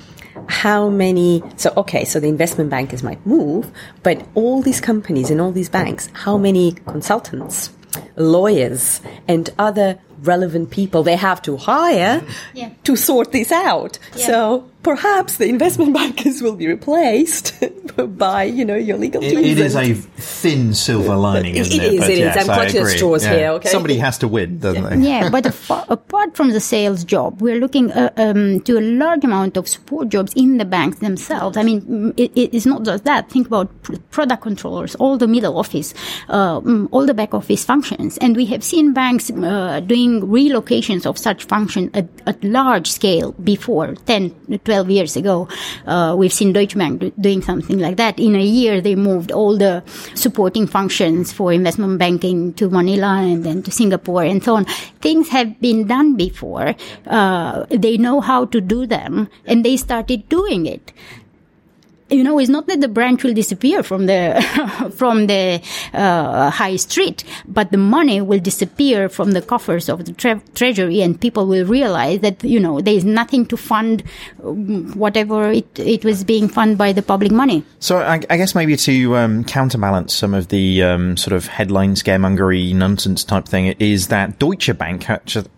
how 0.48 0.88
many 0.88 1.42
so 1.56 1.72
okay 1.76 2.04
so 2.04 2.20
the 2.20 2.28
investment 2.28 2.70
bankers 2.70 3.02
might 3.02 3.24
move 3.26 3.70
but 4.02 4.26
all 4.34 4.62
these 4.62 4.80
companies 4.80 5.30
and 5.30 5.40
all 5.40 5.52
these 5.52 5.68
banks 5.68 6.08
how 6.12 6.36
many 6.36 6.72
consultants 6.86 7.70
lawyers 8.16 9.00
and 9.28 9.50
other 9.58 9.98
relevant 10.22 10.70
people 10.70 11.02
they 11.02 11.16
have 11.16 11.42
to 11.42 11.56
hire 11.56 12.24
yeah. 12.54 12.70
to 12.84 12.96
sort 12.96 13.32
this 13.32 13.50
out 13.50 13.98
yeah. 14.16 14.26
so 14.26 14.70
perhaps 14.82 15.36
the 15.36 15.46
investment 15.46 15.94
bankers 15.94 16.42
will 16.42 16.56
be 16.56 16.66
replaced 16.66 17.54
by, 18.18 18.44
you 18.44 18.64
know, 18.64 18.76
your 18.76 18.98
legal 18.98 19.20
team. 19.20 19.38
It 19.38 19.58
is 19.58 19.76
a 19.76 19.94
thin 19.94 20.74
silver 20.74 21.16
lining, 21.16 21.56
isn't 21.56 21.80
it? 21.80 21.84
It 21.84 21.92
is, 21.94 22.00
but 22.00 22.10
it 22.10 22.18
yes, 22.18 22.36
is. 22.36 22.48
I'm 22.48 22.54
clutching 22.54 22.80
at 22.82 22.86
straws 22.88 23.24
yeah. 23.24 23.34
here, 23.34 23.48
okay? 23.50 23.68
Somebody 23.68 23.96
has 23.98 24.18
to 24.18 24.28
win, 24.28 24.58
doesn't 24.58 24.82
yeah. 24.82 24.96
they? 24.96 25.08
Yeah, 25.08 25.30
but 25.30 25.46
apart 25.88 26.36
from 26.36 26.50
the 26.50 26.60
sales 26.60 27.04
job, 27.04 27.40
we're 27.40 27.60
looking 27.60 27.92
uh, 27.92 28.10
um, 28.16 28.60
to 28.60 28.78
a 28.78 28.80
large 28.80 29.24
amount 29.24 29.56
of 29.56 29.68
support 29.68 30.08
jobs 30.08 30.32
in 30.34 30.58
the 30.58 30.64
banks 30.64 30.98
themselves. 30.98 31.56
I 31.56 31.62
mean, 31.62 32.14
it, 32.16 32.32
it's 32.34 32.66
not 32.66 32.84
just 32.84 33.04
that. 33.04 33.30
Think 33.30 33.46
about 33.46 33.70
product 34.10 34.42
controllers, 34.42 34.94
all 34.96 35.16
the 35.16 35.28
middle 35.28 35.58
office, 35.58 35.94
uh, 36.28 36.60
mm, 36.60 36.88
all 36.90 37.06
the 37.06 37.14
back 37.14 37.34
office 37.34 37.64
functions. 37.64 38.18
And 38.18 38.36
we 38.36 38.46
have 38.46 38.64
seen 38.64 38.92
banks 38.92 39.30
uh, 39.30 39.80
doing 39.80 40.22
relocations 40.22 41.06
of 41.06 41.18
such 41.18 41.44
function 41.44 41.90
at, 41.94 42.08
at 42.26 42.42
large 42.42 42.90
scale 42.90 43.32
before 43.32 43.94
10, 43.94 44.30
12 44.64 44.71
12 44.72 44.90
years 44.90 45.16
ago. 45.16 45.48
Uh, 45.86 46.14
we've 46.16 46.32
seen 46.32 46.52
Deutsche 46.52 46.76
Bank 46.78 47.12
doing 47.20 47.42
something 47.42 47.78
like 47.78 47.98
that. 47.98 48.18
In 48.18 48.34
a 48.34 48.42
year, 48.42 48.80
they 48.80 48.94
moved 48.94 49.30
all 49.30 49.58
the 49.58 49.84
supporting 50.14 50.66
functions 50.66 51.30
for 51.30 51.52
investment 51.52 51.98
banking 51.98 52.54
to 52.54 52.70
Manila 52.70 53.20
and 53.20 53.44
then 53.44 53.62
to 53.64 53.70
Singapore 53.70 54.24
and 54.24 54.42
so 54.42 54.56
on. 54.56 54.64
Things 55.04 55.28
have 55.28 55.60
been 55.60 55.86
done 55.86 56.16
before. 56.16 56.74
Uh, 57.06 57.66
they 57.68 57.98
know 57.98 58.20
how 58.22 58.46
to 58.46 58.62
do 58.62 58.86
them 58.86 59.28
and 59.44 59.62
they 59.62 59.76
started 59.76 60.26
doing 60.30 60.64
it 60.64 60.92
you 62.12 62.22
know, 62.22 62.38
it's 62.38 62.48
not 62.48 62.66
that 62.66 62.80
the 62.80 62.88
branch 62.88 63.24
will 63.24 63.34
disappear 63.34 63.82
from 63.82 64.06
the 64.06 64.92
from 64.96 65.26
the 65.26 65.60
uh, 65.92 66.50
high 66.50 66.76
street, 66.76 67.24
but 67.46 67.70
the 67.70 67.78
money 67.78 68.20
will 68.20 68.38
disappear 68.38 69.08
from 69.08 69.32
the 69.32 69.42
coffers 69.42 69.88
of 69.88 70.04
the 70.04 70.12
tre- 70.12 70.40
treasury, 70.54 71.00
and 71.00 71.20
people 71.20 71.46
will 71.46 71.66
realize 71.66 72.20
that 72.20 72.42
you 72.44 72.60
know 72.60 72.80
there 72.80 72.94
is 72.94 73.04
nothing 73.04 73.46
to 73.46 73.56
fund 73.56 74.02
um, 74.44 74.92
whatever 74.92 75.50
it 75.50 75.78
it 75.78 76.04
was 76.04 76.24
being 76.24 76.48
funded 76.48 76.78
by 76.78 76.92
the 76.92 77.02
public 77.02 77.32
money. 77.32 77.64
So 77.80 77.98
I, 77.98 78.20
I 78.30 78.36
guess 78.36 78.54
maybe 78.54 78.76
to 78.76 79.16
um, 79.16 79.44
counterbalance 79.44 80.14
some 80.14 80.34
of 80.34 80.48
the 80.48 80.82
um, 80.82 81.16
sort 81.16 81.34
of 81.34 81.46
headline 81.46 81.94
scaremongery 81.94 82.74
nonsense 82.74 83.24
type 83.24 83.46
thing 83.46 83.74
is 83.78 84.08
that 84.08 84.38
Deutsche 84.38 84.76
Bank 84.76 85.08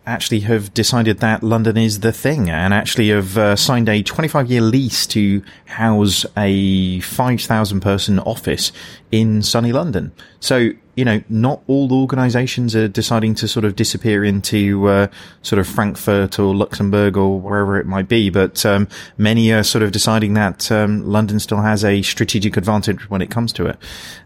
actually 0.07 0.41
have 0.41 0.73
decided 0.75 1.19
that 1.19 1.43
London 1.43 1.77
is 1.77 2.01
the 2.01 2.13
thing, 2.13 2.51
and 2.51 2.73
actually 2.73 3.09
have 3.09 3.37
uh, 3.37 3.57
signed 3.57 3.89
a 3.89 4.03
25 4.03 4.51
year 4.51 4.61
lease 4.61 5.07
to 5.09 5.43
house 5.67 6.25
a 6.37 6.44
a 6.45 7.01
5,000 7.01 7.81
person 7.81 8.19
office 8.21 8.71
in 9.11 9.43
sunny 9.43 9.73
London. 9.73 10.13
So, 10.41 10.71
you 10.97 11.05
know, 11.05 11.23
not 11.29 11.63
all 11.67 11.93
organizations 11.93 12.77
are 12.77 12.87
deciding 12.87 13.35
to 13.37 13.49
sort 13.49 13.65
of 13.65 13.75
disappear 13.75 14.23
into, 14.23 14.87
uh, 14.87 15.07
sort 15.43 15.59
of 15.59 15.67
Frankfurt 15.67 16.39
or 16.39 16.55
Luxembourg 16.55 17.17
or 17.17 17.41
wherever 17.41 17.79
it 17.79 17.87
might 17.87 18.09
be, 18.09 18.31
but, 18.31 18.65
um, 18.65 18.87
many 19.19 19.53
are 19.53 19.65
sort 19.65 19.83
of 19.83 19.91
deciding 19.91 20.35
that, 20.35 20.71
um, 20.71 21.05
London 21.05 21.41
still 21.41 21.63
has 21.63 21.85
a 21.85 22.03
strategic 22.03 22.57
advantage 22.57 23.11
when 23.11 23.23
it 23.23 23.31
comes 23.31 23.53
to 23.55 23.67
it. 23.67 23.77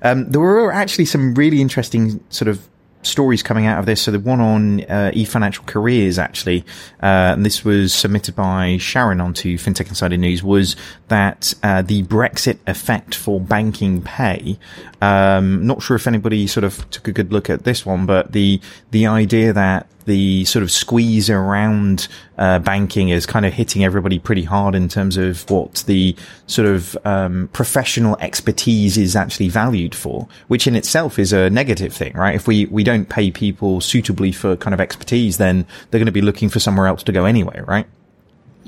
Um, 0.03 0.31
there 0.31 0.41
were 0.41 0.73
actually 0.73 1.07
some 1.07 1.35
really 1.35 1.61
interesting 1.61 2.21
sort 2.29 2.49
of 2.49 2.61
stories 3.03 3.42
coming 3.42 3.66
out 3.66 3.78
of 3.78 3.86
this. 3.86 4.03
So 4.03 4.11
the 4.11 4.18
one 4.18 4.40
on 4.40 4.80
uh, 4.82 5.12
eFinancial 5.14 5.66
Careers, 5.66 6.18
actually, 6.18 6.64
uh, 7.03 7.34
and 7.34 7.44
this 7.44 7.64
was 7.64 7.94
submitted 7.94 8.34
by 8.34 8.76
Sharon 8.78 9.20
onto 9.20 9.57
FinTech 9.57 9.88
Insider 9.88 10.16
News, 10.16 10.42
was 10.42 10.76
that 11.09 11.55
uh, 11.62 11.82
the 11.82 12.03
Brexit 12.05 12.59
effect 12.66 13.14
for 13.14 13.40
banking 13.40 14.03
pay. 14.03 14.59
Um, 15.01 15.66
not 15.66 15.82
sure 15.82 15.96
if 15.96 16.07
anybody 16.07 16.46
sort 16.46 16.64
of 16.64 16.88
took 16.90 17.07
a 17.09 17.12
good 17.12 17.32
look 17.32 17.49
at 17.49 17.64
this 17.64 17.86
one, 17.86 18.07
but 18.07 18.32
the 18.32 18.61
the 18.90 19.07
idea 19.07 19.53
that 19.53 19.86
the 20.07 20.44
sort 20.46 20.62
of 20.62 20.70
squeeze 20.70 21.28
around 21.28 22.09
uh, 22.38 22.59
banking 22.59 23.11
is 23.11 23.26
kind 23.26 23.44
of 23.44 23.53
hitting 23.53 23.84
everybody 23.84 24.18
pretty 24.18 24.42
hard 24.42 24.74
in 24.74 24.88
terms 24.88 25.16
of 25.18 25.49
what 25.51 25.84
the 25.86 26.16
sort 26.46 26.66
of 26.66 26.96
um, 27.05 27.49
professional 27.53 28.16
expertise 28.18 28.96
is 28.96 29.14
actually 29.14 29.49
valued 29.49 29.94
for, 29.94 30.26
which 30.49 30.66
in 30.66 30.74
itself 30.74 31.18
is 31.18 31.32
a 31.32 31.51
negative 31.51 31.92
thing, 31.92 32.14
right? 32.14 32.34
If 32.34 32.49
we 32.49 32.66
we 32.66 32.82
don't 32.82 33.09
pay 33.09 33.30
people 33.30 33.80
suitably 33.80 34.32
for 34.32 34.57
kind 34.57 34.74
of 34.74 34.80
expertise, 34.80 35.36
then 35.36 35.66
they're 35.90 36.01
going 36.01 36.07
to 36.07 36.12
be 36.12 36.22
looking 36.22 36.49
for 36.49 36.59
somewhere 36.59 36.86
else 36.86 37.03
to 37.05 37.12
go 37.12 37.24
anyway, 37.24 37.62
right? 37.66 37.86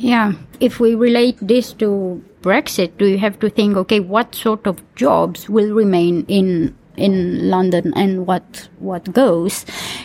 Yeah. 0.01 0.33
If 0.61 0.81
we 0.81 0.95
relate 0.95 1.37
this 1.43 1.75
to 1.75 2.25
Brexit, 2.41 2.97
do 2.97 3.05
you 3.05 3.19
have 3.19 3.39
to 3.41 3.51
think, 3.51 3.77
okay, 3.77 4.01
what 4.01 4.35
sort 4.35 4.67
of 4.67 4.83
jobs 4.95 5.47
will 5.51 5.75
remain 5.75 6.25
in 6.27 6.75
in 7.01 7.49
London 7.51 7.93
and 7.97 8.27
what 8.27 8.69
what 8.79 9.13
goes, 9.13 9.65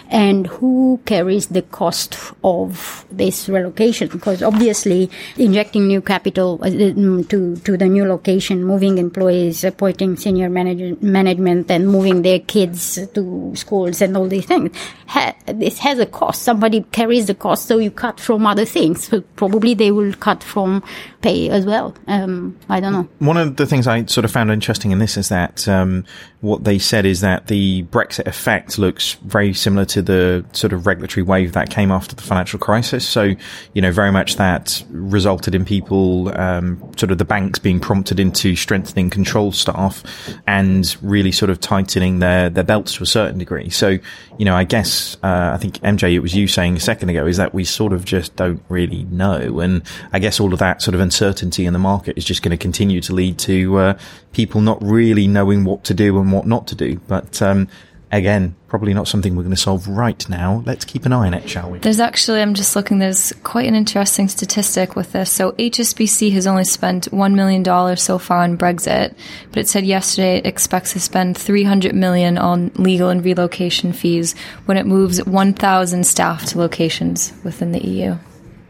and 0.10 0.48
who 0.48 1.00
carries 1.06 1.48
the 1.48 1.62
cost 1.62 2.18
of 2.43 3.06
this 3.12 3.48
relocation? 3.50 4.08
Because 4.10 4.41
obviously, 4.41 5.10
injecting 5.38 5.88
new 5.88 6.02
capital 6.02 6.60
uh, 6.62 6.70
to 6.70 7.56
to 7.56 7.78
the 7.78 7.88
new 7.88 8.06
location, 8.06 8.64
moving 8.64 8.98
employees, 8.98 9.64
appointing 9.64 10.16
senior 10.18 10.50
manage- 10.50 11.02
management, 11.02 11.70
and 11.72 11.88
moving 11.88 12.22
their 12.22 12.39
kids 12.39 13.00
to 13.14 13.52
schools 13.56 14.02
and 14.02 14.18
all 14.18 14.28
these 14.28 14.46
things, 14.46 14.76
ha- 15.08 15.36
this 15.48 15.80
has 15.80 16.00
a 16.00 16.06
cost. 16.06 16.43
Somebody 16.43 16.82
carries 16.91 17.28
the 17.28 17.36
cost, 17.36 17.68
so 17.68 17.78
you 17.78 17.91
cut 17.91 18.20
from 18.20 18.46
other 18.46 18.66
things. 18.66 19.08
So 19.08 19.22
probably 19.36 19.74
they 19.74 19.91
will 19.91 20.14
cut 20.14 20.43
from 20.43 20.84
pay 21.22 21.50
as 21.50 21.66
well. 21.66 21.96
Um, 22.08 22.58
I 22.70 22.80
don't 22.80 22.93
know. 22.93 23.10
One 23.20 23.38
of 23.38 23.56
the 23.56 23.66
things 23.66 23.88
I 23.88 24.06
sort 24.06 24.26
of 24.26 24.32
found 24.32 24.52
interesting 24.52 24.91
in 24.91 25.00
this 25.00 25.18
is 25.18 25.30
that 25.30 25.68
um, 25.68 26.06
what 26.41 26.64
they 26.64 26.78
said 26.86 27.06
is 27.06 27.22
that 27.22 27.48
the 27.48 27.84
Brexit 27.84 28.28
effect 28.28 28.78
looks 28.78 29.14
very 29.24 29.54
similar 29.54 29.86
to 29.86 30.02
the 30.02 30.46
sort 30.54 30.74
of 30.74 30.86
regulatory 30.86 31.24
wave 31.24 31.54
that 31.54 31.70
came 31.70 31.92
after 31.92 32.16
the 32.16 32.22
financial 32.22 32.60
crisis. 32.60 33.08
So, 33.08 33.36
you 33.74 33.82
know, 33.82 33.92
very 33.92 34.12
much 34.12 34.38
that 34.38 34.84
resulted 34.90 35.56
in 35.56 35.66
people, 35.66 36.38
um, 36.40 36.78
sort 36.98 37.12
of 37.12 37.18
the 37.18 37.26
banks 37.26 37.60
being 37.60 37.80
prompted 37.80 38.20
into 38.20 38.56
strengthening 38.56 39.10
control 39.10 39.52
staff 39.52 40.04
and 40.48 40.96
really 41.02 41.32
sort 41.32 41.50
of 41.50 41.60
tightening 41.60 42.20
their, 42.20 42.50
their 42.50 42.64
belts 42.64 42.96
to 42.96 43.04
a 43.04 43.08
certain 43.08 43.40
degree. 43.40 43.70
So, 43.70 43.98
you 44.38 44.46
know, 44.46 44.56
I 44.56 44.64
guess, 44.64 45.18
uh, 45.24 45.52
I 45.54 45.58
think 45.58 45.80
MJ, 45.80 46.14
it 46.14 46.20
was 46.20 46.36
you 46.36 46.48
saying 46.48 46.78
a 46.78 46.80
second 46.80 47.10
ago 47.10 47.26
is 47.26 47.38
that 47.38 47.54
we 47.54 47.64
sort 47.64 47.94
of 47.94 48.06
just 48.06 48.36
don't 48.36 48.64
really 48.70 49.04
know. 49.06 49.60
And 49.60 49.82
I 50.14 50.20
guess 50.20 50.40
all 50.40 50.54
of 50.54 50.60
that 50.60 50.82
sort 50.82 50.96
of 50.96 51.02
uncertainty 51.02 51.66
in 51.66 51.74
the 51.74 51.80
market 51.80 52.18
is 52.18 52.26
just 52.26 52.42
going 52.42 52.52
to 52.52 52.58
continue 52.58 53.02
to 53.02 53.14
lead 53.14 53.38
to, 53.40 53.78
uh, 53.78 53.98
people 54.36 54.60
not 54.60 54.78
really 54.84 55.28
knowing 55.28 55.64
what 55.64 55.86
to 55.86 55.94
do 55.94 56.20
and 56.20 56.32
what 56.32 56.46
not 56.46 56.64
to 56.68 56.76
do. 56.76 56.97
But, 57.07 57.41
um, 57.41 57.68
again, 58.11 58.55
probably 58.68 58.93
not 58.93 59.07
something 59.07 59.36
we're 59.36 59.43
going 59.43 59.55
to 59.55 59.61
solve 59.61 59.88
right 59.88 60.28
now. 60.30 60.63
Let's 60.66 60.86
keep 60.86 61.05
an 61.05 61.13
eye 61.13 61.28
on 61.28 61.34
it, 61.34 61.49
shall 61.49 61.70
we? 61.70 61.80
There's 61.80 61.99
actually, 61.99 62.41
I'm 62.41 62.53
just 62.53 62.76
looking, 62.76 62.99
there's 62.99 63.34
quite 63.43 63.68
an 63.68 63.76
interesting 63.76 64.28
statistic 64.28 64.95
with 64.95 65.11
this. 65.11 65.32
So 65.32 65.51
HSBC 65.53 66.32
has 66.34 66.47
only 66.47 66.63
spent 66.63 67.11
$1 67.11 67.34
million 67.36 67.97
so 67.97 68.18
far 68.18 68.39
on 68.39 68.57
Brexit, 68.57 69.16
but 69.49 69.59
it 69.59 69.68
said 69.68 69.86
yesterday 69.86 70.38
it 70.38 70.45
expects 70.45 70.93
to 70.93 70.99
spend 70.99 71.38
300 71.38 71.93
million 71.93 72.38
on 72.38 72.72
legal 72.76 73.09
and 73.09 73.24
relocation 73.24 73.93
fees 73.93 74.36
when 74.66 74.78
it 74.78 74.86
moves 74.86 75.24
1,000 75.26 76.05
staff 76.05 76.45
to 76.45 76.57
locations 76.57 77.34
within 77.43 77.72
the 77.72 77.86
EU. 77.86 78.18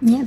Yeah. 0.02 0.26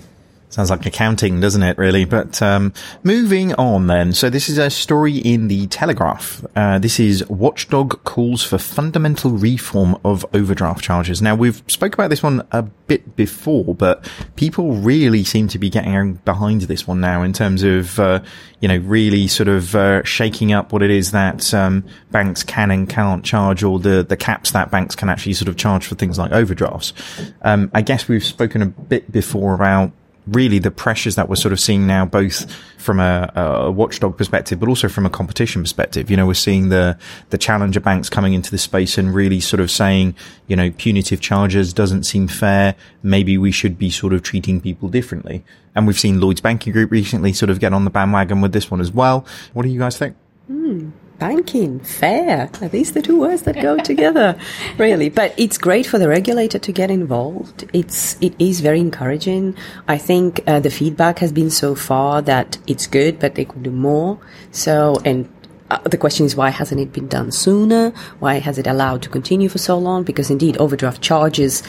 Sounds 0.50 0.70
like 0.70 0.86
accounting, 0.86 1.40
doesn't 1.40 1.62
it, 1.62 1.76
really? 1.76 2.06
But 2.06 2.40
um, 2.40 2.72
moving 3.02 3.54
on 3.56 3.86
then. 3.86 4.14
So 4.14 4.30
this 4.30 4.48
is 4.48 4.56
a 4.56 4.70
story 4.70 5.18
in 5.18 5.48
the 5.48 5.66
Telegraph. 5.66 6.42
Uh, 6.56 6.78
this 6.78 6.98
is 6.98 7.28
Watchdog 7.28 8.02
calls 8.04 8.42
for 8.42 8.56
fundamental 8.56 9.30
reform 9.30 9.98
of 10.06 10.24
overdraft 10.32 10.82
charges. 10.82 11.20
Now, 11.20 11.34
we've 11.34 11.62
spoke 11.66 11.92
about 11.92 12.08
this 12.08 12.22
one 12.22 12.46
a 12.50 12.62
bit 12.62 13.14
before, 13.14 13.74
but 13.74 14.10
people 14.36 14.72
really 14.72 15.22
seem 15.22 15.48
to 15.48 15.58
be 15.58 15.68
getting 15.68 16.14
behind 16.14 16.62
this 16.62 16.86
one 16.86 17.00
now 17.00 17.22
in 17.22 17.34
terms 17.34 17.62
of, 17.62 18.00
uh, 18.00 18.20
you 18.60 18.68
know, 18.68 18.78
really 18.78 19.28
sort 19.28 19.48
of 19.48 19.76
uh, 19.76 20.02
shaking 20.02 20.54
up 20.54 20.72
what 20.72 20.82
it 20.82 20.90
is 20.90 21.10
that 21.10 21.52
um, 21.52 21.84
banks 22.10 22.42
can 22.42 22.70
and 22.70 22.88
can't 22.88 23.22
charge 23.22 23.62
or 23.62 23.78
the, 23.78 24.02
the 24.02 24.16
caps 24.16 24.52
that 24.52 24.70
banks 24.70 24.96
can 24.96 25.10
actually 25.10 25.34
sort 25.34 25.48
of 25.48 25.58
charge 25.58 25.86
for 25.86 25.94
things 25.94 26.18
like 26.18 26.32
overdrafts. 26.32 26.94
Um, 27.42 27.70
I 27.74 27.82
guess 27.82 28.08
we've 28.08 28.24
spoken 28.24 28.62
a 28.62 28.66
bit 28.66 29.12
before 29.12 29.52
about 29.52 29.92
really 30.32 30.58
the 30.58 30.70
pressures 30.70 31.14
that 31.14 31.28
we're 31.28 31.36
sort 31.36 31.52
of 31.52 31.60
seeing 31.60 31.86
now, 31.86 32.04
both 32.04 32.50
from 32.76 33.00
a, 33.00 33.32
a, 33.34 33.70
watchdog 33.70 34.16
perspective, 34.16 34.60
but 34.60 34.68
also 34.68 34.88
from 34.88 35.06
a 35.06 35.10
competition 35.10 35.62
perspective. 35.62 36.10
You 36.10 36.16
know, 36.16 36.26
we're 36.26 36.34
seeing 36.34 36.68
the, 36.68 36.98
the 37.30 37.38
challenger 37.38 37.80
banks 37.80 38.08
coming 38.08 38.34
into 38.34 38.50
the 38.50 38.58
space 38.58 38.98
and 38.98 39.14
really 39.14 39.40
sort 39.40 39.60
of 39.60 39.70
saying, 39.70 40.14
you 40.46 40.56
know, 40.56 40.70
punitive 40.70 41.20
charges 41.20 41.72
doesn't 41.72 42.04
seem 42.04 42.28
fair. 42.28 42.74
Maybe 43.02 43.38
we 43.38 43.52
should 43.52 43.78
be 43.78 43.90
sort 43.90 44.12
of 44.12 44.22
treating 44.22 44.60
people 44.60 44.88
differently. 44.88 45.44
And 45.74 45.86
we've 45.86 45.98
seen 45.98 46.20
Lloyds 46.20 46.40
Banking 46.40 46.72
Group 46.72 46.90
recently 46.90 47.32
sort 47.32 47.50
of 47.50 47.60
get 47.60 47.72
on 47.72 47.84
the 47.84 47.90
bandwagon 47.90 48.40
with 48.40 48.52
this 48.52 48.70
one 48.70 48.80
as 48.80 48.90
well. 48.90 49.26
What 49.52 49.62
do 49.62 49.68
you 49.68 49.78
guys 49.78 49.96
think? 49.98 50.16
Hmm 50.46 50.90
banking, 51.18 51.80
fair. 51.80 52.46
These 52.46 52.62
are 52.62 52.68
these 52.68 52.92
the 52.92 53.02
two 53.02 53.20
words 53.20 53.42
that 53.42 53.60
go 53.60 53.76
together? 53.92 54.38
really. 54.78 55.08
But 55.08 55.34
it's 55.36 55.58
great 55.58 55.86
for 55.86 55.98
the 55.98 56.08
regulator 56.08 56.58
to 56.58 56.72
get 56.72 56.90
involved. 56.90 57.68
It's, 57.72 58.16
it 58.20 58.34
is 58.38 58.60
very 58.60 58.80
encouraging. 58.80 59.56
I 59.86 59.98
think 59.98 60.40
uh, 60.46 60.60
the 60.60 60.70
feedback 60.70 61.18
has 61.18 61.32
been 61.32 61.50
so 61.50 61.74
far 61.74 62.22
that 62.22 62.58
it's 62.66 62.86
good, 62.86 63.18
but 63.18 63.34
they 63.34 63.44
could 63.44 63.62
do 63.62 63.70
more. 63.70 64.18
So, 64.52 65.00
and 65.04 65.28
uh, 65.70 65.78
the 65.80 65.98
question 65.98 66.24
is 66.24 66.34
why 66.34 66.50
hasn't 66.50 66.80
it 66.80 66.92
been 66.92 67.08
done 67.08 67.30
sooner? 67.30 67.90
Why 68.20 68.38
has 68.38 68.58
it 68.58 68.66
allowed 68.66 69.02
to 69.02 69.08
continue 69.08 69.48
for 69.48 69.58
so 69.58 69.76
long? 69.78 70.02
Because 70.02 70.30
indeed, 70.30 70.56
overdraft 70.58 71.02
charges 71.02 71.62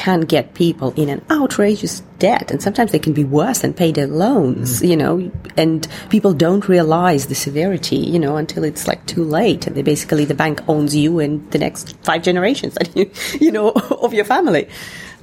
can 0.00 0.22
get 0.22 0.54
people 0.54 0.94
in 0.96 1.10
an 1.10 1.22
outrageous 1.30 2.00
debt, 2.18 2.50
and 2.50 2.62
sometimes 2.62 2.90
they 2.90 2.98
can 2.98 3.12
be 3.12 3.22
worse 3.22 3.58
than 3.58 3.74
payday 3.74 4.06
loans, 4.06 4.80
mm. 4.80 4.88
you 4.88 4.96
know, 4.96 5.30
and 5.58 5.86
people 6.08 6.32
don't 6.32 6.66
realize 6.70 7.26
the 7.26 7.34
severity, 7.34 7.96
you 7.96 8.18
know, 8.18 8.38
until 8.38 8.64
it's 8.64 8.88
like 8.88 9.04
too 9.04 9.22
late, 9.22 9.66
and 9.66 9.76
they 9.76 9.82
basically 9.82 10.24
the 10.24 10.32
bank 10.34 10.66
owns 10.68 10.96
you 10.96 11.18
and 11.18 11.50
the 11.50 11.58
next 11.58 11.98
five 11.98 12.22
generations, 12.22 12.72
that 12.76 12.96
you 13.42 13.52
know, 13.52 13.68
of 14.00 14.14
your 14.14 14.24
family. 14.24 14.70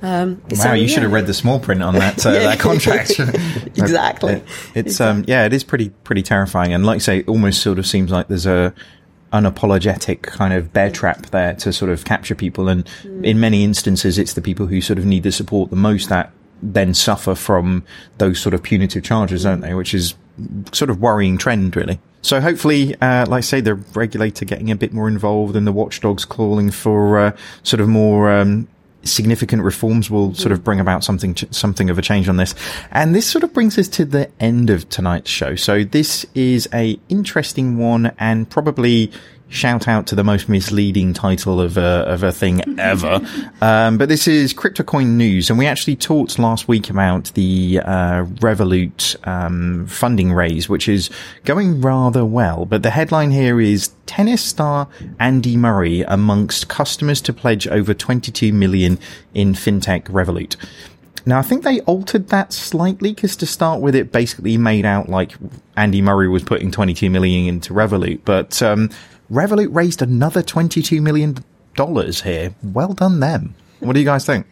Um, 0.04 0.44
wow, 0.52 0.58
so, 0.58 0.74
you 0.74 0.84
yeah. 0.84 0.94
should 0.94 1.02
have 1.02 1.12
read 1.12 1.26
the 1.26 1.34
small 1.34 1.60
print 1.60 1.82
on 1.82 1.96
that 1.96 2.24
uh, 2.24 2.32
that 2.48 2.60
contract. 2.60 3.20
exactly. 3.20 4.34
It, 4.34 4.46
it's 4.76 5.02
um 5.02 5.26
yeah, 5.28 5.46
it 5.46 5.54
is 5.54 5.64
pretty 5.64 5.90
pretty 5.90 6.22
terrifying, 6.22 6.72
and 6.72 6.86
like 6.86 6.98
I 6.98 7.00
say, 7.00 7.18
it 7.22 7.28
almost 7.28 7.64
sort 7.64 7.80
of 7.80 7.88
seems 7.88 8.12
like 8.12 8.28
there's 8.28 8.46
a 8.46 8.76
unapologetic 9.34 10.24
kind 10.24 10.54
of 10.54 10.74
bear 10.74 10.90
trap 10.90 11.28
there 11.28 11.54
to 11.56 11.74
sort 11.74 11.92
of 11.92 12.06
capture 12.06 12.36
people. 12.36 12.70
And 12.70 12.86
mm. 13.04 13.24
in 13.24 13.40
many 13.40 13.64
instances, 13.64 14.18
it's 14.18 14.34
the 14.34 14.42
people 14.42 14.68
who 14.68 14.82
sort 14.82 15.00
of 15.00 15.06
need 15.06 15.24
the 15.24 15.32
support 15.32 15.70
the 15.70 15.76
most 15.76 16.10
that 16.10 16.32
then 16.62 16.94
suffer 16.94 17.36
from 17.36 17.84
those 18.18 18.40
sort 18.40 18.54
of 18.54 18.64
punitive 18.64 19.04
charges, 19.04 19.44
don't 19.44 19.62
they? 19.62 19.74
Which 19.74 19.94
is 19.94 20.16
sort 20.72 20.90
of 20.90 21.00
worrying 21.00 21.38
trend, 21.38 21.76
really. 21.76 22.00
So 22.22 22.42
hopefully, 22.42 22.96
uh, 22.96 23.26
like 23.28 23.40
I 23.40 23.42
say, 23.42 23.62
the 23.62 23.76
regulator 23.76 24.44
getting 24.44 24.72
a 24.72 24.76
bit 24.76 24.92
more 24.92 25.08
involved 25.08 25.56
and 25.56 25.68
the 25.68 25.72
watchdogs 25.72 26.26
calling 26.26 26.72
for 26.72 27.20
uh, 27.20 27.38
sort 27.64 27.80
of 27.80 27.88
more 27.88 28.32
um, 28.32 28.68
significant 29.12 29.64
reforms 29.64 30.10
will 30.10 30.34
sort 30.34 30.51
of 30.51 30.64
bring 30.64 30.80
about 30.80 31.03
something 31.03 31.36
something 31.51 31.89
of 31.89 31.97
a 31.97 32.01
change 32.01 32.30
on 32.30 32.38
this. 32.38 32.53
And 32.91 33.16
this 33.16 33.26
sort 33.26 33.43
of 33.43 33.53
brings 33.53 33.78
us 33.78 33.88
to 33.89 34.05
the 34.05 34.30
end 34.39 34.70
of 34.70 34.89
tonight's 34.89 35.30
show. 35.30 35.55
So 35.55 35.84
this 35.84 36.26
is 36.36 36.68
a 36.74 36.99
interesting 37.10 37.78
one 37.78 38.14
and 38.20 38.49
probably 38.49 39.12
shout 39.50 39.88
out 39.88 40.08
to 40.08 40.16
the 40.16 40.24
most 40.24 40.50
misleading 40.50 41.14
title 41.14 41.62
of 41.62 41.78
a, 41.78 42.04
of 42.08 42.24
a 42.24 42.32
thing 42.32 42.62
ever. 42.80 43.20
um, 43.62 43.98
but 43.98 44.10
this 44.10 44.28
is 44.28 44.54
CryptoCoin 44.54 45.08
News, 45.10 45.50
and 45.50 45.58
we 45.58 45.66
actually 45.66 45.95
talked 45.95 46.38
last 46.39 46.68
week 46.68 46.89
about 46.89 47.32
the 47.34 47.80
uh, 47.84 48.26
Revolut 48.39 49.28
um, 49.28 49.86
funding 49.88 50.34
raise, 50.34 50.68
which 50.68 50.88
is 50.88 51.10
going 51.45 51.82
rather 51.82 52.26
well. 52.26 52.66
But 52.66 52.84
the 52.84 52.91
headline 52.91 53.32
here 53.32 53.60
is 53.60 53.91
tennis 54.06 54.43
star 54.43 54.88
Andy 55.20 55.58
Murray 55.58 56.02
amongst 56.02 56.68
customers 56.68 57.22
to 57.22 57.34
pledge 57.34 57.68
over 57.68 57.93
22 57.93 58.54
million 58.54 59.00
in 59.34 59.54
fintech 59.54 60.04
Revolut. 60.04 60.56
Now, 61.26 61.39
I 61.39 61.41
think 61.41 61.64
they 61.64 61.82
altered 61.82 62.30
that 62.30 62.54
slightly 62.54 63.14
because 63.14 63.36
to 63.38 63.45
start 63.45 63.82
with, 63.82 63.95
it 63.95 64.14
basically 64.14 64.58
made 64.58 64.86
out 64.86 65.10
like 65.10 65.34
Andy 65.76 66.02
Murray 66.02 66.30
was 66.30 66.41
putting 66.41 66.72
22 66.72 67.10
million 67.10 67.48
into 67.48 67.74
Revolut, 67.74 68.22
but 68.24 68.62
um, 68.62 68.89
Revolut 69.32 69.74
raised 69.74 70.02
another 70.02 70.42
22 70.42 71.02
million 71.02 71.38
dollars 71.76 72.22
here. 72.22 72.56
Well 72.64 72.94
done, 72.94 73.20
them. 73.20 73.56
What 73.80 73.94
do 73.94 74.00
you 74.00 74.06
guys 74.06 74.26
think? 74.26 74.46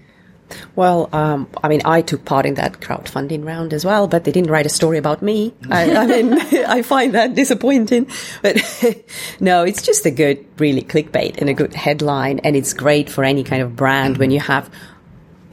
Well, 0.76 1.10
um, 1.12 1.50
I 1.64 1.68
mean, 1.68 1.82
I 1.86 2.02
took 2.02 2.24
part 2.24 2.46
in 2.46 2.54
that 2.56 2.80
crowdfunding 2.80 3.44
round 3.46 3.74
as 3.74 3.84
well, 3.84 4.08
but 4.08 4.26
they 4.26 4.32
didn't 4.32 4.52
write 4.52 4.66
a 4.68 4.70
story 4.70 4.98
about 4.98 5.22
me. 5.22 5.54
I, 5.72 5.96
I 5.96 6.06
mean, 6.06 6.34
I 6.68 6.82
find 6.84 7.16
that 7.16 7.34
disappointing. 7.34 8.08
But 8.42 8.58
no, 9.40 9.64
it's 9.64 9.82
just 9.82 10.06
a 10.06 10.12
good, 10.12 10.46
really 10.60 10.84
clickbait 10.84 11.38
and 11.40 11.50
a 11.50 11.54
good 11.54 11.74
headline, 11.74 12.40
and 12.40 12.56
it's 12.56 12.74
great 12.74 13.10
for 13.10 13.24
any 13.24 13.44
kind 13.44 13.64
of 13.64 13.76
brand 13.76 14.18
when 14.18 14.30
you 14.30 14.40
have 14.40 14.70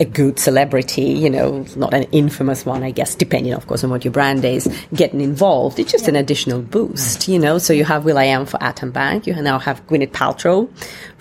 a 0.03 0.05
good 0.05 0.39
celebrity, 0.39 1.05
you 1.05 1.31
know, 1.31 1.65
not 1.77 1.95
an 1.95 2.03
infamous 2.13 2.67
one, 2.67 2.83
I 2.83 2.91
guess, 2.91 3.15
depending, 3.15 3.55
of 3.55 3.67
course, 3.67 3.83
on 3.85 3.91
what 3.91 4.05
your 4.05 4.13
brand 4.13 4.45
is, 4.45 4.69
getting 4.93 5.21
involved. 5.21 5.79
It's 5.79 5.93
just 5.93 6.09
an 6.09 6.17
additional 6.17 6.61
boost, 6.61 7.29
you 7.29 7.39
know. 7.39 7.59
So 7.59 7.73
you 7.73 7.85
have 7.85 8.05
will.i.am 8.05 8.45
for 8.45 8.63
Atom 8.63 8.91
Bank. 8.91 9.27
You 9.27 9.35
now 9.41 9.59
have 9.59 9.87
Gwyneth 9.87 10.11
Paltrow 10.11 10.69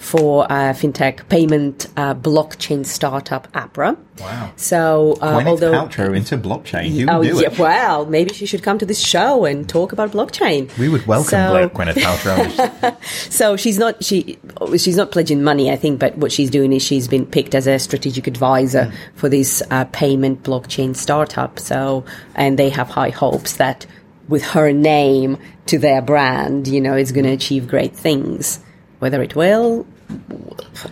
for 0.02 0.46
uh, 0.52 0.74
fintech 0.74 1.30
payment 1.30 1.86
uh, 1.96 2.16
blockchain 2.16 2.84
startup 2.86 3.48
Abra. 3.54 3.96
Wow. 4.20 4.52
So 4.56 5.18
uh, 5.22 5.44
although 5.46 5.72
Paltrow 5.74 6.16
into 6.18 6.38
blockchain. 6.38 6.90
Who 6.90 7.06
Oh, 7.08 7.22
yeah, 7.22 7.48
it? 7.52 7.60
well, 7.60 8.06
maybe 8.08 8.34
she 8.34 8.46
should 8.48 8.64
come 8.64 8.80
to 8.80 8.86
this 8.86 9.00
show 9.00 9.46
and 9.46 9.70
talk 9.70 9.92
about 9.92 10.12
blockchain. 10.12 10.76
We 10.80 10.90
would 10.90 11.06
welcome 11.06 11.30
So- 11.30 11.70
Gwyneth 11.70 11.94
Paltrow. 11.96 12.98
So 13.30 13.56
she's 13.56 13.78
not 13.78 14.04
she 14.04 14.38
she's 14.78 14.98
not 14.98 15.12
pledging 15.12 15.44
money, 15.44 15.70
I 15.72 15.76
think, 15.76 16.00
but 16.00 16.18
what 16.18 16.32
she's 16.32 16.50
doing 16.50 16.74
is 16.74 16.82
she's 16.84 17.08
been 17.08 17.26
picked 17.26 17.54
as 17.56 17.68
a 17.68 17.78
strategic 17.80 18.26
advisor 18.28 18.86
Mm. 18.92 18.94
for 19.16 19.30
this 19.30 19.62
uh, 19.70 19.86
payment 19.86 20.42
blockchain 20.44 20.96
startup. 20.96 21.60
So 21.60 22.04
and 22.36 22.58
they 22.58 22.70
have 22.70 22.90
high 22.90 23.10
hopes 23.12 23.58
that 23.58 23.86
with 24.28 24.44
her 24.44 24.72
name 24.74 25.38
to 25.68 25.78
their 25.78 26.02
brand, 26.02 26.68
you 26.68 26.82
know, 26.82 26.96
it's 26.96 27.12
going 27.12 27.26
to 27.26 27.32
achieve 27.32 27.68
great 27.68 27.94
things. 27.96 28.60
Whether 29.00 29.22
it 29.24 29.36
will, 29.36 29.86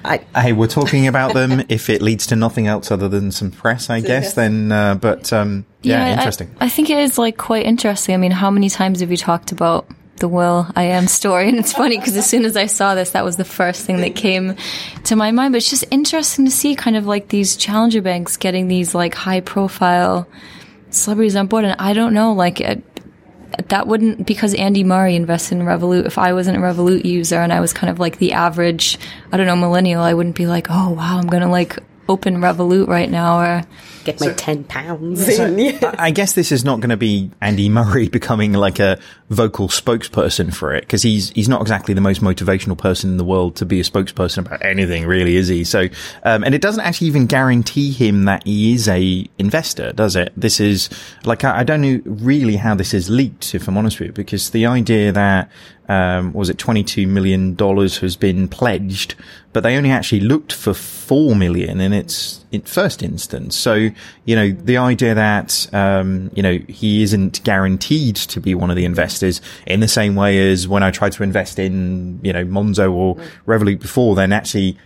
I, 0.04 0.18
hey, 0.36 0.54
we're 0.54 0.68
talking 0.68 1.08
about 1.08 1.34
them. 1.34 1.64
If 1.70 1.90
it 1.90 2.02
leads 2.02 2.28
to 2.28 2.36
nothing 2.36 2.68
else 2.68 2.92
other 2.92 3.08
than 3.08 3.32
some 3.32 3.52
press, 3.52 3.90
I 3.90 4.02
guess, 4.02 4.34
then, 4.34 4.72
uh, 4.72 4.96
but, 4.96 5.32
um, 5.32 5.66
yeah, 5.82 6.06
I- 6.06 6.10
interesting. 6.12 6.56
I, 6.60 6.70
think 6.70 6.90
it 6.90 6.98
is 6.98 7.18
like 7.18 7.38
quite 7.38 7.66
interesting. 7.66 8.16
I 8.16 8.18
mean, 8.18 8.32
how 8.32 8.50
many 8.50 8.70
times 8.70 9.02
have 9.02 9.12
you 9.12 9.18
talked 9.18 9.52
about 9.52 9.88
the 10.18 10.28
will.i.am 10.28 11.08
story? 11.08 11.48
And 11.50 11.60
it's 11.60 11.74
funny 11.74 11.98
because 11.98 12.18
as 12.18 12.28
soon 12.30 12.46
as 12.46 12.58
I 12.58 12.66
saw 12.66 12.96
this, 12.96 13.12
that 13.12 13.24
was 13.24 13.38
the 13.38 13.46
first 13.46 13.86
thing 13.86 13.98
that 14.02 14.16
came 14.16 14.56
to 15.06 15.16
my 15.16 15.32
mind. 15.32 15.54
But 15.54 15.58
it's 15.58 15.70
just 15.70 15.86
interesting 15.92 16.46
to 16.46 16.52
see 16.52 16.76
kind 16.76 16.98
of 16.98 17.06
like 17.06 17.30
these 17.30 17.56
challenger 17.56 18.02
banks 18.02 18.38
getting 18.38 18.68
these 18.68 18.96
like 18.96 19.14
high 19.16 19.42
profile 19.42 20.28
celebrities 20.90 21.36
on 21.36 21.48
board. 21.48 21.66
And 21.66 21.76
I 21.80 21.94
don't 21.94 22.14
know, 22.14 22.34
like 22.34 22.62
it, 22.62 22.84
that 23.68 23.88
wouldn't 23.88 24.26
because 24.26 24.54
Andy 24.54 24.84
Murray 24.84 25.16
invested 25.16 25.58
in 25.58 25.66
Revolut. 25.66 26.06
If 26.06 26.18
I 26.18 26.34
wasn't 26.34 26.58
a 26.58 26.62
Revolut 26.62 27.04
user 27.04 27.38
and 27.38 27.52
I 27.52 27.60
was 27.60 27.74
kind 27.74 27.92
of 27.92 28.00
like 28.00 28.18
the 28.18 28.34
average, 28.34 28.98
I 29.32 29.38
don't 29.38 29.46
know, 29.46 29.56
millennial, 29.56 30.02
I 30.02 30.14
wouldn't 30.14 30.36
be 30.36 30.48
like, 30.48 30.68
oh 30.70 30.92
wow, 30.92 31.18
I'm 31.18 31.28
gonna 31.28 31.52
like 31.52 31.78
open 32.08 32.38
Revolut 32.38 32.88
right 32.88 33.10
now 33.10 33.40
or 33.40 33.64
get 34.12 34.20
my 34.20 34.34
ten 34.34 34.64
pounds. 34.64 35.36
So, 35.36 35.46
in. 35.46 35.84
I 35.84 36.10
I 36.10 36.12
guess 36.12 36.34
this 36.34 36.52
is 36.52 36.66
not 36.66 36.80
going 36.80 36.90
to 36.90 36.98
be 36.98 37.30
Andy 37.40 37.70
Murray 37.70 38.10
becoming 38.20 38.54
like 38.54 38.80
a 38.80 38.98
vocal 39.30 39.68
spokesperson 39.68 40.52
for 40.52 40.74
it 40.74 40.82
because 40.82 41.04
he's 41.04 41.30
he's 41.32 41.48
not 41.48 41.62
exactly 41.62 41.94
the 41.94 42.02
most 42.02 42.22
motivational 42.22 42.76
person 42.76 43.12
in 43.12 43.18
the 43.18 43.24
world 43.24 43.56
to 43.58 43.66
be 43.66 43.80
a 43.80 43.84
spokesperson 43.84 44.40
about 44.40 44.66
anything, 44.66 45.06
really, 45.06 45.36
is 45.36 45.48
he? 45.48 45.64
So, 45.64 45.88
um, 46.24 46.44
and 46.44 46.56
it 46.56 46.62
doesn't 46.62 46.84
actually 46.84 47.08
even 47.08 47.28
guarantee 47.28 47.92
him 47.92 48.26
that 48.26 48.44
he 48.44 48.74
is 48.74 48.88
a 48.88 49.28
investor, 49.38 49.92
does 49.94 50.16
it? 50.16 50.34
This 50.36 50.60
is 50.60 50.90
like 51.26 51.44
I, 51.44 51.60
I 51.60 51.64
don't 51.64 51.82
know 51.82 52.02
really 52.06 52.56
how 52.56 52.74
this 52.74 52.94
is 52.96 53.10
leaked, 53.10 53.54
if 53.54 53.68
I'm 53.68 53.78
honest 53.78 54.00
with 54.00 54.08
you, 54.08 54.14
because 54.14 54.50
the 54.50 54.66
idea 54.66 55.12
that 55.12 55.52
um, 55.90 56.34
was 56.34 56.50
it 56.50 56.58
$22 56.58 57.08
million 57.08 57.58
has 57.58 58.16
been 58.16 58.48
pledged, 58.48 59.16
but 59.54 59.64
they 59.64 59.76
only 59.76 59.90
actually 59.90 60.22
looked 60.22 60.54
for 60.54 60.74
4 60.74 61.36
million 61.36 61.82
in 61.82 61.94
its, 61.94 62.46
in 62.52 62.62
first 62.62 63.02
instance. 63.02 63.58
So, 63.58 63.90
you 64.26 64.36
know, 64.36 64.52
the 64.52 64.78
idea 64.78 65.16
that, 65.16 65.68
um, 65.74 66.32
you 66.34 66.44
know, 66.44 66.58
he 66.68 67.04
isn't 67.04 67.44
guaranteed 67.44 68.16
to 68.16 68.40
be 68.40 68.56
one 68.56 68.70
of 68.70 68.76
the 68.76 68.86
investors 68.86 69.42
in 69.66 69.80
the 69.80 69.88
same 69.88 70.16
way 70.16 70.52
as 70.52 70.68
when 70.68 70.84
I 70.84 70.92
tried 70.92 71.14
to 71.14 71.24
invest 71.24 71.60
in, 71.60 72.20
you 72.24 72.34
know, 72.34 72.46
Monzo 72.46 72.92
or 72.92 73.16
Revolut 73.46 73.80
before, 73.80 74.16
then 74.16 74.32
actually, 74.34 74.78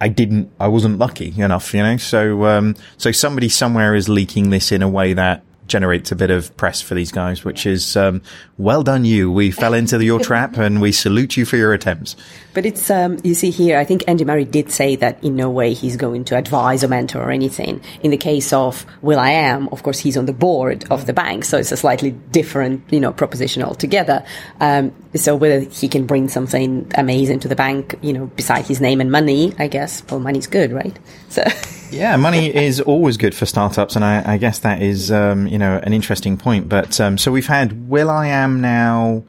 I 0.00 0.08
didn't, 0.08 0.50
I 0.58 0.68
wasn't 0.68 0.98
lucky 0.98 1.40
enough, 1.40 1.72
you 1.72 1.82
know, 1.82 1.96
so, 1.96 2.46
um, 2.46 2.74
so 2.96 3.12
somebody 3.12 3.48
somewhere 3.48 3.94
is 3.94 4.08
leaking 4.08 4.50
this 4.50 4.72
in 4.72 4.82
a 4.82 4.88
way 4.88 5.12
that 5.12 5.44
generates 5.68 6.10
a 6.10 6.16
bit 6.16 6.30
of 6.30 6.56
press 6.56 6.80
for 6.80 6.94
these 6.94 7.12
guys, 7.12 7.44
which 7.44 7.66
is 7.66 7.96
um, 7.96 8.22
well 8.56 8.82
done. 8.82 9.04
You, 9.04 9.30
we 9.30 9.50
fell 9.62 9.74
into 9.74 10.02
your 10.04 10.20
trap, 10.20 10.56
and 10.56 10.80
we 10.80 10.92
salute 10.92 11.36
you 11.36 11.44
for 11.44 11.56
your 11.56 11.72
attempts. 11.72 12.16
But 12.54 12.66
it's 12.66 12.90
um, 12.90 13.18
you 13.22 13.34
see 13.34 13.50
here. 13.50 13.78
I 13.78 13.84
think 13.84 14.04
Andy 14.08 14.24
Murray 14.24 14.44
did 14.44 14.72
say 14.72 14.96
that 14.96 15.22
in 15.22 15.36
no 15.36 15.50
way 15.50 15.74
he's 15.74 15.96
going 15.96 16.24
to 16.24 16.36
advise 16.36 16.82
or 16.82 16.88
mentor 16.88 17.22
or 17.22 17.30
anything. 17.30 17.80
In 18.02 18.10
the 18.10 18.16
case 18.16 18.52
of 18.52 18.84
will.i.am, 19.02 19.68
of 19.68 19.82
course, 19.82 19.98
he's 19.98 20.16
on 20.16 20.26
the 20.26 20.32
board 20.32 20.84
of 20.90 21.06
the 21.06 21.12
bank, 21.12 21.44
so 21.44 21.58
it's 21.58 21.70
a 21.70 21.76
slightly 21.76 22.10
different, 22.10 22.82
you 22.90 23.00
know, 23.00 23.12
proposition 23.12 23.62
altogether. 23.62 24.24
Um, 24.60 24.92
so 25.14 25.36
whether 25.36 25.60
he 25.60 25.88
can 25.88 26.06
bring 26.06 26.28
something 26.28 26.90
amazing 26.94 27.40
to 27.40 27.48
the 27.48 27.56
bank, 27.56 27.98
you 28.02 28.12
know, 28.12 28.26
beside 28.26 28.66
his 28.66 28.80
name 28.80 29.00
and 29.00 29.10
money, 29.10 29.54
I 29.58 29.68
guess. 29.68 30.02
Well, 30.10 30.20
money's 30.20 30.46
good, 30.46 30.72
right? 30.72 30.98
So. 31.28 31.44
Yeah, 31.90 32.16
money 32.16 32.54
is 32.54 32.82
always 32.82 33.16
good 33.16 33.34
for 33.34 33.46
startups, 33.46 33.96
and 33.96 34.04
I, 34.04 34.34
I 34.34 34.36
guess 34.36 34.58
that 34.58 34.82
is, 34.82 35.10
um, 35.10 35.46
you 35.46 35.56
know, 35.56 35.80
an 35.82 35.94
interesting 35.94 36.36
point. 36.36 36.68
But 36.68 37.00
um, 37.00 37.16
so 37.16 37.32
we've 37.32 37.46
had 37.46 37.88
will.i.am 37.88 38.60
now 38.60 39.24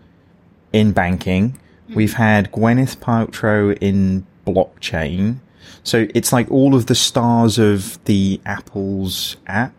in 0.73 0.91
banking. 0.91 1.57
We've 1.95 2.13
had 2.13 2.51
Gwyneth 2.51 2.97
Paltrow 2.97 3.77
in 3.79 4.27
blockchain. 4.45 5.37
So 5.83 6.07
it's 6.13 6.33
like 6.33 6.51
all 6.51 6.75
of 6.75 6.87
the 6.87 6.95
stars 6.95 7.57
of 7.57 8.03
the 8.05 8.41
Apple's 8.45 9.37
app 9.47 9.73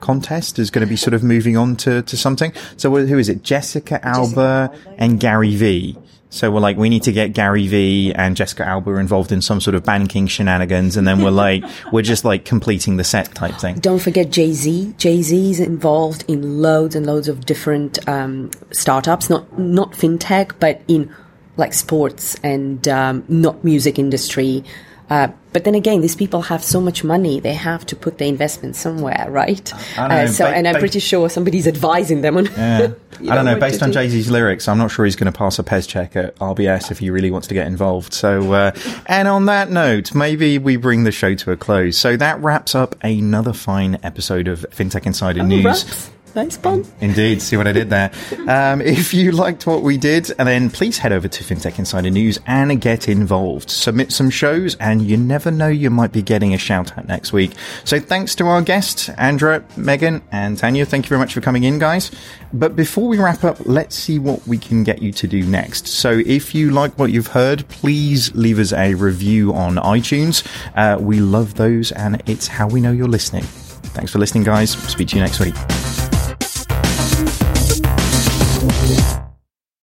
contest 0.00 0.58
is 0.58 0.70
going 0.70 0.84
to 0.84 0.88
be 0.88 0.96
sort 0.96 1.14
of 1.14 1.22
moving 1.22 1.56
on 1.56 1.76
to, 1.76 2.02
to 2.02 2.16
something. 2.16 2.52
So 2.76 2.90
who 2.96 3.18
is 3.18 3.28
it? 3.28 3.42
Jessica 3.42 4.04
Alba 4.04 4.72
and 4.96 5.20
Gary 5.20 5.54
V. 5.54 5.96
So 6.30 6.50
we're 6.50 6.60
like, 6.60 6.76
we 6.76 6.88
need 6.88 7.02
to 7.02 7.12
get 7.12 7.32
Gary 7.32 7.66
V 7.66 8.12
and 8.14 8.36
Jessica 8.36 8.64
Alba 8.64 8.94
involved 8.96 9.32
in 9.32 9.42
some 9.42 9.60
sort 9.60 9.74
of 9.74 9.84
banking 9.84 10.28
shenanigans. 10.28 10.96
And 10.96 11.06
then 11.06 11.22
we're 11.22 11.30
like, 11.46 11.64
we're 11.92 12.02
just 12.02 12.24
like 12.24 12.44
completing 12.44 12.96
the 12.96 13.04
set 13.04 13.34
type 13.34 13.56
thing. 13.56 13.80
Don't 13.80 13.98
forget 13.98 14.30
Jay 14.30 14.52
Z. 14.52 14.94
Jay 14.96 15.22
Z 15.22 15.50
is 15.50 15.60
involved 15.60 16.24
in 16.28 16.62
loads 16.62 16.94
and 16.94 17.04
loads 17.04 17.28
of 17.28 17.44
different 17.44 18.08
um, 18.08 18.50
startups, 18.72 19.28
not 19.28 19.58
not 19.58 19.92
fintech, 19.92 20.52
but 20.60 20.80
in 20.86 21.12
like 21.56 21.74
sports 21.74 22.36
and 22.42 22.86
um, 22.88 23.24
not 23.28 23.62
music 23.64 23.98
industry. 23.98 24.64
Uh, 25.10 25.28
but 25.52 25.64
then 25.64 25.74
again, 25.74 26.00
these 26.00 26.14
people 26.14 26.42
have 26.42 26.62
so 26.62 26.80
much 26.80 27.02
money; 27.02 27.40
they 27.40 27.52
have 27.54 27.84
to 27.86 27.96
put 27.96 28.18
their 28.18 28.28
investment 28.28 28.76
somewhere, 28.76 29.26
right? 29.28 29.72
I 29.98 30.08
know, 30.08 30.14
uh, 30.14 30.26
so, 30.28 30.44
ba- 30.44 30.54
and 30.54 30.68
I'm 30.68 30.74
ba- 30.74 30.78
pretty 30.78 31.00
sure 31.00 31.28
somebody's 31.28 31.66
advising 31.66 32.20
them 32.20 32.36
on. 32.36 32.46
Yeah. 32.46 32.92
I 33.28 33.34
don't 33.34 33.44
know. 33.44 33.58
Based 33.58 33.82
on. 33.82 33.90
Jay 33.92 34.08
Z's 34.08 34.30
lyrics, 34.30 34.68
I'm 34.68 34.78
not 34.78 34.92
sure 34.92 35.04
he's 35.04 35.16
going 35.16 35.30
to 35.30 35.36
pass 35.36 35.58
a 35.58 35.64
Pez 35.64 35.88
check 35.88 36.14
at 36.14 36.36
RBS 36.36 36.90
if 36.92 37.00
he 37.00 37.10
really 37.10 37.30
wants 37.32 37.48
to 37.48 37.54
get 37.54 37.66
involved. 37.66 38.14
So, 38.14 38.52
uh, 38.52 38.70
and 39.06 39.26
on 39.26 39.46
that 39.46 39.70
note, 39.70 40.14
maybe 40.14 40.58
we 40.58 40.76
bring 40.76 41.02
the 41.02 41.12
show 41.12 41.34
to 41.34 41.50
a 41.50 41.56
close. 41.56 41.98
So 41.98 42.16
that 42.16 42.40
wraps 42.40 42.76
up 42.76 42.94
another 43.02 43.52
fine 43.52 43.98
episode 44.04 44.46
of 44.46 44.64
FinTech 44.70 45.06
Insider 45.06 45.42
News. 45.42 45.64
Raps. 45.64 46.10
Nice 46.34 46.56
pun. 46.56 46.84
Indeed, 47.00 47.42
see 47.42 47.56
what 47.56 47.66
I 47.66 47.72
did 47.72 47.90
there. 47.90 48.12
Um, 48.46 48.80
if 48.80 49.12
you 49.12 49.32
liked 49.32 49.66
what 49.66 49.82
we 49.82 49.96
did, 49.96 50.26
then 50.26 50.70
please 50.70 50.98
head 50.98 51.12
over 51.12 51.26
to 51.26 51.44
FinTech 51.44 51.78
Insider 51.78 52.10
News 52.10 52.38
and 52.46 52.80
get 52.80 53.08
involved. 53.08 53.68
Submit 53.68 54.12
some 54.12 54.30
shows, 54.30 54.76
and 54.76 55.02
you 55.02 55.16
never 55.16 55.50
know, 55.50 55.68
you 55.68 55.90
might 55.90 56.12
be 56.12 56.22
getting 56.22 56.54
a 56.54 56.58
shout 56.58 56.96
out 56.96 57.08
next 57.08 57.32
week. 57.32 57.52
So 57.84 57.98
thanks 57.98 58.34
to 58.36 58.46
our 58.46 58.62
guests, 58.62 59.08
Andra, 59.10 59.64
Megan, 59.76 60.22
and 60.30 60.56
Tanya. 60.56 60.86
Thank 60.86 61.06
you 61.06 61.08
very 61.08 61.18
much 61.18 61.34
for 61.34 61.40
coming 61.40 61.64
in, 61.64 61.78
guys. 61.78 62.10
But 62.52 62.76
before 62.76 63.08
we 63.08 63.18
wrap 63.18 63.44
up, 63.44 63.58
let's 63.64 63.96
see 63.96 64.18
what 64.18 64.46
we 64.46 64.58
can 64.58 64.84
get 64.84 65.02
you 65.02 65.12
to 65.12 65.26
do 65.26 65.42
next. 65.42 65.88
So 65.88 66.22
if 66.24 66.54
you 66.54 66.70
like 66.70 66.98
what 66.98 67.10
you've 67.10 67.28
heard, 67.28 67.66
please 67.68 68.34
leave 68.34 68.58
us 68.58 68.72
a 68.72 68.94
review 68.94 69.52
on 69.52 69.76
iTunes. 69.76 70.46
Uh, 70.76 70.98
we 71.00 71.20
love 71.20 71.54
those, 71.54 71.90
and 71.92 72.22
it's 72.26 72.46
how 72.46 72.68
we 72.68 72.80
know 72.80 72.92
you're 72.92 73.08
listening. 73.08 73.44
Thanks 73.92 74.12
for 74.12 74.18
listening, 74.18 74.44
guys. 74.44 74.70
Speak 74.70 75.08
to 75.08 75.16
you 75.16 75.22
next 75.22 75.40
week. 75.40 76.19